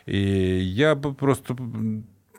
И 0.05 0.17
я 0.17 0.95
просто 0.95 1.57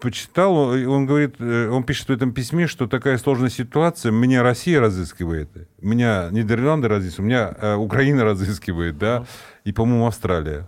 почитал, 0.00 0.54
он 0.54 1.06
говорит, 1.06 1.36
э, 1.38 1.68
он 1.68 1.84
пишет 1.84 2.08
в 2.08 2.12
этом 2.12 2.32
письме, 2.32 2.66
что 2.66 2.86
такая 2.86 3.18
сложная 3.18 3.50
ситуация, 3.50 4.12
меня 4.12 4.42
Россия 4.42 4.80
разыскивает, 4.80 5.50
меня 5.80 6.28
Нидерланды 6.30 6.88
разыскивают, 6.88 7.26
меня 7.26 7.54
э, 7.60 7.74
Украина 7.76 8.24
разыскивает, 8.24 8.98
да, 8.98 9.26
и, 9.64 9.72
по-моему, 9.72 10.06
Австралия. 10.06 10.66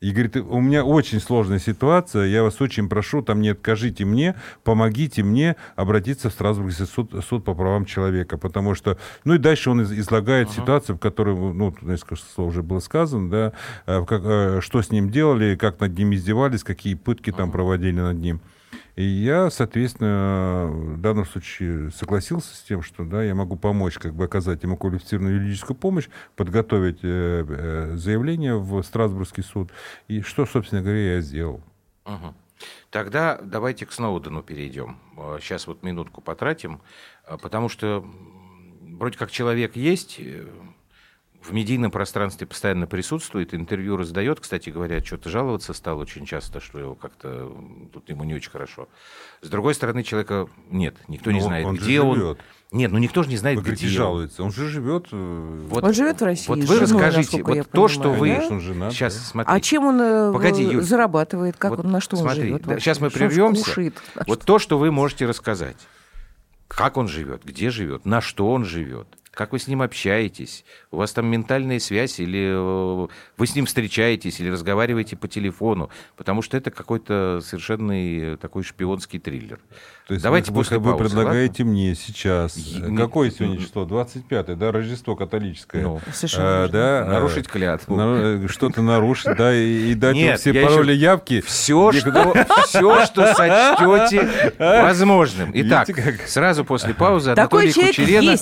И 0.00 0.12
говорит, 0.12 0.36
у 0.36 0.60
меня 0.60 0.84
очень 0.84 1.18
сложная 1.18 1.58
ситуация, 1.58 2.26
я 2.26 2.44
вас 2.44 2.60
очень 2.60 2.88
прошу, 2.88 3.20
там 3.20 3.40
не 3.40 3.48
откажите 3.48 4.04
мне, 4.04 4.36
помогите 4.62 5.24
мне 5.24 5.56
обратиться 5.74 6.30
в 6.30 6.32
Страсбургский 6.32 6.84
суд, 6.84 7.12
суд 7.28 7.44
по 7.44 7.52
правам 7.52 7.84
человека, 7.84 8.38
потому 8.38 8.76
что, 8.76 8.96
ну 9.24 9.34
и 9.34 9.38
дальше 9.38 9.70
он 9.70 9.80
из- 9.80 9.92
излагает 9.92 10.50
ситуацию, 10.50 10.94
в 10.94 11.00
которой, 11.00 11.34
ну, 11.34 11.74
несколько 11.82 12.14
слов 12.14 12.50
уже 12.50 12.62
было 12.62 12.78
сказано, 12.78 13.28
да, 13.28 13.52
э, 13.86 14.04
как, 14.06 14.62
что 14.62 14.82
с 14.82 14.92
ним 14.92 15.10
делали, 15.10 15.56
как 15.56 15.80
над 15.80 15.98
ним 15.98 16.14
издевались, 16.14 16.62
какие 16.62 16.94
пытки 16.94 17.32
там 17.32 17.50
проводили 17.50 18.00
над 18.00 18.18
ним. 18.18 18.40
И 18.98 19.04
я, 19.04 19.48
соответственно, 19.48 20.66
в 20.72 21.00
данном 21.00 21.24
случае 21.24 21.92
согласился 21.92 22.56
с 22.56 22.62
тем, 22.62 22.82
что 22.82 23.04
да, 23.04 23.22
я 23.22 23.32
могу 23.32 23.54
помочь, 23.54 23.96
как 23.96 24.12
бы 24.12 24.24
оказать 24.24 24.64
ему 24.64 24.76
квалифицированную 24.76 25.36
юридическую 25.36 25.76
помощь, 25.76 26.08
подготовить 26.34 26.98
э, 27.04 27.44
э, 27.48 27.92
заявление 27.94 28.58
в 28.58 28.82
Страсбургский 28.82 29.44
суд. 29.44 29.70
И 30.08 30.22
что, 30.22 30.46
собственно 30.46 30.82
говоря, 30.82 31.14
я 31.14 31.20
сделал. 31.20 31.60
Угу. 32.06 32.34
Тогда 32.90 33.38
давайте 33.40 33.86
к 33.86 33.92
Сноудену 33.92 34.42
перейдем. 34.42 34.98
Сейчас 35.40 35.68
вот 35.68 35.84
минутку 35.84 36.20
потратим, 36.20 36.80
потому 37.40 37.68
что 37.68 38.04
вроде 38.82 39.16
как 39.16 39.30
человек 39.30 39.76
есть, 39.76 40.20
в 41.42 41.52
медийном 41.52 41.90
пространстве 41.90 42.46
постоянно 42.46 42.86
присутствует, 42.86 43.54
интервью 43.54 43.96
раздает. 43.96 44.40
Кстати 44.40 44.70
говоря, 44.70 45.02
что-то 45.02 45.30
жаловаться 45.30 45.72
стал 45.72 45.98
очень 45.98 46.26
часто, 46.26 46.60
что 46.60 46.78
его 46.78 46.94
как-то 46.94 47.52
тут 47.92 48.08
ему 48.08 48.24
не 48.24 48.34
очень 48.34 48.50
хорошо. 48.50 48.88
С 49.40 49.48
другой 49.48 49.74
стороны, 49.74 50.02
человека 50.02 50.48
нет, 50.70 50.96
никто 51.06 51.30
Но 51.30 51.36
не 51.36 51.42
знает, 51.42 51.66
он 51.66 51.76
где 51.76 52.00
он. 52.00 52.36
Нет, 52.70 52.92
ну 52.92 52.98
никто 52.98 53.22
же 53.22 53.30
не 53.30 53.38
знает, 53.38 53.60
вы 53.60 53.72
где 53.72 53.86
жалуется. 53.86 54.42
Он 54.42 54.52
же 54.52 54.68
живет. 54.68 55.06
Э, 55.10 55.66
вот, 55.70 55.82
он 55.82 55.94
живет 55.94 56.20
в 56.20 56.24
России. 56.24 56.48
Вот 56.48 56.58
вы 56.58 56.66
женой, 56.66 56.82
расскажите, 56.82 57.42
вот 57.42 57.70
то, 57.70 57.86
понимаю, 57.86 57.88
что 57.88 58.12
вы 58.12 58.28
да? 58.28 58.60
женат, 58.60 58.92
сейчас 58.92 59.14
да? 59.14 59.20
смотрите. 59.22 59.56
А 59.56 59.60
чем 59.60 59.84
он 59.86 60.00
э, 60.00 60.32
Погоди, 60.32 60.64
Юль, 60.64 60.82
зарабатывает, 60.82 61.56
как 61.56 61.70
вот 61.70 61.80
он 61.80 61.92
на 61.92 62.02
что 62.02 62.16
смотри, 62.16 62.40
он 62.40 62.46
живет? 62.46 62.62
Да, 62.62 62.78
сейчас 62.78 63.00
мы 63.00 63.08
прервемся. 63.08 63.92
Вот 64.26 64.44
то, 64.44 64.58
что 64.58 64.78
вы 64.78 64.90
можете 64.90 65.24
рассказать, 65.24 65.76
как 66.66 66.98
он 66.98 67.08
живет, 67.08 67.42
где 67.44 67.70
живет, 67.70 68.04
на 68.04 68.20
что 68.20 68.50
он 68.50 68.66
живет 68.66 69.08
как 69.38 69.52
вы 69.52 69.60
с 69.60 69.68
ним 69.68 69.82
общаетесь, 69.82 70.64
у 70.90 70.96
вас 70.96 71.12
там 71.12 71.26
ментальная 71.26 71.78
связь, 71.78 72.18
или 72.18 72.50
э, 72.50 73.08
вы 73.36 73.46
с 73.46 73.54
ним 73.54 73.66
встречаетесь, 73.66 74.40
или 74.40 74.50
разговариваете 74.50 75.16
по 75.16 75.28
телефону, 75.28 75.90
потому 76.16 76.42
что 76.42 76.56
это 76.56 76.72
какой-то 76.72 77.40
совершенно 77.40 78.36
такой 78.36 78.64
шпионский 78.64 79.20
триллер. 79.20 79.60
То 80.08 80.14
есть 80.14 80.24
Давайте 80.24 80.52
вы, 80.52 80.54
после 80.54 80.78
вы 80.78 80.92
паузы, 80.92 81.04
предлагаете 81.04 81.64
ладно? 81.64 81.72
мне 81.74 81.94
сейчас, 81.94 82.56
Я... 82.56 82.96
какое 82.96 83.30
сегодня 83.30 83.58
число? 83.58 83.84
25-е, 83.84 84.56
да, 84.56 84.72
Рождество 84.72 85.14
католическое. 85.16 85.82
Ну, 85.82 86.00
совершенно 86.14 86.64
а, 86.64 86.68
да, 86.68 87.04
Нарушить 87.04 87.46
клятву. 87.46 87.94
На, 87.94 88.48
что-то 88.48 88.80
нарушить, 88.80 89.36
да, 89.36 89.54
и, 89.54 89.90
и 89.90 89.94
дать 89.94 90.14
Нет, 90.16 90.40
все 90.40 90.54
пароли 90.54 90.92
еще... 90.92 91.02
явки. 91.02 91.42
Все, 91.42 91.92
что, 91.92 92.34
все, 92.64 93.04
что 93.04 93.34
сочтете 93.34 94.54
возможным. 94.58 95.50
Итак, 95.52 95.88
сразу 96.26 96.64
после 96.64 96.94
паузы 96.94 97.32
Анатолий 97.32 97.70
Кучерена 97.70 98.38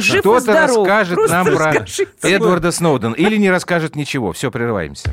что-то 0.00 0.54
расскажет 0.54 1.18
нам 1.28 1.44
про 1.44 1.84
Эдварда 2.22 2.72
Сноудена. 2.72 3.12
Или 3.12 3.36
не 3.36 3.50
расскажет 3.50 3.94
ничего. 3.94 4.32
Все, 4.32 4.50
прерываемся. 4.50 5.12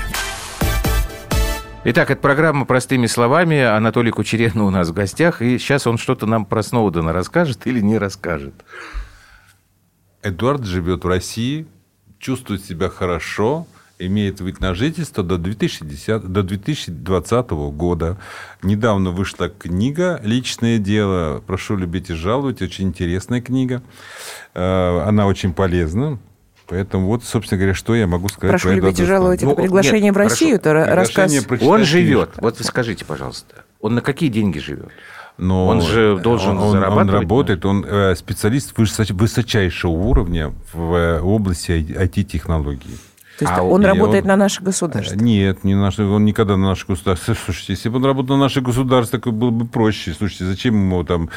Итак, 1.83 2.11
это 2.11 2.21
программа 2.21 2.65
«Простыми 2.65 3.07
словами». 3.07 3.59
Анатолий 3.59 4.11
Кучеренко 4.11 4.59
у 4.59 4.69
нас 4.69 4.89
в 4.89 4.93
гостях. 4.93 5.41
И 5.41 5.57
сейчас 5.57 5.87
он 5.87 5.97
что-то 5.97 6.27
нам 6.27 6.45
про 6.45 6.61
Сноудена 6.61 7.11
расскажет 7.11 7.65
или 7.65 7.79
не 7.79 7.97
расскажет. 7.97 8.53
Эдуард 10.21 10.63
живет 10.63 11.03
в 11.03 11.07
России, 11.07 11.65
чувствует 12.19 12.63
себя 12.63 12.87
хорошо, 12.87 13.65
имеет 13.97 14.41
вид 14.41 14.59
на 14.59 14.75
жительство 14.75 15.23
до, 15.23 15.39
2010, 15.39 16.31
до 16.31 16.43
2020 16.43 17.49
года. 17.49 18.19
Недавно 18.61 19.09
вышла 19.09 19.49
книга 19.49 20.21
«Личное 20.23 20.77
дело». 20.77 21.41
Прошу 21.47 21.77
любить 21.77 22.11
и 22.11 22.13
жаловать. 22.13 22.61
Очень 22.61 22.89
интересная 22.89 23.41
книга. 23.41 23.81
Э, 24.53 24.99
она 25.07 25.25
очень 25.25 25.51
полезна. 25.51 26.19
Поэтому 26.71 27.07
вот, 27.07 27.25
собственно 27.25 27.59
говоря, 27.59 27.73
что 27.73 27.93
я 27.95 28.07
могу 28.07 28.29
сказать 28.29 28.49
Прошу 28.49 28.71
любить 28.73 28.97
и 28.97 29.03
жаловать. 29.03 29.41
Ну, 29.41 29.51
это 29.51 29.61
приглашение 29.61 30.03
нет, 30.03 30.15
в 30.15 30.17
Россию, 30.17 30.55
это 30.55 30.73
рассказ. 30.73 31.33
Он 31.61 31.83
живет. 31.83 32.29
Вот 32.37 32.59
вы 32.59 32.63
скажите, 32.63 33.03
пожалуйста, 33.03 33.65
он 33.81 33.95
на 33.95 34.01
какие 34.01 34.29
деньги 34.29 34.59
живет? 34.59 34.87
Но 35.37 35.67
он 35.67 35.81
же 35.81 36.17
должен 36.23 36.57
он, 36.57 36.71
зарабатывать. 36.71 37.09
Он 37.09 37.19
работает, 37.19 37.65
он 37.65 37.85
э, 37.85 38.15
специалист 38.15 38.73
высочайшего 38.77 39.91
уровня 39.91 40.53
в 40.71 40.93
э, 40.93 41.19
области 41.19 41.71
IT-технологий. 41.71 42.97
То 43.41 43.45
есть 43.45 43.57
а 43.57 43.63
он 43.63 43.83
работает 43.83 44.23
он... 44.23 44.27
на 44.29 44.35
наше 44.37 44.61
государство? 44.61 45.15
Нет, 45.15 45.63
не 45.63 45.73
наше, 45.73 46.03
он 46.03 46.23
никогда 46.25 46.57
на 46.57 46.67
наше 46.67 46.85
государство. 46.85 47.33
Слушайте, 47.33 47.73
если 47.73 47.89
бы 47.89 47.97
он 47.97 48.05
работал 48.05 48.37
на 48.37 48.43
наше 48.43 48.61
государство, 48.61 49.19
так 49.19 49.33
было 49.33 49.49
бы 49.49 49.65
проще. 49.65 50.13
Слушайте, 50.13 50.45
зачем 50.45 50.75
ему 50.75 51.03
там 51.03 51.29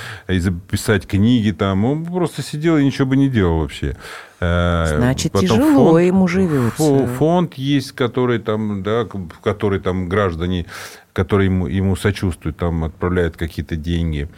писать 0.71 1.07
книги 1.07 1.51
там? 1.51 1.85
Он 1.87 2.05
просто 2.05 2.43
сидел 2.43 2.77
и 2.77 2.85
ничего 2.85 3.07
бы 3.07 3.17
не 3.17 3.29
делал 3.29 3.61
вообще. 3.61 3.97
Э, 4.45 4.97
Значит, 4.97 5.33
Потом 5.33 5.49
тяжело 5.49 5.91
фонд, 5.93 6.05
ему 6.05 6.29
живется. 6.29 7.07
Фонд 7.19 7.55
есть, 7.55 7.93
который 7.93 8.39
там, 8.39 8.83
да, 8.83 9.07
который 9.43 9.81
там 9.81 10.09
граждане, 10.09 10.67
которые 11.13 11.47
ему, 11.47 11.67
ему 11.67 11.97
сочувствуют, 11.97 12.57
там 12.57 12.85
отправляют 12.85 13.37
какие-то 13.37 13.77
деньги. 13.77 14.29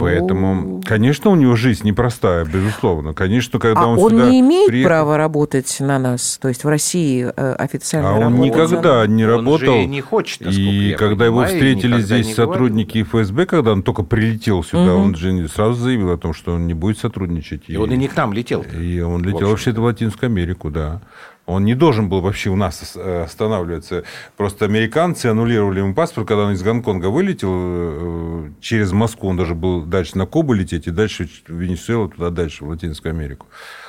Поэтому, 0.00 0.80
конечно, 0.84 1.30
у 1.30 1.34
него 1.34 1.56
жизнь 1.56 1.86
непростая, 1.86 2.44
безусловно. 2.44 3.14
Конечно, 3.14 3.58
когда 3.58 3.82
а 3.82 3.86
он, 3.86 3.98
он 3.98 4.10
сюда 4.10 4.30
не 4.30 4.40
имеет 4.40 4.68
приехал... 4.68 4.88
права 4.88 5.16
работать 5.16 5.76
на 5.80 5.98
нас, 5.98 6.38
то 6.40 6.48
есть 6.48 6.64
в 6.64 6.68
России 6.68 7.24
э, 7.24 7.52
официально. 7.54 8.10
А 8.10 8.12
он 8.14 8.20
работал. 8.20 8.44
никогда 8.44 9.06
не 9.06 9.24
работал. 9.24 9.74
Он 9.74 9.80
же 9.82 9.86
не 9.86 10.00
хочет. 10.00 10.42
И 10.42 10.94
когда 10.98 11.26
его 11.26 11.44
встретили 11.44 12.00
здесь 12.00 12.34
сотрудники 12.34 13.02
ФСБ, 13.02 13.46
когда 13.46 13.72
он 13.72 13.82
только 13.82 14.02
прилетел 14.02 14.62
сюда, 14.62 14.94
угу. 14.94 15.04
он 15.04 15.14
же 15.14 15.48
сразу 15.48 15.74
заявил 15.74 16.12
о 16.12 16.18
том, 16.18 16.34
что 16.34 16.54
он 16.54 16.66
не 16.66 16.74
будет 16.74 16.98
сотрудничать. 16.98 17.64
И, 17.68 17.74
и 17.74 17.76
он 17.76 17.92
и 17.92 17.96
не 17.96 18.08
к 18.08 18.16
нам 18.16 18.32
летел. 18.32 18.64
И 18.78 19.00
он 19.00 19.22
летел 19.22 19.48
вообще-то 19.48 19.80
в 19.80 19.84
Латинскую 19.84 20.28
Америку, 20.28 20.70
да. 20.70 21.00
Он 21.46 21.64
не 21.64 21.74
должен 21.74 22.08
был 22.08 22.20
вообще 22.20 22.50
у 22.50 22.56
нас 22.56 22.92
э, 22.96 23.22
останавливаться. 23.22 24.02
Просто 24.36 24.64
американцы 24.64 25.26
аннулировали 25.26 25.78
ему 25.78 25.94
паспорт, 25.94 26.26
когда 26.26 26.44
он 26.44 26.52
из 26.52 26.62
Гонконга 26.62 27.06
вылетел 27.06 27.50
э, 27.52 28.50
через 28.60 28.90
Москву. 28.90 29.28
Он 29.28 29.36
даже 29.36 29.54
был 29.54 29.82
дальше 29.82 30.18
на 30.18 30.26
Кубу 30.26 30.52
лететь 30.52 30.88
и 30.88 30.90
дальше 30.90 31.28
в 31.46 31.52
Венесуэлу, 31.52 32.08
туда 32.08 32.30
дальше, 32.30 32.64
в 32.64 32.68
Латинскую 32.68 33.10
Америку. 33.10 33.46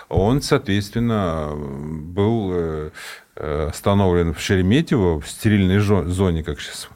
Он, 0.08 0.42
соответственно, 0.44 1.52
был 1.56 2.52
э, 2.54 2.90
остановлен 3.36 4.36
в 4.36 4.40
Шереметьево, 4.40 5.20
в 5.20 5.28
стерильной 5.28 5.80
зоне, 5.80 6.44
как 6.44 6.62
сейчас 6.62 6.90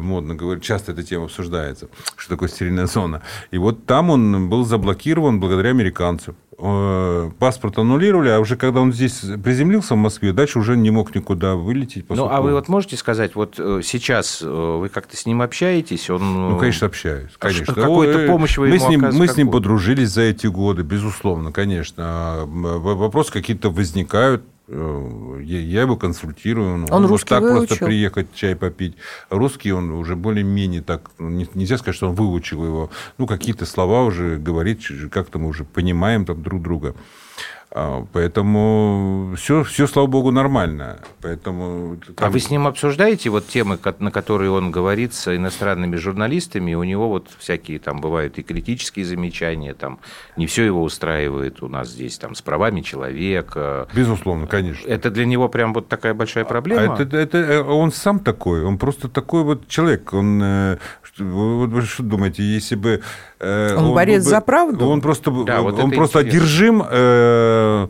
модно 0.00 0.34
говорить, 0.34 0.62
часто 0.64 0.92
эта 0.92 1.02
тема 1.02 1.24
обсуждается, 1.26 1.88
что 2.16 2.30
такое 2.30 2.48
стерильная 2.48 2.86
зона. 2.86 3.22
И 3.50 3.58
вот 3.58 3.86
там 3.86 4.10
он 4.10 4.48
был 4.48 4.64
заблокирован 4.64 5.40
благодаря 5.40 5.70
американцам. 5.70 6.36
э, 6.58 7.30
паспорт 7.38 7.78
аннулировали, 7.78 8.30
а 8.30 8.40
уже 8.40 8.56
когда 8.56 8.80
он 8.80 8.92
здесь 8.92 9.20
приземлился 9.44 9.94
в 9.94 9.98
Москве, 9.98 10.32
дальше 10.32 10.58
уже 10.58 10.76
не 10.76 10.90
мог 10.90 11.14
никуда 11.14 11.54
вылететь. 11.54 12.06
Ну, 12.08 12.28
а 12.28 12.40
вы 12.40 12.52
вот 12.52 12.68
можете 12.68 12.96
сказать, 12.96 13.34
вот 13.34 13.54
э, 13.58 13.80
сейчас 13.84 14.42
э, 14.42 14.46
вы 14.48 14.88
как-то 14.88 15.16
с 15.16 15.24
ним 15.26 15.40
общаетесь? 15.42 16.10
Он... 16.10 16.50
Ну, 16.50 16.58
конечно, 16.58 16.86
общаюсь. 16.88 17.30
А 17.38 17.46
Конечно. 17.46 17.74
Какую-то 17.74 18.26
помощь 18.26 18.58
вы 18.58 18.68
мы 18.68 18.74
ему 18.74 18.84
с 18.84 18.88
ним, 18.88 19.00
Мы 19.12 19.28
с 19.28 19.36
ним 19.36 19.50
подружились 19.50 20.10
за 20.10 20.22
эти 20.22 20.46
годы, 20.48 20.82
безусловно, 20.82 21.52
конечно. 21.52 22.02
А, 22.06 22.44
Вопросы 22.46 23.32
какие-то 23.32 23.70
возникают. 23.70 24.42
Э, 24.68 25.40
Я 25.44 25.80
его 25.82 25.96
консультирую. 25.96 26.74
Он 26.74 26.80
может 26.90 27.08
русский 27.10 27.28
так 27.30 27.40
просто 27.40 27.58
выучил? 27.74 27.86
приехать 27.86 28.34
чай 28.34 28.54
попить. 28.54 28.96
Русский 29.30 29.72
он 29.72 29.90
уже 29.90 30.14
более-менее 30.16 30.82
так... 30.82 31.10
ну, 31.18 31.28
не- 31.30 31.48
Нельзя 31.54 31.78
сказать, 31.78 31.96
что 31.96 32.08
он 32.10 32.14
выучил 32.14 32.64
его. 32.64 32.90
Ну, 33.18 33.26
какие-то 33.26 33.66
слова 33.66 34.04
уже 34.04 34.36
говорит, 34.36 34.82
как-то 35.10 35.38
мы 35.38 35.48
уже 35.48 35.64
понимаем 35.64 36.24
там 36.24 36.42
друг 36.42 36.62
друга. 36.62 36.94
А, 37.70 38.06
Поэтому 38.12 39.34
все, 39.36 39.62
все, 39.62 39.86
слава 39.86 40.06
богу, 40.06 40.30
нормально. 40.30 41.00
Поэтому 41.20 41.98
А 42.16 42.30
вы 42.30 42.40
с 42.40 42.50
ним 42.50 42.66
обсуждаете 42.66 43.28
вот 43.28 43.46
темы, 43.46 43.78
на 43.98 44.10
которые 44.10 44.50
он 44.50 44.70
говорит 44.70 45.12
с 45.12 45.34
иностранными 45.36 45.96
журналистами? 45.96 46.74
У 46.74 46.82
него 46.84 47.08
вот 47.08 47.28
всякие 47.38 47.78
там 47.78 48.00
бывают 48.00 48.38
и 48.38 48.42
критические 48.42 49.04
замечания, 49.04 49.74
там 49.74 49.98
не 50.36 50.46
все 50.46 50.64
его 50.64 50.82
устраивает 50.82 51.62
у 51.62 51.68
нас 51.68 51.88
здесь 51.88 52.16
там 52.18 52.34
с 52.34 52.40
правами 52.42 52.80
человека. 52.80 53.86
Безусловно, 53.94 54.46
конечно. 54.46 54.88
Это 54.88 55.10
для 55.10 55.26
него 55.26 55.48
прям 55.48 55.74
вот 55.74 55.88
такая 55.88 56.14
большая 56.14 56.44
проблема? 56.46 56.96
А 56.96 57.02
это, 57.02 57.16
это- 57.16 57.38
э, 57.38 57.62
он 57.62 57.92
сам 57.92 58.20
такой, 58.20 58.64
он 58.64 58.78
просто 58.78 59.08
такой 59.08 59.42
вот 59.42 59.68
человек. 59.68 60.14
Он, 60.14 60.40
э, 60.42 60.78
вы, 61.20 61.58
вот 61.58 61.70
вы 61.70 61.82
что 61.82 62.02
думаете, 62.02 62.42
если 62.42 62.74
бы... 62.76 63.00
э, 63.40 63.74
Он 63.76 63.94
борец 63.94 64.22
был 64.22 64.24
бы- 64.24 64.30
за 64.30 64.40
правду? 64.40 64.88
Он 64.88 65.00
просто, 65.00 65.30
Да, 65.44 65.60
вот 65.62 65.78
он 65.78 65.90
просто 65.90 66.20
интересно. 66.20 66.38
одержим 66.40 66.82
э, 66.88 67.88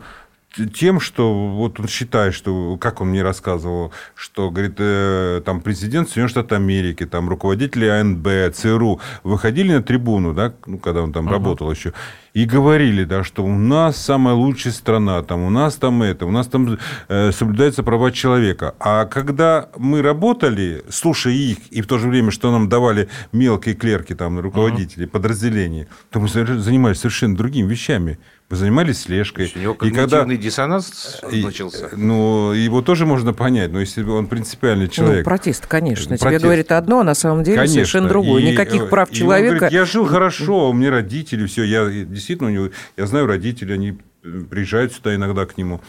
тем, 0.67 0.99
что 0.99 1.49
вот 1.49 1.79
он 1.79 1.87
считает, 1.87 2.33
что, 2.33 2.77
как 2.77 3.01
он 3.01 3.09
мне 3.09 3.23
рассказывал, 3.23 3.91
что, 4.15 4.51
говорит, 4.51 4.75
э, 4.77 5.41
там 5.45 5.61
президент 5.61 6.07
Соединенных 6.07 6.31
Штатов 6.31 6.57
Америки, 6.57 7.05
там 7.05 7.29
руководители 7.29 7.87
АНБ, 7.87 8.53
ЦРУ 8.53 8.99
выходили 9.23 9.73
на 9.73 9.83
трибуну, 9.83 10.33
да, 10.33 10.53
ну, 10.65 10.77
когда 10.77 11.01
он 11.01 11.13
там 11.13 11.29
работал 11.29 11.71
еще, 11.71 11.93
и 12.33 12.45
говорили, 12.45 13.03
да, 13.03 13.23
что 13.23 13.43
у 13.43 13.55
нас 13.55 13.97
самая 13.97 14.35
лучшая 14.35 14.73
страна, 14.73 15.23
там, 15.23 15.41
у 15.41 15.49
нас 15.49 15.75
там 15.75 16.03
это, 16.03 16.25
у 16.25 16.31
нас 16.31 16.47
там 16.47 16.77
э, 17.07 17.31
соблюдаются 17.31 17.83
права 17.83 18.11
человека. 18.11 18.75
А 18.79 19.05
когда 19.05 19.69
мы 19.77 20.01
работали, 20.01 20.83
слушая 20.89 21.33
их, 21.33 21.57
и 21.71 21.81
в 21.81 21.87
то 21.87 21.97
же 21.97 22.07
время, 22.07 22.31
что 22.31 22.51
нам 22.51 22.69
давали 22.69 23.09
мелкие 23.31 23.75
клерки, 23.75 24.13
там, 24.15 24.39
руководители 24.39 25.05
подразделений, 25.05 25.87
то 26.11 26.19
мы 26.19 26.27
занимались 26.27 26.99
совершенно 26.99 27.35
другими 27.35 27.67
вещами. 27.67 28.19
Мы 28.49 28.55
занимались 28.57 29.01
слежкой. 29.01 29.51
У 29.55 29.59
него 29.59 29.73
И 29.83 29.91
когда- 29.91 30.25
диссонанс 30.25 31.21
и- 31.31 31.43
начался. 31.43 31.89
Ну, 31.95 32.51
его 32.53 32.81
тоже 32.81 33.05
можно 33.05 33.31
понять, 33.31 33.71
но 33.71 33.79
если 33.79 34.01
он 34.01 34.25
принципиальный 34.25 34.85
Ну, 34.85 34.91
человек. 34.91 35.23
протест, 35.23 35.67
конечно. 35.67 36.17
Тебе 36.17 36.25
Протест. 36.25 36.43
говорит 36.43 36.71
одно, 36.71 37.01
а 37.01 37.03
на 37.03 37.13
самом 37.13 37.43
деле 37.43 37.57
Конечно. 37.57 37.73
совершенно 37.75 38.09
другое. 38.09 38.41
И, 38.41 38.51
Никаких 38.51 38.83
э, 38.83 38.87
прав 38.87 39.09
и 39.09 39.11
он 39.11 39.17
человека. 39.17 39.55
говорит, 39.57 39.71
я 39.73 39.85
жил 39.85 40.05
хорошо, 40.07 40.71
у 40.71 40.73
меня 40.73 40.89
родители, 40.89 41.45
все. 41.45 41.61
Я 41.63 41.87
действительно 41.89 42.49
у 42.49 42.51
него, 42.51 42.69
я 42.97 43.05
знаю 43.05 43.27
родителей, 43.27 43.75
они 43.75 43.97
э, 44.23 44.41
приезжают 44.49 44.93
сюда 44.93 45.13
иногда 45.13 45.45
к 45.45 45.55
нему. 45.55 45.79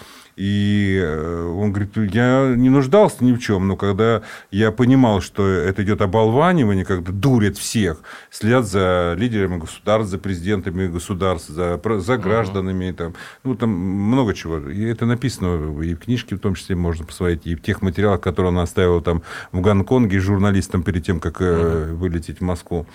И 0.40 0.98
э, 0.98 1.54
он 1.54 1.70
говорит, 1.70 2.14
я 2.14 2.54
не 2.56 2.70
нуждался 2.70 3.22
ни 3.22 3.34
в 3.34 3.40
чем, 3.40 3.68
но 3.68 3.76
когда 3.76 4.22
я 4.50 4.72
понимал, 4.72 5.20
что 5.20 5.46
это 5.46 5.82
идет 5.82 6.00
оболванивание, 6.00 6.86
когда 6.86 7.12
дурят 7.12 7.58
всех, 7.58 8.00
следят 8.30 8.64
за 8.64 9.14
лидерами 9.18 9.58
государств, 9.58 10.10
за 10.10 10.16
президентами 10.16 10.86
государств, 10.86 11.50
за, 11.50 11.78
за 11.98 12.16
гражданами, 12.16 12.90
там, 12.92 13.12
ну, 13.44 13.54
там 13.54 13.68
много 13.68 14.32
чего. 14.32 14.56
И 14.70 14.82
это 14.82 15.04
написано 15.04 15.78
и 15.82 15.94
в 15.94 15.98
книжке 15.98 16.36
в 16.36 16.38
том 16.38 16.54
числе 16.54 16.74
можно 16.74 17.04
посмотреть, 17.04 17.42
и 17.44 17.54
в 17.54 17.60
тех 17.60 17.82
материалах, 17.82 18.22
которые 18.22 18.50
он 18.50 18.60
оставил 18.60 19.02
там 19.02 19.22
в 19.52 19.60
Гонконге 19.60 20.20
журналистам 20.20 20.82
перед 20.82 21.04
тем, 21.04 21.20
как 21.20 21.42
э, 21.42 21.92
вылететь 21.92 22.38
в 22.38 22.44
Москву. 22.44 22.86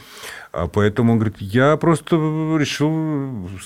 А 0.57 0.67
поэтому 0.67 1.11
он 1.11 1.19
говорит, 1.19 1.41
я 1.41 1.75
просто 1.75 2.15
решил 2.15 2.89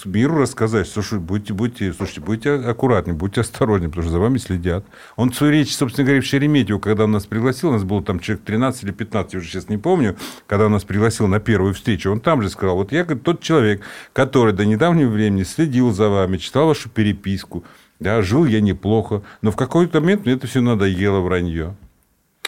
миру 0.05 0.39
рассказать, 0.39 0.87
слушай, 0.87 1.19
будьте, 1.19 1.53
будьте, 1.53 1.93
слушайте, 1.93 2.21
будьте 2.21 2.53
аккуратнее, 2.53 3.15
будьте 3.15 3.41
осторожнее, 3.41 3.89
потому 3.89 4.05
что 4.05 4.13
за 4.13 4.19
вами 4.19 4.39
следят. 4.39 4.83
Он 5.15 5.31
свою 5.31 5.53
речь, 5.53 5.75
собственно 5.75 6.07
говоря, 6.07 6.23
в 6.23 6.25
Шереметьево, 6.25 6.79
когда 6.79 7.03
он 7.03 7.11
нас 7.11 7.27
пригласил, 7.27 7.69
у 7.69 7.73
нас 7.73 7.83
было 7.83 8.01
там 8.03 8.19
человек 8.19 8.43
13 8.43 8.85
или 8.85 8.91
15, 8.91 9.33
я 9.33 9.39
уже 9.39 9.47
сейчас 9.47 9.69
не 9.69 9.77
помню, 9.77 10.15
когда 10.47 10.65
он 10.65 10.71
нас 10.71 10.83
пригласил 10.83 11.27
на 11.27 11.39
первую 11.39 11.75
встречу, 11.75 12.11
он 12.11 12.21
там 12.21 12.41
же 12.41 12.49
сказал, 12.49 12.75
вот 12.75 12.91
я 12.91 13.03
говорит, 13.03 13.23
тот 13.23 13.41
человек, 13.41 13.83
который 14.11 14.53
до 14.53 14.65
недавнего 14.65 15.09
времени 15.09 15.43
следил 15.43 15.91
за 15.91 16.09
вами, 16.09 16.37
читал 16.37 16.65
вашу 16.65 16.89
переписку, 16.89 17.65
да, 17.99 18.23
жил 18.23 18.45
я 18.45 18.61
неплохо, 18.61 19.21
но 19.43 19.51
в 19.51 19.55
какой-то 19.55 20.01
момент 20.01 20.25
мне 20.25 20.33
это 20.33 20.47
все 20.47 20.59
надоело 20.59 21.19
вранье. 21.19 21.75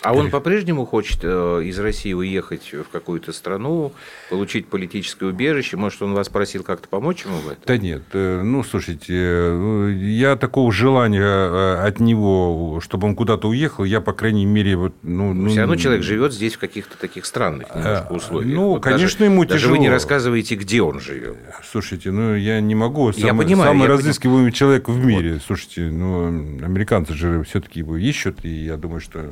А 0.02 0.14
он 0.14 0.32
по-прежнему 0.32 0.86
хочет 0.86 1.20
э, 1.22 1.62
из 1.64 1.78
России 1.80 2.14
уехать 2.14 2.74
в 2.74 2.90
какую-то 2.92 3.32
страну, 3.34 3.94
получить 4.30 4.68
политическое 4.68 5.28
убежище? 5.28 5.78
Может, 5.78 6.02
он 6.02 6.14
вас 6.14 6.28
просил 6.30 6.64
как-то 6.64 6.88
помочь 6.88 7.24
ему 7.26 7.38
в 7.38 7.48
этом? 7.50 7.64
Да 7.66 7.78
нет, 7.78 8.02
э, 8.14 8.42
ну, 8.42 8.64
слушайте, 8.64 9.14
э, 9.16 9.92
я 10.00 10.36
такого 10.36 10.72
желания 10.72 11.86
от 11.86 12.00
него, 12.00 12.80
чтобы 12.82 13.08
он 13.08 13.16
куда-то 13.16 13.48
уехал, 13.48 13.84
я, 13.84 14.02
по 14.02 14.14
крайней 14.14 14.46
мере, 14.46 14.76
вот, 14.76 14.96
ну... 15.04 15.34
ну, 15.34 15.50
Все 15.50 15.62
равно 15.62 15.76
человек 15.76 16.04
живет 16.04 16.34
здесь 16.34 16.56
в 16.56 16.60
каких-то 16.60 16.98
таких 16.98 17.26
странных 17.26 17.74
немножко 17.76 18.12
условиях. 18.12 18.56
ну, 18.56 18.70
Вот 18.70 18.84
конечно, 18.84 19.20
даже, 19.20 19.32
ему 19.32 19.46
Даже 19.46 19.68
вы 19.68 19.78
не 19.78 19.86
тяжело. 19.86 19.94
рассказываете, 19.96 20.56
где 20.56 20.82
он 20.82 21.00
живет. 21.00 21.38
Слушайте, 21.70 22.12
ну, 22.12 22.36
я 22.36 22.60
не 22.60 22.74
могу. 22.74 23.12
Я 23.12 23.28
Самый, 23.28 23.46
понимаю, 23.46 23.72
самый 23.72 23.84
я 23.84 23.88
разыскиваемый 23.90 24.52
человек 24.52 24.88
в 24.90 25.06
мире. 25.06 25.40
Слушайте, 25.46 25.82
ну, 25.82 26.26
американцы 26.64 27.14
же 27.14 27.44
все-таки 27.44 27.80
его 27.80 27.98
ищут, 27.98 28.44
и 28.44 28.50
я 28.50 28.78
думаю, 28.78 29.00
что 29.00 29.30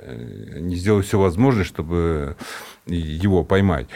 э, 0.00 0.56
они 0.56 0.76
сделают 0.76 1.06
все 1.06 1.18
возможное, 1.18 1.64
чтобы 1.64 2.36
его 2.86 3.44
поймать. 3.44 3.86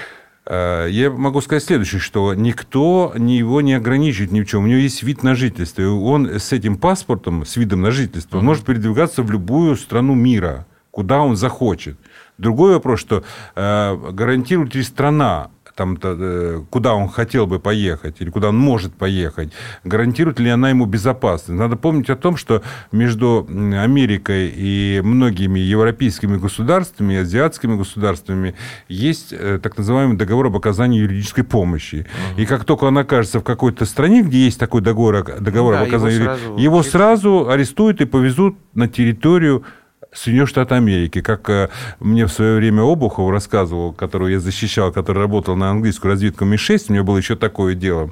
Э, 0.47 0.87
Я 0.91 1.11
могу 1.11 1.41
сказать 1.41 1.65
следующее, 1.65 2.01
что 2.01 2.35
никто 2.35 3.13
ни 3.17 3.33
его 3.33 3.61
не 3.61 3.75
ограничивает 3.75 4.33
ни 4.33 4.41
в 4.43 4.47
чем. 4.47 4.65
У 4.65 4.67
него 4.67 4.79
есть 4.79 5.03
вид 5.03 5.23
на 5.23 5.35
жительство. 5.35 5.83
И 5.83 5.87
он 5.87 6.27
с 6.29 6.53
этим 6.53 6.77
паспортом, 6.77 7.45
с 7.45 7.57
видом 7.57 7.83
на 7.83 7.91
жительство, 7.91 8.39
он 8.39 8.45
может 8.45 8.65
передвигаться 8.65 9.23
в 9.23 9.31
любую 9.31 9.77
страну 9.77 10.15
мира, 10.15 10.67
куда 10.91 11.21
он 11.21 11.37
захочет. 11.37 11.97
Другой 12.39 12.75
вопрос, 12.75 13.01
что 13.01 13.25
э, 13.55 14.11
гарантирует 14.13 14.75
ли 14.75 14.83
страна 14.83 15.51
там, 15.75 15.99
э, 16.03 16.63
куда 16.71 16.95
он 16.95 17.09
хотел 17.09 17.47
бы 17.47 17.59
поехать 17.59 18.17
или 18.21 18.31
куда 18.31 18.49
он 18.49 18.57
может 18.57 18.95
поехать, 18.95 19.53
гарантирует 19.85 20.41
ли 20.41 20.51
она 20.51 20.71
ему 20.71 20.87
безопасность. 20.87 21.59
Надо 21.59 21.77
помнить 21.77 22.11
о 22.11 22.17
том, 22.17 22.37
что 22.37 22.63
между 22.93 23.47
Америкой 23.49 24.53
и 24.55 25.01
многими 25.05 25.59
европейскими 25.59 26.37
государствами, 26.37 27.17
азиатскими 27.17 27.77
государствами 27.77 28.55
есть 28.89 29.33
э, 29.33 29.59
так 29.63 29.77
называемый 29.77 30.17
договор 30.17 30.47
об 30.47 30.57
оказании 30.57 31.01
юридической 31.01 31.43
помощи. 31.45 32.07
И 32.37 32.47
как 32.47 32.65
только 32.65 32.85
он 32.85 32.99
окажется 32.99 33.41
в 33.41 33.45
какой-то 33.45 33.85
стране, 33.85 34.23
где 34.23 34.45
есть 34.45 34.59
такой 34.59 34.81
договор, 34.81 35.41
договор 35.41 35.75
Да, 35.75 35.81
об 35.81 35.89
оказании 35.89 36.15
его 36.17 36.25
сразу 36.35 36.57
его 36.59 36.83
сразу 36.83 37.49
арестуют 37.49 38.01
и 38.01 38.05
повезут 38.05 38.57
на 38.75 38.89
территорию 38.89 39.65
Соединенных 40.15 40.49
Штатов 40.49 40.79
Америки, 40.79 41.21
как 41.21 41.51
э, 41.51 41.69
мне 42.01 42.27
в 42.27 42.33
свое 42.33 42.57
время 42.57 42.83
Обухов 42.83 43.31
рассказывал, 43.31 43.93
которого 43.93 44.29
я 44.29 44.41
защищал, 44.41 44.93
который 44.93 45.19
работал 45.19 45.57
на 45.57 45.71
английскую 45.71 46.13
разведку 46.13 46.45
Ми-6, 46.45 46.87
у 46.89 46.93
меня 46.93 47.03
было 47.03 47.19
еще 47.19 47.37
такое 47.37 47.75
дело. 47.75 48.11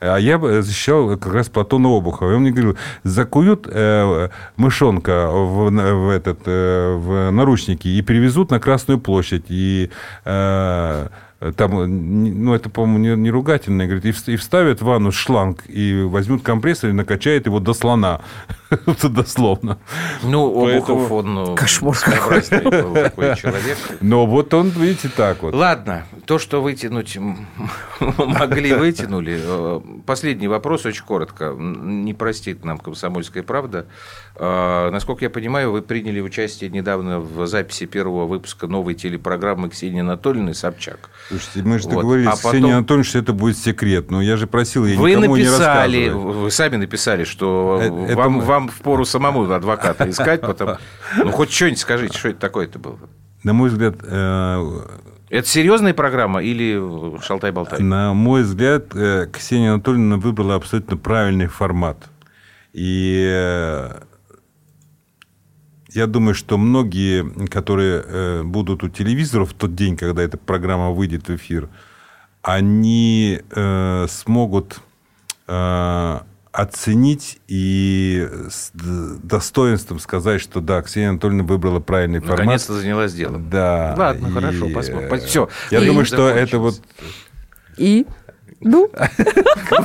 А 0.00 0.16
я 0.16 0.38
бы 0.38 0.62
защищал 0.62 1.18
как 1.18 1.32
раз 1.32 1.48
Платона 1.50 1.94
Обухова. 1.94 2.30
И 2.30 2.34
он 2.34 2.42
мне 2.42 2.50
говорил, 2.52 2.76
закуют 3.02 3.66
э, 3.70 4.30
мышонка 4.56 5.28
в, 5.30 5.70
в 5.70 6.08
этот, 6.08 6.40
э, 6.46 6.94
в 6.94 7.30
наручники 7.30 7.86
и 7.86 8.00
привезут 8.00 8.50
на 8.50 8.58
Красную 8.60 8.98
площадь. 8.98 9.44
И 9.48 9.90
э, 10.24 11.08
там, 11.56 12.44
ну, 12.44 12.52
это, 12.54 12.68
по-моему, 12.68 12.98
не, 13.16 13.22
не 13.22 13.30
ругательное, 13.30 13.86
говорит, 13.86 14.04
и 14.04 14.32
и 14.32 14.36
вставят 14.36 14.80
в 14.82 14.84
ванну 14.84 15.10
шланг, 15.10 15.64
и 15.68 16.02
возьмут 16.02 16.42
компрессор 16.42 16.90
и 16.90 16.92
накачают 16.92 17.46
его 17.46 17.60
до 17.60 17.72
слона. 17.72 18.20
Это 18.86 19.08
дословно. 19.08 19.78
Ну, 20.22 20.62
Поэтому- 20.64 20.98
Обухов, 21.00 21.12
он 21.12 21.34
ну, 21.34 21.54
Кошмар 21.56 21.96
своеобразный 21.96 22.62
был 22.62 22.94
такой 22.94 23.34
человек. 23.36 23.78
Но 24.00 24.26
вот 24.26 24.52
он, 24.54 24.68
видите, 24.68 25.08
так 25.08 25.42
вот. 25.42 25.54
Ладно, 25.54 26.04
то, 26.26 26.38
что 26.38 26.62
вытянуть 26.62 27.16
могли, 28.00 28.74
вытянули. 28.74 29.40
Э, 29.42 29.80
Последний 30.06 30.46
вопрос, 30.48 30.86
очень 30.86 31.04
коротко. 31.04 31.52
Не 31.58 32.14
простит 32.14 32.64
нам 32.64 32.78
комсомольская 32.78 33.42
правда. 33.42 33.86
Э, 34.36 34.90
Насколько 34.92 35.24
я 35.24 35.30
понимаю, 35.30 35.72
вы 35.72 35.82
приняли 35.82 36.20
участие 36.20 36.70
недавно 36.70 37.18
в 37.20 37.46
записи 37.46 37.86
первого 37.86 38.26
выпуска 38.26 38.66
новой 38.66 38.94
телепрограммы 38.94 39.70
Ксении 39.70 40.00
Анатольевны 40.00 40.54
«Собчак». 40.54 41.10
Слушайте, 41.30 41.62
мы 41.62 41.78
же 41.78 41.84
Вот. 41.84 41.94
договорились 41.94 42.28
А 42.28 42.36
с 42.36 42.40
Ксенией 42.40 42.60
потом- 42.62 42.72
Анатольевной, 42.78 43.04
что 43.04 43.18
это 43.20 43.32
будет 43.32 43.56
секрет. 43.56 44.10
Но 44.10 44.20
я 44.20 44.36
же 44.36 44.46
просил 44.46 44.84
ей 44.84 44.96
Вы 44.96 45.12
никому 45.12 45.36
не 45.36 45.44
написали, 45.44 46.04
рассказывать. 46.08 46.36
вы 46.36 46.50
сами 46.50 46.76
написали, 46.76 47.24
что 47.24 47.78
Э, 47.80 48.06
это 48.08 48.16
вам, 48.16 48.32
мы- 48.32 48.42
вам 48.44 48.68
впору 48.68 49.04
самому 49.04 49.50
адвоката 49.50 50.10
искать, 50.10 50.40
потом... 50.40 50.76
Ну, 51.16 51.30
хоть 51.30 51.52
что-нибудь 51.52 51.78
скажите, 51.78 52.18
что 52.18 52.28
это 52.30 52.40
такое-то 52.40 52.78
было? 52.78 52.98
На 53.44 53.52
мой 53.52 53.70
взгляд, 53.70 53.94
э, 54.02 54.80
Это 55.30 55.46
серьезная 55.46 55.94
программа 55.94 56.42
или 56.42 56.82
шалтай-болтай? 57.22 57.78
На 57.80 58.12
мой 58.12 58.42
взгляд, 58.42 58.86
э, 58.94 59.28
Ксения 59.32 59.72
Анатольевна 59.72 60.16
выбрала 60.16 60.56
абсолютно 60.56 60.96
правильный 60.96 61.46
формат. 61.46 61.98
И 62.72 63.88
я 65.92 66.06
думаю, 66.06 66.34
что 66.34 66.58
многие, 66.58 67.46
которые 67.46 68.02
э, 68.04 68.42
будут 68.42 68.82
у 68.84 68.88
телевизоров 68.88 69.50
в 69.50 69.54
тот 69.54 69.74
день, 69.74 69.96
когда 69.96 70.22
эта 70.22 70.38
программа 70.38 70.90
выйдет 70.90 71.28
в 71.28 71.34
эфир, 71.34 71.68
они 72.42 73.40
смогут 74.08 74.80
оценить 76.52 77.38
и 77.48 78.28
с 78.48 78.72
достоинством 78.74 80.00
сказать, 80.00 80.40
что 80.40 80.60
да, 80.60 80.82
Ксения 80.82 81.10
Анатольевна 81.10 81.44
выбрала 81.44 81.80
правильный 81.80 82.20
формат. 82.20 82.38
Наконец-то 82.38 82.74
занялась 82.74 83.12
делом. 83.14 83.48
Да. 83.50 83.94
Ладно, 83.96 84.28
и... 84.28 84.32
хорошо, 84.32 84.68
посмотрим. 84.70 85.20
Все. 85.20 85.48
Я 85.70 85.80
и 85.82 85.86
думаю, 85.86 86.04
что 86.06 86.28
это 86.28 86.58
вот... 86.58 86.80
И? 87.76 88.06
Ну? 88.60 88.90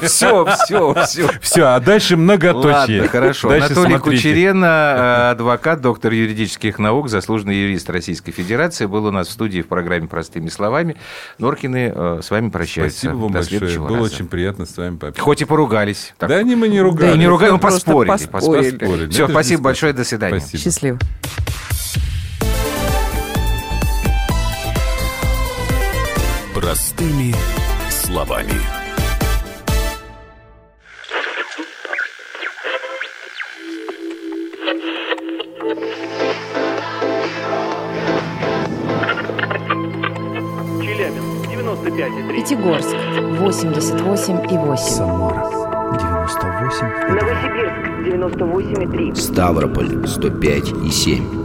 Все, 0.01 0.45
все, 0.45 0.93
все. 1.05 1.29
Все, 1.41 1.63
а 1.63 1.79
дальше 1.79 2.17
многоточие. 2.17 3.01
Ладно, 3.01 3.07
хорошо. 3.07 3.49
Дальше 3.49 3.67
Анатолий 3.67 3.95
смотрите. 3.97 4.23
Кучерена, 4.23 4.95
э, 4.97 5.31
адвокат, 5.31 5.81
доктор 5.81 6.11
юридических 6.11 6.77
наук, 6.77 7.07
заслуженный 7.07 7.55
юрист 7.55 7.89
Российской 7.89 8.31
Федерации, 8.31 8.85
был 8.85 9.05
у 9.05 9.11
нас 9.11 9.27
в 9.27 9.31
студии 9.31 9.61
в 9.61 9.67
программе 9.67 10.07
«Простыми 10.07 10.49
словами». 10.49 10.97
Норкины 11.39 11.93
э, 11.95 12.19
с 12.21 12.29
вами 12.29 12.49
прощаются. 12.49 12.99
Спасибо 12.99 13.17
вам 13.17 13.31
До 13.31 13.39
большое. 13.39 13.79
Было 13.79 13.97
раза. 13.99 14.15
очень 14.15 14.27
приятно 14.27 14.65
с 14.65 14.75
вами 14.75 14.97
пообщаться. 14.97 15.23
Хоть 15.23 15.41
и 15.41 15.45
поругались. 15.45 16.13
Так. 16.17 16.29
Да 16.29 16.43
не, 16.43 16.55
мы 16.55 16.67
не 16.67 16.81
ругались. 16.81 17.11
Да, 17.11 17.17
не 17.17 17.27
ругались, 17.27 17.53
мы 17.53 17.59
поспорили. 17.59 18.11
поспорили. 18.27 18.71
Поспорили. 18.77 19.09
Все, 19.09 19.23
Это 19.23 19.31
спасибо 19.31 19.61
большое, 19.63 19.93
до 19.93 20.03
свидания. 20.03 20.39
Спасибо. 20.39 20.63
Счастливо. 20.63 20.99
Простыми 26.53 27.35
словами. 28.15 28.53
Челябинск, 40.81 41.49
95,3. 41.49 42.35
Пятигорск 42.35 42.95
88,8. 43.41 44.77
Самара 44.77 45.49
98. 45.99 46.87
Новосибирск 47.09 47.75
98,3. 48.05 49.15
Ставрополь 49.15 50.07
105 50.07 50.71
и 50.85 50.89
7. 50.89 51.44